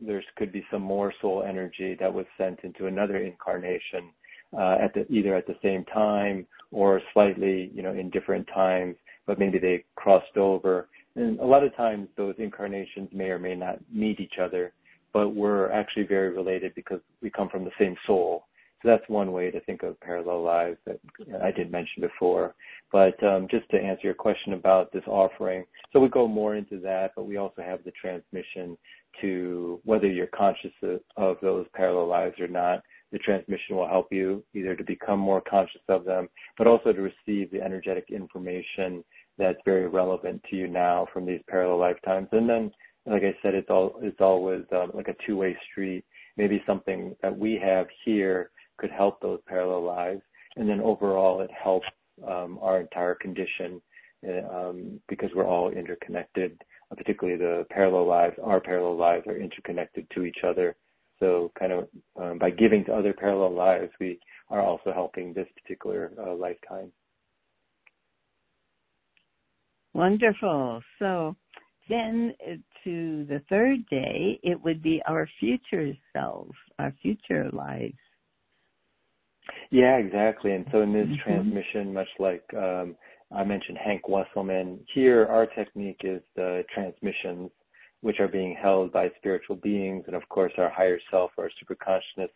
there 0.00 0.22
could 0.36 0.50
be 0.52 0.64
some 0.70 0.82
more 0.82 1.12
soul 1.20 1.44
energy 1.46 1.96
that 2.00 2.12
was 2.12 2.26
sent 2.36 2.60
into 2.64 2.86
another 2.86 3.18
incarnation 3.18 4.10
uh, 4.58 4.78
at 4.82 4.94
the, 4.94 5.06
either 5.12 5.36
at 5.36 5.46
the 5.46 5.56
same 5.62 5.84
time 5.84 6.46
or 6.72 7.00
slightly, 7.12 7.70
you 7.72 7.82
know, 7.82 7.92
in 7.92 8.10
different 8.10 8.48
times 8.52 8.96
but 9.28 9.38
maybe 9.38 9.58
they 9.58 9.84
crossed 9.94 10.36
over. 10.36 10.88
And 11.14 11.38
a 11.38 11.44
lot 11.44 11.62
of 11.62 11.76
times 11.76 12.08
those 12.16 12.34
incarnations 12.38 13.10
may 13.12 13.26
or 13.26 13.38
may 13.38 13.54
not 13.54 13.78
meet 13.92 14.18
each 14.18 14.38
other, 14.42 14.72
but 15.12 15.28
we're 15.28 15.70
actually 15.70 16.04
very 16.04 16.30
related 16.34 16.74
because 16.74 17.00
we 17.22 17.30
come 17.30 17.48
from 17.48 17.64
the 17.64 17.70
same 17.78 17.94
soul. 18.06 18.46
So 18.82 18.88
that's 18.88 19.08
one 19.08 19.32
way 19.32 19.50
to 19.50 19.60
think 19.60 19.82
of 19.82 20.00
parallel 20.00 20.42
lives 20.42 20.78
that 20.86 21.00
I 21.42 21.50
didn't 21.50 21.72
mention 21.72 22.00
before. 22.00 22.54
But 22.92 23.22
um, 23.24 23.48
just 23.50 23.68
to 23.70 23.76
answer 23.76 24.02
your 24.04 24.14
question 24.14 24.52
about 24.52 24.92
this 24.92 25.02
offering, 25.06 25.64
so 25.92 26.00
we 26.00 26.08
go 26.08 26.28
more 26.28 26.54
into 26.54 26.78
that, 26.80 27.12
but 27.16 27.26
we 27.26 27.36
also 27.36 27.60
have 27.60 27.82
the 27.84 27.90
transmission 28.00 28.78
to 29.20 29.80
whether 29.84 30.06
you're 30.06 30.28
conscious 30.28 30.70
of 31.16 31.36
those 31.42 31.66
parallel 31.74 32.06
lives 32.06 32.38
or 32.38 32.48
not. 32.48 32.82
The 33.10 33.18
transmission 33.18 33.76
will 33.76 33.88
help 33.88 34.12
you 34.12 34.44
either 34.54 34.76
to 34.76 34.84
become 34.84 35.18
more 35.18 35.40
conscious 35.40 35.80
of 35.88 36.04
them, 36.04 36.28
but 36.56 36.66
also 36.66 36.92
to 36.92 37.00
receive 37.00 37.50
the 37.50 37.62
energetic 37.62 38.10
information 38.10 39.02
that's 39.38 39.58
very 39.64 39.88
relevant 39.88 40.42
to 40.50 40.56
you 40.56 40.68
now 40.68 41.06
from 41.12 41.24
these 41.24 41.40
parallel 41.48 41.78
lifetimes. 41.78 42.28
And 42.32 42.48
then, 42.48 42.70
like 43.06 43.22
I 43.22 43.34
said, 43.42 43.54
it's 43.54 43.70
all 43.70 43.98
it's 44.02 44.20
always 44.20 44.62
um, 44.72 44.90
like 44.94 45.08
a 45.08 45.16
two-way 45.26 45.56
street. 45.70 46.04
Maybe 46.36 46.62
something 46.66 47.16
that 47.22 47.36
we 47.36 47.58
have 47.62 47.86
here 48.04 48.50
could 48.78 48.90
help 48.90 49.20
those 49.20 49.40
parallel 49.46 49.84
lives, 49.84 50.22
and 50.56 50.68
then 50.68 50.80
overall 50.80 51.40
it 51.40 51.50
helps 51.50 51.86
um, 52.26 52.58
our 52.62 52.80
entire 52.80 53.14
condition 53.14 53.80
um, 54.52 55.00
because 55.08 55.30
we're 55.34 55.46
all 55.46 55.70
interconnected. 55.70 56.60
Particularly 56.96 57.38
the 57.38 57.66
parallel 57.70 58.06
lives, 58.06 58.36
our 58.42 58.60
parallel 58.60 58.96
lives 58.96 59.26
are 59.26 59.36
interconnected 59.36 60.06
to 60.14 60.24
each 60.24 60.38
other. 60.42 60.74
So, 61.20 61.52
kind 61.58 61.72
of 61.72 61.88
um, 62.16 62.38
by 62.38 62.50
giving 62.50 62.84
to 62.86 62.94
other 62.94 63.12
parallel 63.12 63.52
lives, 63.52 63.92
we 64.00 64.18
are 64.48 64.62
also 64.62 64.92
helping 64.92 65.34
this 65.34 65.48
particular 65.62 66.12
uh, 66.18 66.34
lifetime. 66.34 66.92
Wonderful. 69.94 70.80
So 70.98 71.34
then 71.88 72.34
uh, 72.46 72.54
to 72.84 73.26
the 73.28 73.42
third 73.48 73.86
day, 73.88 74.38
it 74.42 74.62
would 74.62 74.82
be 74.82 75.02
our 75.08 75.28
future 75.40 75.92
selves, 76.12 76.54
our 76.78 76.94
future 77.02 77.50
lives. 77.52 77.98
Yeah, 79.70 79.96
exactly. 79.96 80.52
And 80.52 80.66
so 80.72 80.82
in 80.82 80.92
this 80.92 81.06
mm-hmm. 81.06 81.30
transmission, 81.30 81.92
much 81.92 82.08
like 82.18 82.44
um, 82.56 82.96
I 83.34 83.44
mentioned 83.44 83.78
Hank 83.84 84.02
Wesselman, 84.08 84.78
here 84.94 85.26
our 85.26 85.46
technique 85.46 86.00
is 86.04 86.22
the 86.36 86.64
transmissions, 86.72 87.50
which 88.00 88.20
are 88.20 88.28
being 88.28 88.56
held 88.60 88.92
by 88.92 89.10
spiritual 89.18 89.56
beings 89.56 90.04
and, 90.06 90.16
of 90.16 90.28
course, 90.28 90.52
our 90.56 90.70
higher 90.70 90.98
self, 91.10 91.32
our 91.38 91.50
superconsciousness, 91.62 92.30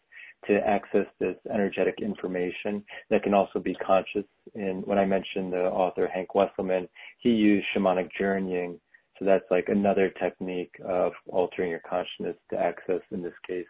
to 0.46 0.56
access 0.66 1.06
this 1.20 1.36
energetic 1.54 2.00
information 2.02 2.82
that 3.10 3.22
can 3.22 3.32
also 3.32 3.60
be 3.60 3.74
conscious. 3.76 4.24
And 4.54 4.84
when 4.84 4.98
I 4.98 5.04
mentioned 5.04 5.52
the 5.52 5.66
author 5.66 6.08
Hank 6.12 6.30
Wesselman, 6.34 6.88
he 7.18 7.30
used 7.30 7.66
shamanic 7.74 8.08
journeying. 8.18 8.80
So 9.18 9.24
that's 9.24 9.44
like 9.50 9.68
another 9.68 10.10
technique 10.20 10.74
of 10.84 11.12
altering 11.28 11.70
your 11.70 11.82
consciousness 11.88 12.36
to 12.50 12.58
access, 12.58 13.00
in 13.12 13.22
this 13.22 13.34
case, 13.46 13.66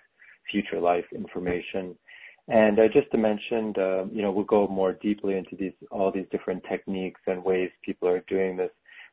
future 0.51 0.81
life 0.81 1.05
information. 1.15 1.95
And 2.49 2.79
uh, 2.79 2.89
just 2.93 3.11
to 3.13 3.19
mention, 3.19 3.73
uh, 3.79 4.05
you 4.13 4.23
know, 4.23 4.33
we'll 4.33 4.45
go 4.45 4.67
more 4.67 4.95
deeply 4.95 5.37
into 5.37 5.57
these 5.57 5.73
all 5.91 6.11
these 6.11 6.27
different 6.33 6.63
techniques 6.69 7.21
and 7.27 7.45
ways 7.45 7.71
people 7.85 8.09
are 8.09 8.25
doing 8.29 8.57
this. 8.57 8.71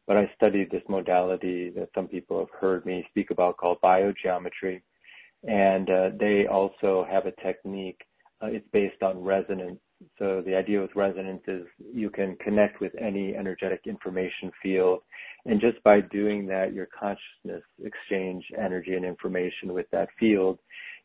But 0.08 0.18
I 0.18 0.32
studied 0.36 0.72
this 0.72 0.82
modality 0.90 1.70
that 1.76 1.90
some 1.94 2.08
people 2.08 2.40
have 2.40 2.60
heard 2.60 2.86
me 2.86 3.06
speak 3.12 3.30
about 3.30 3.58
called 3.58 3.80
biogeometry 3.82 4.82
and 5.48 5.90
uh, 5.90 6.10
they 6.20 6.48
also 6.48 7.06
have 7.10 7.26
a 7.26 7.32
technique. 7.44 8.02
It's 8.42 8.66
based 8.72 9.04
on 9.04 9.22
resonance. 9.22 9.80
So 10.18 10.42
the 10.46 10.56
idea 10.56 10.82
with 10.82 10.96
resonance 10.96 11.42
is 11.48 11.66
you 11.94 12.10
can 12.10 12.38
connect 12.38 12.80
with 12.80 12.94
any 13.00 13.36
energetic 13.36 13.82
information 13.86 14.52
field. 14.64 15.02
And 15.46 15.60
just 15.60 15.82
by 15.84 16.02
doing 16.02 16.46
that, 16.48 16.74
your 16.74 16.88
consciousness 16.98 17.64
exchange 17.84 18.46
energy 18.58 18.94
and 18.94 19.04
information 19.04 19.74
with 19.74 19.88
that 19.92 20.08
field. 20.18 20.60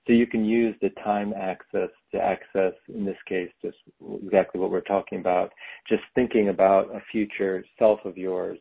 So 0.06 0.12
you 0.12 0.26
can 0.26 0.44
use 0.44 0.74
the 0.82 0.90
time 1.02 1.32
access 1.34 1.88
to 2.12 2.20
access, 2.20 2.74
in 2.88 3.04
this 3.04 3.16
case, 3.26 3.50
just 3.62 3.78
exactly 4.22 4.60
what 4.60 4.70
we're 4.70 4.82
talking 4.82 5.18
about, 5.18 5.50
just 5.88 6.02
thinking 6.14 6.50
about 6.50 6.94
a 6.94 7.00
future 7.10 7.64
self 7.78 8.00
of 8.04 8.18
yours 8.18 8.58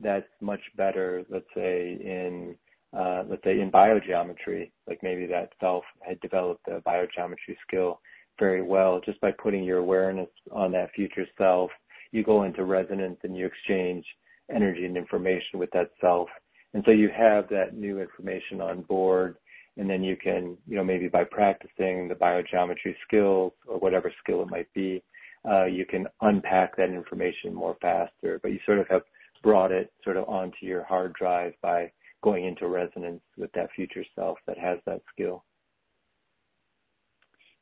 that's 0.00 0.26
much 0.40 0.60
better, 0.76 1.24
let's 1.30 1.46
say 1.54 1.98
in, 2.00 2.54
uh, 2.96 3.24
let's 3.28 3.42
say 3.44 3.60
in 3.60 3.70
biogeometry, 3.70 4.70
like 4.86 5.02
maybe 5.02 5.26
that 5.26 5.52
self 5.60 5.84
had 6.06 6.20
developed 6.20 6.66
a 6.68 6.80
biogeometry 6.80 7.56
skill 7.66 8.00
very 8.38 8.62
well 8.62 9.00
just 9.04 9.20
by 9.20 9.30
putting 9.30 9.64
your 9.64 9.78
awareness 9.78 10.28
on 10.52 10.72
that 10.72 10.92
future 10.94 11.26
self. 11.38 11.70
You 12.12 12.22
go 12.22 12.42
into 12.42 12.64
resonance 12.64 13.18
and 13.22 13.36
you 13.36 13.46
exchange 13.46 14.04
energy 14.54 14.84
and 14.84 14.96
information 14.96 15.58
with 15.58 15.70
that 15.72 15.90
self. 16.00 16.28
And 16.74 16.82
so 16.84 16.90
you 16.90 17.08
have 17.16 17.48
that 17.48 17.74
new 17.74 18.00
information 18.00 18.60
on 18.60 18.82
board 18.82 19.36
and 19.76 19.88
then 19.88 20.02
you 20.02 20.16
can, 20.16 20.56
you 20.66 20.76
know, 20.76 20.84
maybe 20.84 21.08
by 21.08 21.24
practicing 21.24 22.08
the 22.08 22.14
biogeometry 22.14 22.94
skills 23.06 23.52
or 23.66 23.78
whatever 23.78 24.12
skill 24.22 24.42
it 24.42 24.48
might 24.48 24.72
be, 24.74 25.02
uh, 25.48 25.64
you 25.66 25.84
can 25.84 26.06
unpack 26.22 26.76
that 26.76 26.90
information 26.90 27.54
more 27.54 27.76
faster, 27.80 28.40
but 28.42 28.52
you 28.52 28.58
sort 28.64 28.78
of 28.78 28.88
have 28.88 29.02
brought 29.42 29.70
it 29.70 29.92
sort 30.02 30.16
of 30.16 30.28
onto 30.28 30.66
your 30.66 30.82
hard 30.84 31.12
drive 31.12 31.52
by 31.62 31.90
going 32.22 32.46
into 32.46 32.66
resonance 32.66 33.20
with 33.36 33.52
that 33.52 33.68
future 33.76 34.04
self 34.14 34.38
that 34.46 34.58
has 34.58 34.78
that 34.86 35.02
skill. 35.12 35.44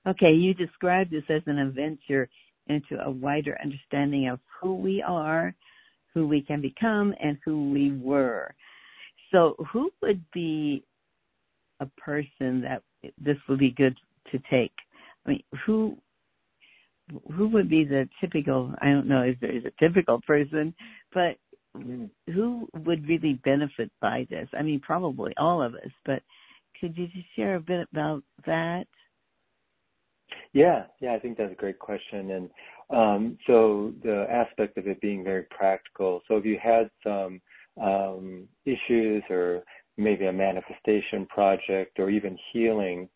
Okay, 0.07 0.33
you 0.33 0.55
described 0.55 1.11
this 1.11 1.25
as 1.29 1.43
an 1.47 1.59
adventure 1.59 2.29
into 2.69 2.99
a 3.05 3.11
wider 3.11 3.59
understanding 3.63 4.29
of 4.29 4.39
who 4.61 4.75
we 4.75 5.03
are, 5.03 5.55
who 6.13 6.27
we 6.27 6.41
can 6.41 6.61
become, 6.61 7.15
and 7.23 7.39
who 7.45 7.71
we 7.71 7.93
were. 7.99 8.55
So, 9.33 9.57
who 9.73 9.91
would 10.03 10.23
be 10.33 10.85
a 11.85 12.01
person 12.01 12.63
that 12.63 12.83
this 13.19 13.37
would 13.49 13.59
be 13.59 13.71
good 13.71 13.97
to 14.33 14.39
take? 14.51 14.73
I 15.27 15.31
mean, 15.31 15.43
who 15.65 15.97
who 17.37 17.49
would 17.49 17.69
be 17.69 17.85
the 17.85 18.09
typical? 18.21 18.75
I 18.81 18.87
don't 18.87 19.09
know 19.09 19.23
if 19.23 19.39
there 19.41 19.55
is 19.55 19.65
a 19.65 19.85
typical 19.85 20.21
person, 20.27 20.75
but 21.13 21.37
who 22.33 22.69
would 22.85 23.07
really 23.09 23.41
benefit 23.45 23.91
by 24.01 24.27
this? 24.31 24.49
I 24.57 24.63
mean, 24.63 24.81
probably 24.81 25.33
all 25.37 25.63
of 25.63 25.75
us, 25.75 25.91
but 26.05 26.23
could 26.81 26.97
you 26.97 27.07
just 27.09 27.27
share 27.37 27.57
a 27.57 27.61
bit 27.61 27.87
about 27.93 28.23
that? 28.47 28.87
Yeah, 30.53 30.85
yeah, 31.01 31.15
I 31.15 31.19
think 31.19 31.37
that's 31.37 31.53
a 31.53 31.57
great 31.57 31.79
question. 31.79 32.31
And 32.31 32.51
um, 32.91 33.39
so 33.47 33.93
the 34.03 34.27
aspect 34.31 34.79
of 34.79 34.87
it 34.87 35.01
being 35.01 35.25
very 35.25 35.47
practical. 35.51 36.23
So 36.29 36.37
if 36.37 36.45
you 36.45 36.59
had 36.63 36.91
some 37.03 37.41
um, 37.81 38.49
issues 38.65 39.23
or 39.31 39.63
maybe 39.97 40.27
a 40.27 40.33
manifestation 40.33 41.27
project 41.27 41.99
or 41.99 42.11
even 42.11 42.39
healing, 42.53 43.09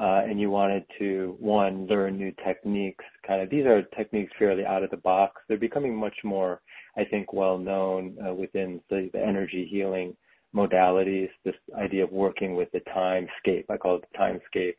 uh, 0.00 0.22
and 0.24 0.40
you 0.40 0.50
wanted 0.50 0.84
to 0.98 1.36
one 1.40 1.86
learn 1.86 2.16
new 2.16 2.32
techniques, 2.44 3.04
kind 3.26 3.42
of 3.42 3.50
these 3.50 3.66
are 3.66 3.82
techniques 3.96 4.32
fairly 4.38 4.64
out 4.64 4.84
of 4.84 4.90
the 4.90 4.96
box. 4.98 5.40
They're 5.48 5.58
becoming 5.58 5.94
much 5.94 6.16
more, 6.22 6.60
I 6.96 7.04
think, 7.04 7.32
well 7.32 7.58
known 7.58 8.16
uh, 8.24 8.32
within 8.32 8.80
the, 8.88 9.10
the 9.12 9.20
energy 9.20 9.66
healing 9.70 10.16
modalities. 10.54 11.28
This 11.44 11.54
idea 11.76 12.04
of 12.04 12.12
working 12.12 12.54
with 12.54 12.70
the 12.72 12.80
timescape, 12.96 13.64
I 13.68 13.76
call 13.76 13.96
it 13.96 14.04
the 14.12 14.18
timescape 14.18 14.74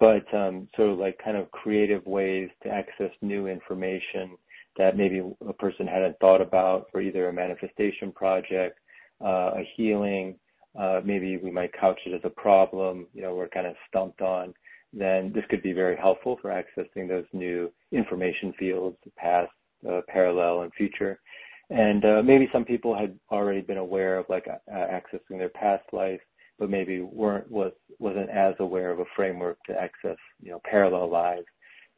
but 0.00 0.24
um, 0.34 0.68
sort 0.76 0.90
of 0.90 0.98
like 0.98 1.18
kind 1.22 1.36
of 1.36 1.50
creative 1.50 2.04
ways 2.06 2.50
to 2.62 2.68
access 2.68 3.10
new 3.22 3.46
information 3.46 4.36
that 4.76 4.96
maybe 4.96 5.22
a 5.48 5.52
person 5.52 5.86
hadn't 5.86 6.18
thought 6.18 6.40
about 6.40 6.86
for 6.90 7.00
either 7.00 7.28
a 7.28 7.32
manifestation 7.32 8.10
project, 8.12 8.78
uh, 9.24 9.52
a 9.54 9.68
healing, 9.76 10.34
maybe 11.04 11.36
we 11.36 11.50
might 11.50 11.72
couch 11.78 12.00
it 12.06 12.14
as 12.14 12.20
a 12.24 12.30
problem, 12.30 13.06
you 13.14 13.22
know, 13.22 13.34
we're 13.34 13.48
kind 13.48 13.66
of 13.66 13.74
stumped 13.88 14.20
on, 14.20 14.54
then 14.92 15.32
this 15.34 15.44
could 15.50 15.62
be 15.62 15.72
very 15.72 15.96
helpful 15.96 16.38
for 16.40 16.50
accessing 16.50 17.08
those 17.08 17.24
new 17.32 17.72
information 17.92 18.52
fields, 18.58 18.96
past, 19.16 19.50
uh, 19.88 20.00
parallel, 20.08 20.62
and 20.62 20.72
future. 20.74 21.18
And 21.70 22.04
uh, 22.04 22.22
maybe 22.24 22.48
some 22.52 22.64
people 22.64 22.96
had 22.96 23.18
already 23.30 23.60
been 23.60 23.78
aware 23.78 24.18
of 24.18 24.26
like 24.28 24.46
uh, 24.48 24.72
accessing 24.72 25.38
their 25.38 25.48
past 25.48 25.84
life, 25.92 26.20
but 26.58 26.70
maybe 26.70 27.00
weren't 27.00 27.50
was 27.50 27.72
wasn't 27.98 28.30
as 28.30 28.54
aware 28.60 28.90
of 28.90 29.00
a 29.00 29.04
framework 29.16 29.58
to 29.66 29.72
access 29.72 30.16
you 30.42 30.50
know 30.50 30.60
parallel 30.64 31.10
lives. 31.10 31.46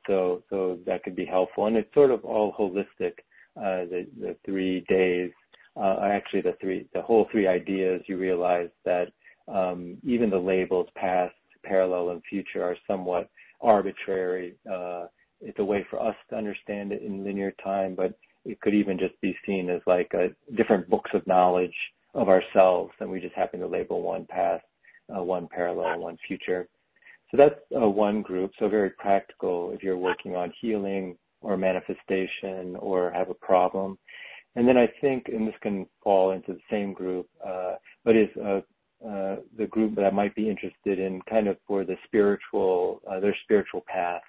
So 0.06 0.42
so 0.48 0.78
that 0.86 1.02
could 1.02 1.16
be 1.16 1.26
helpful, 1.26 1.66
and 1.66 1.76
it's 1.76 1.92
sort 1.94 2.10
of 2.10 2.24
all 2.24 2.54
holistic. 2.58 3.14
Uh, 3.56 3.88
the 3.88 4.36
three 4.44 4.84
days, 4.86 5.30
uh, 5.45 5.45
actually 5.82 6.42
the 6.42 6.56
three 6.60 6.86
the 6.94 7.02
whole 7.02 7.26
three 7.30 7.46
ideas. 7.46 8.02
You 8.06 8.18
realize 8.18 8.70
that 8.84 9.08
um, 9.48 9.98
even 10.04 10.30
the 10.30 10.38
labels 10.38 10.88
past, 10.96 11.34
parallel, 11.64 12.10
and 12.10 12.22
future 12.28 12.62
are 12.62 12.76
somewhat 12.86 13.28
arbitrary. 13.60 14.54
Uh, 14.70 15.06
it's 15.40 15.58
a 15.58 15.64
way 15.64 15.86
for 15.90 16.00
us 16.02 16.16
to 16.30 16.36
understand 16.36 16.92
it 16.92 17.02
in 17.02 17.24
linear 17.24 17.52
time, 17.62 17.94
but 17.94 18.18
it 18.44 18.60
could 18.60 18.74
even 18.74 18.98
just 18.98 19.20
be 19.20 19.36
seen 19.44 19.68
as 19.68 19.80
like 19.86 20.12
a 20.14 20.28
different 20.56 20.88
books 20.88 21.10
of 21.14 21.26
knowledge 21.26 21.74
of 22.14 22.28
ourselves, 22.28 22.92
and 23.00 23.10
we 23.10 23.20
just 23.20 23.34
happen 23.34 23.60
to 23.60 23.66
label 23.66 24.00
one 24.02 24.24
past, 24.26 24.64
uh, 25.14 25.22
one 25.22 25.48
parallel, 25.48 25.98
one 25.98 26.16
future. 26.26 26.68
So 27.30 27.36
that's 27.36 27.60
uh, 27.76 27.88
one 27.88 28.22
group. 28.22 28.52
So 28.58 28.68
very 28.68 28.90
practical 28.90 29.72
if 29.72 29.82
you're 29.82 29.98
working 29.98 30.36
on 30.36 30.52
healing 30.60 31.16
or 31.40 31.56
manifestation 31.56 32.76
or 32.78 33.10
have 33.10 33.30
a 33.30 33.34
problem. 33.34 33.98
And 34.56 34.66
then 34.66 34.78
I 34.78 34.88
think, 35.00 35.26
and 35.28 35.46
this 35.46 35.54
can 35.60 35.86
fall 36.02 36.32
into 36.32 36.54
the 36.54 36.60
same 36.70 36.94
group, 36.94 37.28
uh, 37.46 37.74
but 38.04 38.16
is 38.16 38.28
uh, 38.42 38.60
uh, 39.06 39.36
the 39.58 39.66
group 39.68 39.94
that 39.94 40.06
I 40.06 40.10
might 40.10 40.34
be 40.34 40.48
interested 40.48 40.98
in 40.98 41.20
kind 41.28 41.46
of 41.46 41.58
for 41.66 41.84
the 41.84 41.96
spiritual, 42.06 43.02
uh, 43.08 43.20
their 43.20 43.36
spiritual 43.44 43.84
path. 43.86 44.22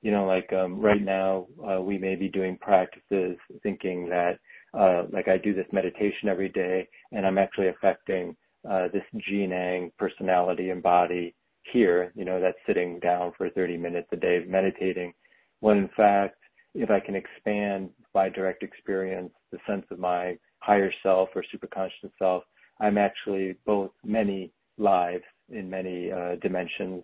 You 0.00 0.12
know, 0.12 0.26
like 0.26 0.50
um, 0.54 0.80
right 0.80 1.02
now, 1.02 1.46
uh, 1.62 1.80
we 1.82 1.98
may 1.98 2.16
be 2.16 2.28
doing 2.28 2.56
practices 2.58 3.36
thinking 3.62 4.08
that 4.08 4.38
uh, 4.72 5.04
like 5.12 5.28
I 5.28 5.36
do 5.36 5.52
this 5.52 5.66
meditation 5.72 6.30
every 6.30 6.48
day, 6.48 6.88
and 7.12 7.26
I'm 7.26 7.36
actually 7.36 7.68
affecting 7.68 8.34
uh, 8.68 8.88
this 8.92 9.02
Gene 9.28 9.92
personality 9.98 10.70
and 10.70 10.82
body 10.82 11.34
here, 11.70 12.12
you 12.14 12.24
know, 12.24 12.40
that's 12.40 12.56
sitting 12.66 12.98
down 13.00 13.32
for 13.36 13.50
30 13.50 13.76
minutes 13.76 14.08
a 14.12 14.16
day 14.16 14.42
meditating. 14.48 15.12
When 15.60 15.76
in 15.76 15.90
fact, 15.94 16.39
if 16.74 16.90
I 16.90 17.00
can 17.00 17.14
expand 17.14 17.90
by 18.12 18.28
direct 18.28 18.62
experience 18.62 19.32
the 19.52 19.58
sense 19.66 19.84
of 19.90 19.98
my 19.98 20.38
higher 20.58 20.92
self 21.02 21.30
or 21.34 21.44
superconscious 21.54 22.12
self, 22.18 22.44
I'm 22.80 22.98
actually 22.98 23.56
both 23.66 23.90
many 24.04 24.52
lives 24.78 25.24
in 25.50 25.68
many 25.68 26.10
uh, 26.12 26.36
dimensions, 26.40 27.02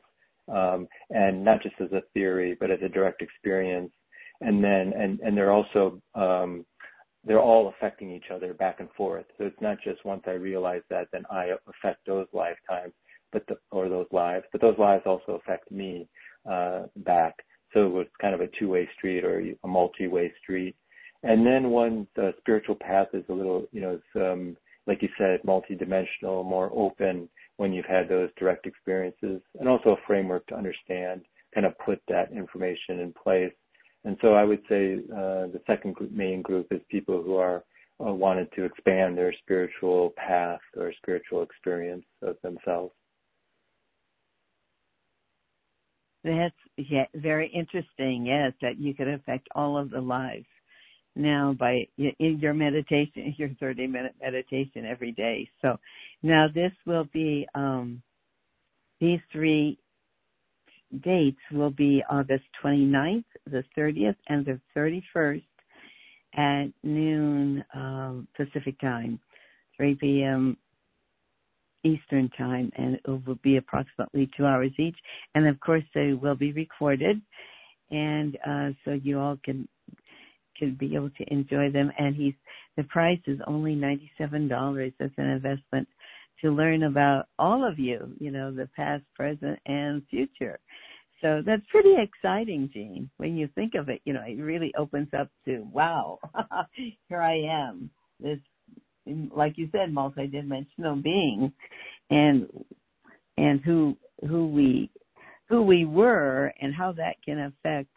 um, 0.49 0.87
and 1.11 1.45
not 1.45 1.63
just 1.63 1.75
as 1.81 1.93
a 1.93 2.03
theory, 2.15 2.57
but 2.59 2.71
as 2.71 2.79
a 2.83 2.89
direct 2.89 3.23
experience. 3.23 3.93
And 4.41 4.63
then, 4.63 4.93
and 4.97 5.19
and 5.21 5.37
they're 5.37 5.53
also 5.53 6.01
um, 6.15 6.65
they're 7.25 7.41
all 7.41 7.69
affecting 7.69 8.13
each 8.13 8.31
other 8.33 8.55
back 8.55 8.81
and 8.81 8.89
forth. 8.97 9.25
So 9.37 9.45
it's 9.45 9.61
not 9.61 9.79
just 9.83 10.05
once 10.05 10.23
I 10.27 10.33
realize 10.33 10.83
that, 10.91 11.09
then 11.13 11.25
I 11.31 11.51
affect 11.67 12.07
those 12.07 12.27
lifetimes, 12.33 12.93
but 13.33 13.43
the, 13.49 13.57
or 13.73 13.89
those 13.89 14.07
lives, 14.13 14.45
but 14.53 14.61
those 14.61 14.79
lives 14.79 15.03
also 15.07 15.33
affect 15.33 15.71
me 15.71 16.09
uh, 16.49 16.85
back. 16.99 17.35
So 17.75 18.01
it's 18.01 18.11
kind 18.21 18.35
of 18.35 18.41
a 18.41 18.49
two-way 18.59 18.89
street 18.97 19.25
or 19.25 19.43
a 19.65 19.69
multi-way 19.69 20.33
street. 20.43 20.77
And 21.23 21.47
then 21.47 21.71
one 21.71 22.07
the 22.15 22.33
spiritual 22.39 22.77
path 22.77 23.09
is 23.13 23.25
a 23.29 23.33
little, 23.33 23.67
you 23.73 23.81
know, 23.81 24.01
um, 24.33 24.57
like 24.87 25.03
you 25.03 25.09
said, 25.19 25.41
multi-dimensional, 25.45 26.45
more 26.45 26.71
open 26.75 27.29
when 27.57 27.73
you've 27.73 27.87
had 27.87 28.09
those 28.09 28.31
direct 28.39 28.67
experiences, 28.67 29.41
and 29.59 29.69
also 29.69 29.91
a 29.91 30.07
framework 30.07 30.47
to 30.47 30.55
understand, 30.55 31.23
kind 31.55 31.67
of 31.67 31.77
put 31.79 32.01
that 32.09 32.31
information 32.31 33.01
in 33.01 33.13
place 33.13 33.53
and 34.07 34.17
so 34.23 34.35
I 34.35 34.45
would 34.45 34.63
say 34.69 35.01
uh, 35.13 35.51
the 35.51 35.61
second 35.67 35.97
group, 35.97 36.13
main 36.13 36.41
group 36.41 36.69
is 36.71 36.81
people 36.89 37.23
who 37.23 37.37
are 37.37 37.65
uh, 38.01 38.13
wanted 38.13 38.49
to 38.53 38.65
expand 38.65 39.19
their 39.19 39.35
spiritual 39.43 40.15
path 40.17 40.61
or 40.77 40.93
spiritual 41.03 41.43
experience 41.43 42.05
of 42.23 42.37
themselves. 42.43 42.95
That's 46.27 46.55
yeah, 46.91 47.07
very 47.17 47.49
interesting. 47.55 48.27
Yes, 48.27 48.53
that 48.63 48.81
you 48.81 48.95
could 48.95 49.09
affect 49.09 49.49
all 49.57 49.79
of 49.79 49.91
the 49.91 50.03
lives 50.03 50.47
now 51.17 51.55
by 51.59 51.89
in 51.99 52.41
your 52.41 52.55
meditation, 52.55 53.35
your 53.39 53.51
30 53.61 53.89
minute 53.89 54.17
meditation 54.21 54.87
every 54.87 55.13
day. 55.13 55.49
So 55.63 55.79
now 56.25 56.49
this 56.55 56.73
will 56.87 57.07
be 57.15 57.47
um, 57.55 58.03
these 59.01 59.21
three 59.33 59.79
dates 61.05 61.41
will 61.53 61.71
be 61.71 62.03
August 62.11 62.45
29th, 62.65 63.25
the 63.51 63.65
30th, 63.79 64.17
and 64.29 64.47
the 64.47 64.61
31st 64.77 65.43
at 66.37 66.67
noon 66.83 67.65
um, 67.75 68.29
Pacific 68.37 68.81
time, 68.81 69.21
3 69.77 69.97
p.m. 69.97 70.57
Eastern 71.87 72.29
time, 72.37 72.71
and 72.77 72.97
it 72.97 73.27
will 73.27 73.39
be 73.43 73.57
approximately 73.59 74.29
two 74.37 74.47
hours 74.47 74.73
each. 74.79 74.99
And 75.35 75.47
of 75.49 75.59
course, 75.61 75.85
they 75.95 76.13
will 76.15 76.37
be 76.37 76.53
recorded. 76.53 77.21
and 77.91 78.37
uh, 78.47 78.71
so 78.85 78.93
you 78.93 79.19
all 79.21 79.39
can 79.45 79.69
can 80.59 80.75
be 80.75 80.95
able 80.95 81.11
to 81.11 81.25
enjoy 81.33 81.71
them. 81.71 81.93
And 81.99 82.17
he's 82.17 82.35
the 82.77 82.85
price 82.85 83.21
is 83.27 83.41
only 83.47 83.75
ninety 83.75 84.11
seven 84.19 84.49
dollars 84.49 84.93
as 85.01 85.11
an 85.19 85.27
investment 85.31 85.89
to 86.43 86.51
learn 86.51 86.85
about 86.85 87.27
all 87.39 87.67
of 87.67 87.79
you, 87.79 88.13
you 88.21 88.31
know, 88.31 88.53
the 88.53 88.69
past, 88.77 89.05
present, 89.15 89.59
and 89.67 90.03
future. 90.11 90.59
So 91.23 91.43
that's 91.47 91.63
pretty 91.71 91.95
exciting, 91.99 92.71
Gene. 92.73 93.11
When 93.19 93.37
you 93.37 93.49
think 93.55 93.75
of 93.75 93.89
it, 93.89 94.03
you 94.05 94.13
know, 94.13 94.23
it 94.27 94.41
really 94.41 94.73
opens 94.77 95.09
up 95.19 95.31
to 95.47 95.67
wow, 95.73 96.19
here 97.09 97.23
I 97.23 97.37
am, 97.39 97.91
this, 98.21 98.39
like 99.07 99.55
you 99.57 99.69
said, 99.73 99.93
multidimensional 99.93 101.03
being, 101.03 101.53
and 102.11 102.49
and 103.37 103.61
who 103.61 103.97
who 104.29 104.49
we 104.49 104.91
who 105.49 105.63
we 105.63 105.85
were 105.85 106.53
and 106.61 106.75
how 106.75 106.93
that 106.93 107.17
can 107.25 107.39
affect 107.39 107.89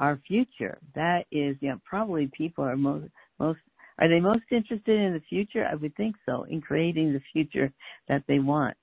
our 0.00 0.20
future. 0.26 0.78
That 0.94 1.24
is, 1.30 1.56
you 1.60 1.70
know, 1.70 1.80
probably 1.84 2.30
people 2.36 2.64
are 2.64 2.76
most 2.76 3.06
most 3.38 3.60
are 3.98 4.08
they 4.08 4.20
most 4.20 4.44
interested 4.50 5.00
in 5.00 5.12
the 5.12 5.22
future? 5.28 5.66
I 5.70 5.76
would 5.76 5.94
think 5.96 6.16
so, 6.26 6.44
in 6.44 6.60
creating 6.60 7.12
the 7.12 7.22
future 7.32 7.72
that 8.08 8.24
they 8.26 8.40
want. 8.40 8.76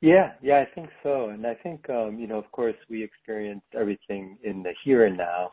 Yeah, 0.00 0.32
yeah, 0.40 0.60
I 0.60 0.74
think 0.74 0.88
so. 1.02 1.28
And 1.28 1.46
I 1.46 1.54
think, 1.54 1.88
um, 1.90 2.18
you 2.18 2.26
know, 2.26 2.38
of 2.38 2.50
course, 2.52 2.76
we 2.88 3.02
experience 3.02 3.62
everything 3.78 4.38
in 4.42 4.62
the 4.62 4.72
here 4.82 5.04
and 5.04 5.18
now. 5.18 5.50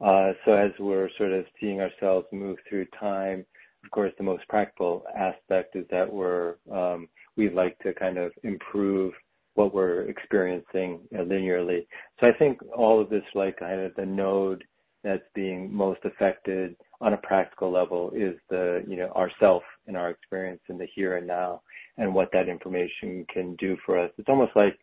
Uh, 0.00 0.32
so 0.44 0.52
as 0.52 0.70
we're 0.78 1.08
sort 1.16 1.32
of 1.32 1.44
seeing 1.60 1.80
ourselves 1.80 2.26
move 2.32 2.58
through 2.68 2.86
time, 2.98 3.44
of 3.84 3.90
course, 3.90 4.12
the 4.18 4.24
most 4.24 4.46
practical 4.48 5.04
aspect 5.16 5.76
is 5.76 5.86
that 5.90 6.12
we're, 6.12 6.56
um, 6.72 7.08
we'd 7.36 7.54
like 7.54 7.78
to 7.80 7.94
kind 7.94 8.18
of 8.18 8.32
improve 8.42 9.12
what 9.54 9.72
we're 9.72 10.02
experiencing 10.02 11.00
linearly. 11.14 11.86
So 12.20 12.26
I 12.26 12.32
think 12.38 12.58
all 12.76 13.00
of 13.00 13.08
this, 13.08 13.22
like 13.34 13.58
kind 13.58 13.80
of 13.80 13.94
the 13.94 14.04
node 14.04 14.64
that's 15.02 15.22
being 15.34 15.72
most 15.72 16.00
affected 16.04 16.76
on 17.00 17.12
a 17.12 17.18
practical 17.18 17.70
level 17.70 18.10
is 18.14 18.34
the, 18.50 18.84
you 18.88 18.96
know, 18.96 19.10
ourself 19.10 19.62
and 19.86 19.96
our 19.96 20.10
experience 20.10 20.60
in 20.68 20.78
the 20.78 20.86
here 20.94 21.16
and 21.16 21.26
now 21.26 21.62
and 21.96 22.12
what 22.12 22.28
that 22.32 22.48
information 22.48 23.24
can 23.32 23.54
do 23.56 23.76
for 23.86 23.98
us. 23.98 24.10
It's 24.18 24.28
almost 24.28 24.52
like, 24.56 24.78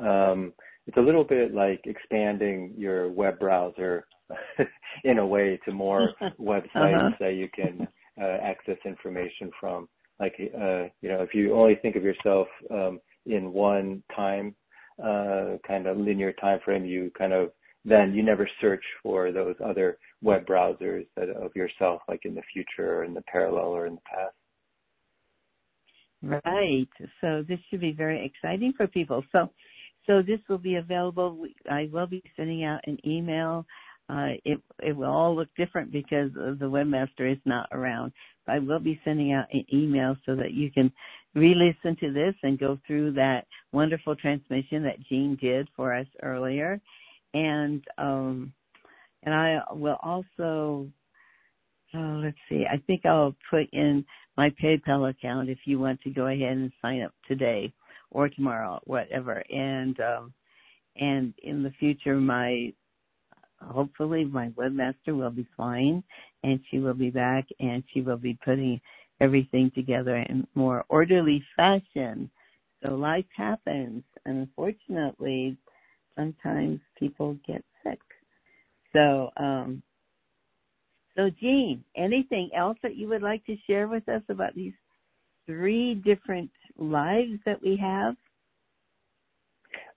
um, 0.00 0.52
it's 0.86 0.96
a 0.96 1.00
little 1.00 1.24
bit 1.24 1.54
like 1.54 1.80
expanding 1.84 2.74
your 2.76 3.10
web 3.10 3.38
browser 3.38 4.06
in 5.04 5.18
a 5.18 5.26
way 5.26 5.58
to 5.64 5.72
more 5.72 6.10
websites 6.40 6.96
uh-huh. 6.96 7.10
that 7.20 7.34
you 7.34 7.48
can 7.54 7.86
uh, 8.20 8.38
access 8.42 8.78
information 8.84 9.50
from. 9.58 9.88
Like, 10.20 10.34
uh, 10.38 10.84
you 11.00 11.08
know, 11.08 11.22
if 11.22 11.34
you 11.34 11.54
only 11.54 11.74
think 11.76 11.96
of 11.96 12.04
yourself 12.04 12.46
um, 12.70 13.00
in 13.26 13.52
one 13.52 14.02
time, 14.14 14.54
uh, 15.02 15.56
kind 15.66 15.88
of 15.88 15.96
linear 15.96 16.32
time 16.34 16.60
frame, 16.64 16.84
you 16.84 17.10
kind 17.18 17.32
of 17.32 17.50
then 17.84 18.14
you 18.14 18.22
never 18.22 18.48
search 18.60 18.82
for 19.02 19.30
those 19.30 19.56
other 19.62 19.98
web 20.22 20.46
browsers 20.46 21.06
that, 21.16 21.28
of 21.28 21.54
yourself, 21.54 22.00
like 22.08 22.20
in 22.24 22.34
the 22.34 22.42
future 22.52 22.98
or 22.98 23.04
in 23.04 23.12
the 23.12 23.22
parallel 23.22 23.66
or 23.66 23.86
in 23.86 23.96
the 23.96 24.00
past. 24.10 24.34
Right. 26.46 26.88
So 27.20 27.44
this 27.46 27.58
should 27.68 27.80
be 27.80 27.92
very 27.92 28.24
exciting 28.24 28.72
for 28.76 28.86
people. 28.86 29.22
So, 29.32 29.50
so 30.06 30.22
this 30.22 30.40
will 30.48 30.58
be 30.58 30.76
available. 30.76 31.46
I 31.70 31.88
will 31.92 32.06
be 32.06 32.22
sending 32.36 32.64
out 32.64 32.80
an 32.86 32.98
email. 33.06 33.66
Uh, 34.10 34.36
it 34.44 34.60
it 34.80 34.94
will 34.94 35.10
all 35.10 35.34
look 35.34 35.48
different 35.56 35.90
because 35.90 36.30
the 36.34 36.66
webmaster 36.66 37.30
is 37.30 37.38
not 37.46 37.68
around. 37.72 38.12
I 38.46 38.58
will 38.58 38.80
be 38.80 39.00
sending 39.04 39.32
out 39.32 39.46
an 39.52 39.64
email 39.72 40.16
so 40.26 40.36
that 40.36 40.52
you 40.52 40.70
can 40.70 40.92
re-listen 41.34 41.96
to 42.00 42.12
this 42.12 42.34
and 42.42 42.58
go 42.58 42.78
through 42.86 43.12
that 43.12 43.46
wonderful 43.72 44.14
transmission 44.14 44.82
that 44.82 45.02
Gene 45.08 45.38
did 45.40 45.68
for 45.74 45.94
us 45.94 46.06
earlier, 46.22 46.78
and 47.32 47.82
um, 47.96 48.52
and 49.22 49.34
I 49.34 49.60
will 49.72 49.96
also 50.02 50.86
oh, 51.94 52.20
let's 52.22 52.36
see. 52.50 52.64
I 52.70 52.76
think 52.86 53.06
I'll 53.06 53.34
put 53.48 53.68
in 53.72 54.04
my 54.36 54.50
PayPal 54.62 55.08
account 55.08 55.48
if 55.48 55.58
you 55.64 55.78
want 55.78 56.00
to 56.02 56.10
go 56.10 56.26
ahead 56.26 56.56
and 56.56 56.72
sign 56.82 57.02
up 57.02 57.14
today 57.26 57.72
or 58.10 58.28
tomorrow, 58.28 58.80
whatever. 58.84 59.42
And 59.50 59.98
um, 60.00 60.32
and 60.96 61.34
in 61.42 61.62
the 61.62 61.72
future, 61.78 62.16
my 62.16 62.72
hopefully 63.60 64.24
my 64.24 64.48
webmaster 64.50 65.16
will 65.16 65.30
be 65.30 65.46
flying, 65.56 66.02
and 66.42 66.60
she 66.70 66.78
will 66.78 66.94
be 66.94 67.10
back, 67.10 67.46
and 67.60 67.82
she 67.92 68.00
will 68.00 68.16
be 68.16 68.38
putting 68.44 68.80
everything 69.20 69.70
together 69.74 70.16
in 70.16 70.46
more 70.54 70.84
orderly 70.88 71.42
fashion. 71.56 72.30
So 72.82 72.94
life 72.94 73.24
happens, 73.34 74.02
and 74.26 74.38
unfortunately, 74.38 75.56
sometimes 76.16 76.80
people 76.98 77.36
get 77.46 77.64
sick. 77.82 78.00
So 78.92 79.30
um, 79.36 79.82
so, 81.16 81.30
Gene, 81.40 81.84
anything 81.96 82.50
else 82.56 82.76
that 82.82 82.96
you 82.96 83.08
would 83.08 83.22
like 83.22 83.44
to 83.46 83.56
share 83.66 83.86
with 83.86 84.08
us 84.08 84.22
about 84.28 84.54
these 84.54 84.72
three 85.46 85.94
different 85.94 86.50
lives 86.78 87.38
that 87.46 87.62
we 87.62 87.76
have? 87.76 88.14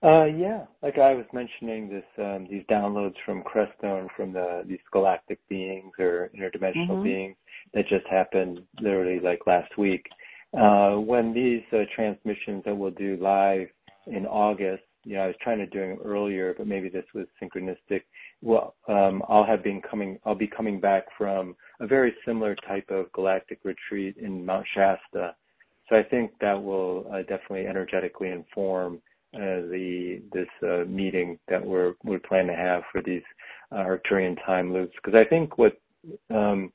Uh, 0.00 0.26
yeah, 0.26 0.64
like 0.80 0.96
I 0.98 1.14
was 1.14 1.26
mentioning, 1.32 1.88
this 1.88 2.04
um, 2.24 2.46
these 2.48 2.62
downloads 2.70 3.16
from 3.26 3.42
Crestone 3.42 4.06
from 4.16 4.32
the 4.32 4.62
these 4.66 4.78
galactic 4.92 5.40
beings 5.48 5.92
or 5.98 6.30
interdimensional 6.36 6.90
mm-hmm. 6.90 7.02
beings 7.02 7.36
that 7.74 7.88
just 7.88 8.06
happened 8.08 8.60
literally 8.80 9.18
like 9.18 9.40
last 9.46 9.76
week. 9.76 10.06
Uh, 10.56 10.92
when 10.92 11.34
these 11.34 11.62
uh, 11.72 11.84
transmissions 11.94 12.62
that 12.64 12.74
we'll 12.74 12.92
do 12.92 13.18
live 13.20 13.66
in 14.06 14.24
August, 14.24 14.84
you 15.04 15.16
know, 15.16 15.22
I 15.22 15.26
was 15.26 15.36
trying 15.42 15.58
to 15.58 15.66
do 15.66 15.80
them 15.80 15.98
earlier, 16.04 16.54
but 16.56 16.68
maybe 16.68 16.88
this 16.88 17.04
was 17.12 17.26
synchronistic 17.42 18.02
well, 18.40 18.76
um, 18.88 19.22
I'll 19.28 19.44
have 19.44 19.64
been 19.64 19.82
coming. 19.82 20.18
I'll 20.24 20.34
be 20.34 20.46
coming 20.46 20.80
back 20.80 21.04
from 21.16 21.56
a 21.80 21.86
very 21.86 22.14
similar 22.24 22.54
type 22.66 22.88
of 22.88 23.12
galactic 23.12 23.60
retreat 23.64 24.16
in 24.16 24.44
Mount 24.44 24.66
Shasta. 24.74 25.34
So 25.88 25.96
I 25.96 26.02
think 26.02 26.32
that 26.40 26.62
will 26.62 27.06
uh, 27.12 27.18
definitely 27.18 27.66
energetically 27.66 28.28
inform 28.28 29.00
uh, 29.34 29.68
the 29.70 30.22
this 30.32 30.48
uh, 30.62 30.84
meeting 30.88 31.38
that 31.48 31.64
we're 31.64 31.94
we 32.04 32.18
plan 32.18 32.46
to 32.46 32.54
have 32.54 32.82
for 32.90 33.02
these 33.02 33.22
Arcturian 33.72 34.36
time 34.46 34.72
loops. 34.72 34.94
Because 34.96 35.18
I 35.18 35.28
think 35.28 35.58
what 35.58 35.78
um, 36.30 36.72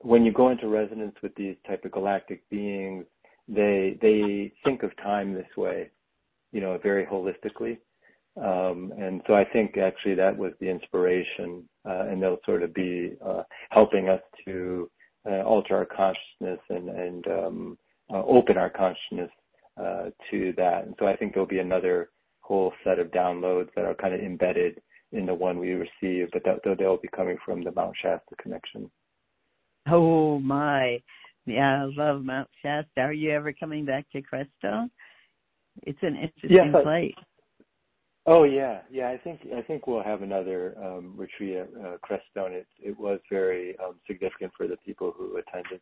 when 0.00 0.24
you 0.24 0.32
go 0.32 0.50
into 0.50 0.68
resonance 0.68 1.14
with 1.22 1.34
these 1.34 1.56
type 1.66 1.84
of 1.84 1.92
galactic 1.92 2.48
beings, 2.50 3.04
they 3.48 3.98
they 4.00 4.52
think 4.64 4.82
of 4.82 4.96
time 4.98 5.34
this 5.34 5.56
way, 5.56 5.90
you 6.52 6.60
know, 6.60 6.78
very 6.82 7.06
holistically. 7.06 7.78
Um, 8.36 8.92
and 8.96 9.22
so 9.26 9.34
I 9.34 9.44
think 9.44 9.76
actually 9.76 10.14
that 10.14 10.36
was 10.36 10.52
the 10.60 10.68
inspiration, 10.68 11.68
uh, 11.84 12.06
and 12.08 12.22
they'll 12.22 12.38
sort 12.46 12.62
of 12.62 12.72
be 12.72 13.16
uh, 13.24 13.42
helping 13.70 14.08
us 14.08 14.22
to 14.44 14.90
uh, 15.28 15.42
alter 15.42 15.76
our 15.76 15.84
consciousness 15.84 16.60
and, 16.70 16.88
and 16.88 17.26
um, 17.26 17.78
open 18.12 18.56
our 18.56 18.70
consciousness 18.70 19.30
uh, 19.76 20.10
to 20.30 20.52
that. 20.56 20.84
And 20.84 20.94
so 20.98 21.06
I 21.06 21.16
think 21.16 21.32
there'll 21.32 21.46
be 21.48 21.60
another 21.60 22.10
whole 22.40 22.72
set 22.84 22.98
of 22.98 23.08
downloads 23.08 23.68
that 23.76 23.84
are 23.84 23.94
kind 23.94 24.14
of 24.14 24.20
embedded 24.20 24.80
in 25.12 25.26
the 25.26 25.34
one 25.34 25.58
we 25.58 25.72
receive, 25.72 26.28
but 26.32 26.42
that, 26.44 26.60
they'll 26.78 26.96
be 26.96 27.08
coming 27.14 27.36
from 27.44 27.64
the 27.64 27.72
Mount 27.72 27.94
Shasta 28.00 28.34
connection. 28.40 28.90
Oh 29.88 30.38
my, 30.38 31.00
yeah, 31.46 31.84
I 31.84 31.90
love 31.96 32.22
Mount 32.22 32.48
Shasta. 32.62 33.00
Are 33.00 33.12
you 33.12 33.32
ever 33.32 33.52
coming 33.52 33.84
back 33.84 34.06
to 34.12 34.22
Crestone? 34.22 34.90
It's 35.82 35.98
an 36.02 36.16
interesting 36.16 36.72
place. 36.82 37.14
Oh 38.26 38.44
yeah, 38.44 38.80
yeah. 38.90 39.08
I 39.08 39.16
think 39.16 39.40
I 39.56 39.62
think 39.62 39.86
we'll 39.86 40.02
have 40.02 40.22
another 40.22 40.76
um, 40.82 41.14
retreat 41.16 41.56
at 41.56 41.68
uh, 41.80 41.96
Crestone. 42.04 42.52
It 42.52 42.66
it 42.78 42.98
was 42.98 43.18
very 43.30 43.76
um, 43.78 43.94
significant 44.06 44.52
for 44.56 44.68
the 44.68 44.76
people 44.84 45.14
who 45.16 45.38
attended. 45.38 45.80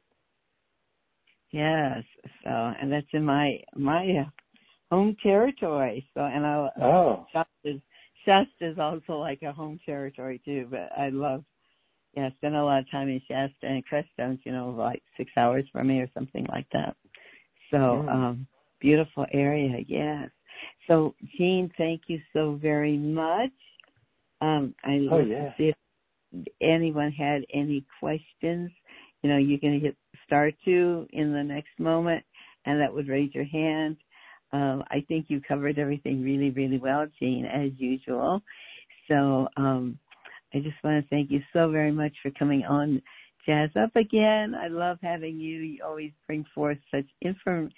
Yes, 1.50 2.02
so 2.44 2.50
and 2.50 2.92
that's 2.92 3.06
in 3.12 3.24
my 3.24 3.58
my 3.74 4.04
uh, 4.04 4.94
home 4.94 5.16
territory. 5.22 6.06
So 6.14 6.20
and 6.20 6.46
I 6.46 6.68
oh 6.82 7.26
Shasta's 7.32 7.80
Shasta 8.24 8.70
is 8.72 8.78
also 8.78 9.14
like 9.14 9.42
a 9.42 9.52
home 9.52 9.80
territory 9.84 10.40
too. 10.44 10.66
But 10.70 10.90
I 10.96 11.08
love 11.08 11.44
yeah, 12.14 12.26
I 12.26 12.34
spent 12.36 12.54
a 12.54 12.64
lot 12.64 12.80
of 12.80 12.90
time 12.90 13.08
in 13.08 13.20
Shasta 13.28 13.66
and 13.66 13.84
Crestone's, 13.84 14.40
you 14.44 14.52
know, 14.52 14.70
like 14.70 15.02
six 15.16 15.30
hours 15.36 15.64
from 15.72 15.88
me 15.88 16.00
or 16.00 16.08
something 16.14 16.46
like 16.50 16.66
that. 16.72 16.96
So 17.70 17.76
mm. 17.76 18.12
um 18.12 18.46
beautiful 18.80 19.26
area, 19.32 19.78
yes. 19.86 20.30
So, 20.86 21.14
Gene, 21.36 21.70
thank 21.76 22.02
you 22.06 22.20
so 22.32 22.58
very 22.60 22.96
much. 22.96 23.50
Um, 24.40 24.74
I 24.84 25.06
oh, 25.10 25.20
yeah. 25.20 25.52
see 25.56 25.72
if 25.72 26.46
anyone 26.60 27.12
had 27.12 27.42
any 27.52 27.84
questions. 28.00 28.70
You 29.22 29.30
know, 29.30 29.36
you 29.36 29.58
can 29.58 29.80
hit 29.80 29.96
star 30.28 30.52
two 30.64 31.08
in 31.12 31.32
the 31.32 31.42
next 31.42 31.76
moment, 31.80 32.22
and 32.66 32.80
that 32.80 32.94
would 32.94 33.08
raise 33.08 33.34
your 33.34 33.46
hand. 33.46 33.96
Um, 34.52 34.84
I 34.90 35.04
think 35.08 35.26
you 35.28 35.40
covered 35.46 35.78
everything 35.78 36.22
really, 36.22 36.50
really 36.50 36.78
well, 36.78 37.06
Gene, 37.18 37.44
as 37.44 37.70
usual. 37.76 38.40
So 39.08 39.48
um, 39.56 39.98
I 40.54 40.58
just 40.58 40.76
want 40.84 41.02
to 41.02 41.10
thank 41.10 41.30
you 41.30 41.40
so 41.52 41.70
very 41.70 41.92
much 41.92 42.12
for 42.22 42.30
coming 42.38 42.64
on 42.64 43.02
Jazz 43.44 43.70
Up 43.82 43.94
again. 43.96 44.54
I 44.54 44.68
love 44.68 44.98
having 45.02 45.40
you. 45.40 45.58
You 45.58 45.78
always 45.84 46.12
bring 46.26 46.44
forth 46.54 46.78
such 46.94 47.06
inform 47.22 47.70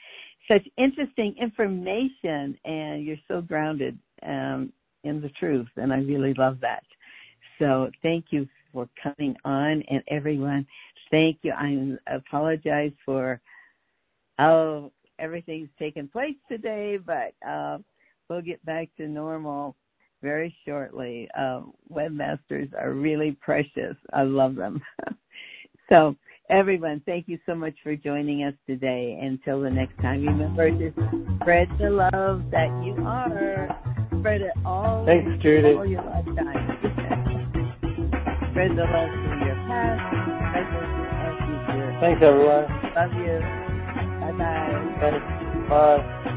such 0.51 0.67
interesting 0.77 1.35
information 1.41 2.59
and 2.65 3.05
you're 3.05 3.17
so 3.29 3.41
grounded 3.41 3.97
um 4.27 4.73
in 5.05 5.21
the 5.23 5.31
truth, 5.31 5.69
and 5.77 5.93
I 5.93 5.99
really 5.99 6.35
love 6.35 6.59
that. 6.61 6.83
So 7.59 7.91
thank 8.03 8.27
you 8.31 8.47
for 8.73 8.89
coming 9.03 9.35
on, 9.45 9.83
and 9.89 10.03
everyone, 10.09 10.67
thank 11.11 11.39
you. 11.43 11.53
I 11.53 11.97
apologize 12.15 12.93
for 13.05 13.41
how 14.39 14.93
everything's 15.19 15.69
taken 15.79 16.09
place 16.09 16.37
today, 16.49 16.99
but 16.99 17.35
uh, 17.47 17.79
we'll 18.29 18.43
get 18.43 18.65
back 18.65 18.89
to 18.97 19.07
normal 19.07 19.77
very 20.23 20.55
shortly. 20.67 21.29
Uh, 21.39 21.63
webmasters 21.93 22.73
are 22.79 22.93
really 22.93 23.37
precious. 23.41 23.97
I 24.13 24.23
love 24.23 24.55
them. 24.55 24.81
so, 25.89 26.17
everyone, 26.49 27.03
thank 27.07 27.29
you 27.29 27.39
so 27.47 27.55
much 27.55 27.75
for 27.83 27.97
joining 27.97 28.45
us 28.45 28.55
today. 28.67 29.19
Until 29.23 29.61
the 29.61 29.71
next 29.71 30.01
time, 30.01 30.27
remember 30.27 30.71
to 30.71 30.93
spread 31.41 31.69
the 31.79 31.91
love 31.91 32.43
that 32.51 32.69
you 32.85 32.97
are. 33.05 33.69
Spread 34.19 34.43
it 34.43 34.53
all. 34.65 35.07
Thanks, 35.07 35.43
Judy. 35.43 35.75
All 35.75 35.87
your 35.87 36.03
lifetime. 36.03 36.79
spread 38.51 38.71
the 38.73 38.85
love 38.85 39.30
Thanks, 42.01 42.23
everyone. 42.23 42.67
Love 42.97 43.13
you. 43.15 43.41
Bye 44.21 44.33
bye. 44.33 44.91
Thanks. 45.01 45.27
Bye. 45.71 46.37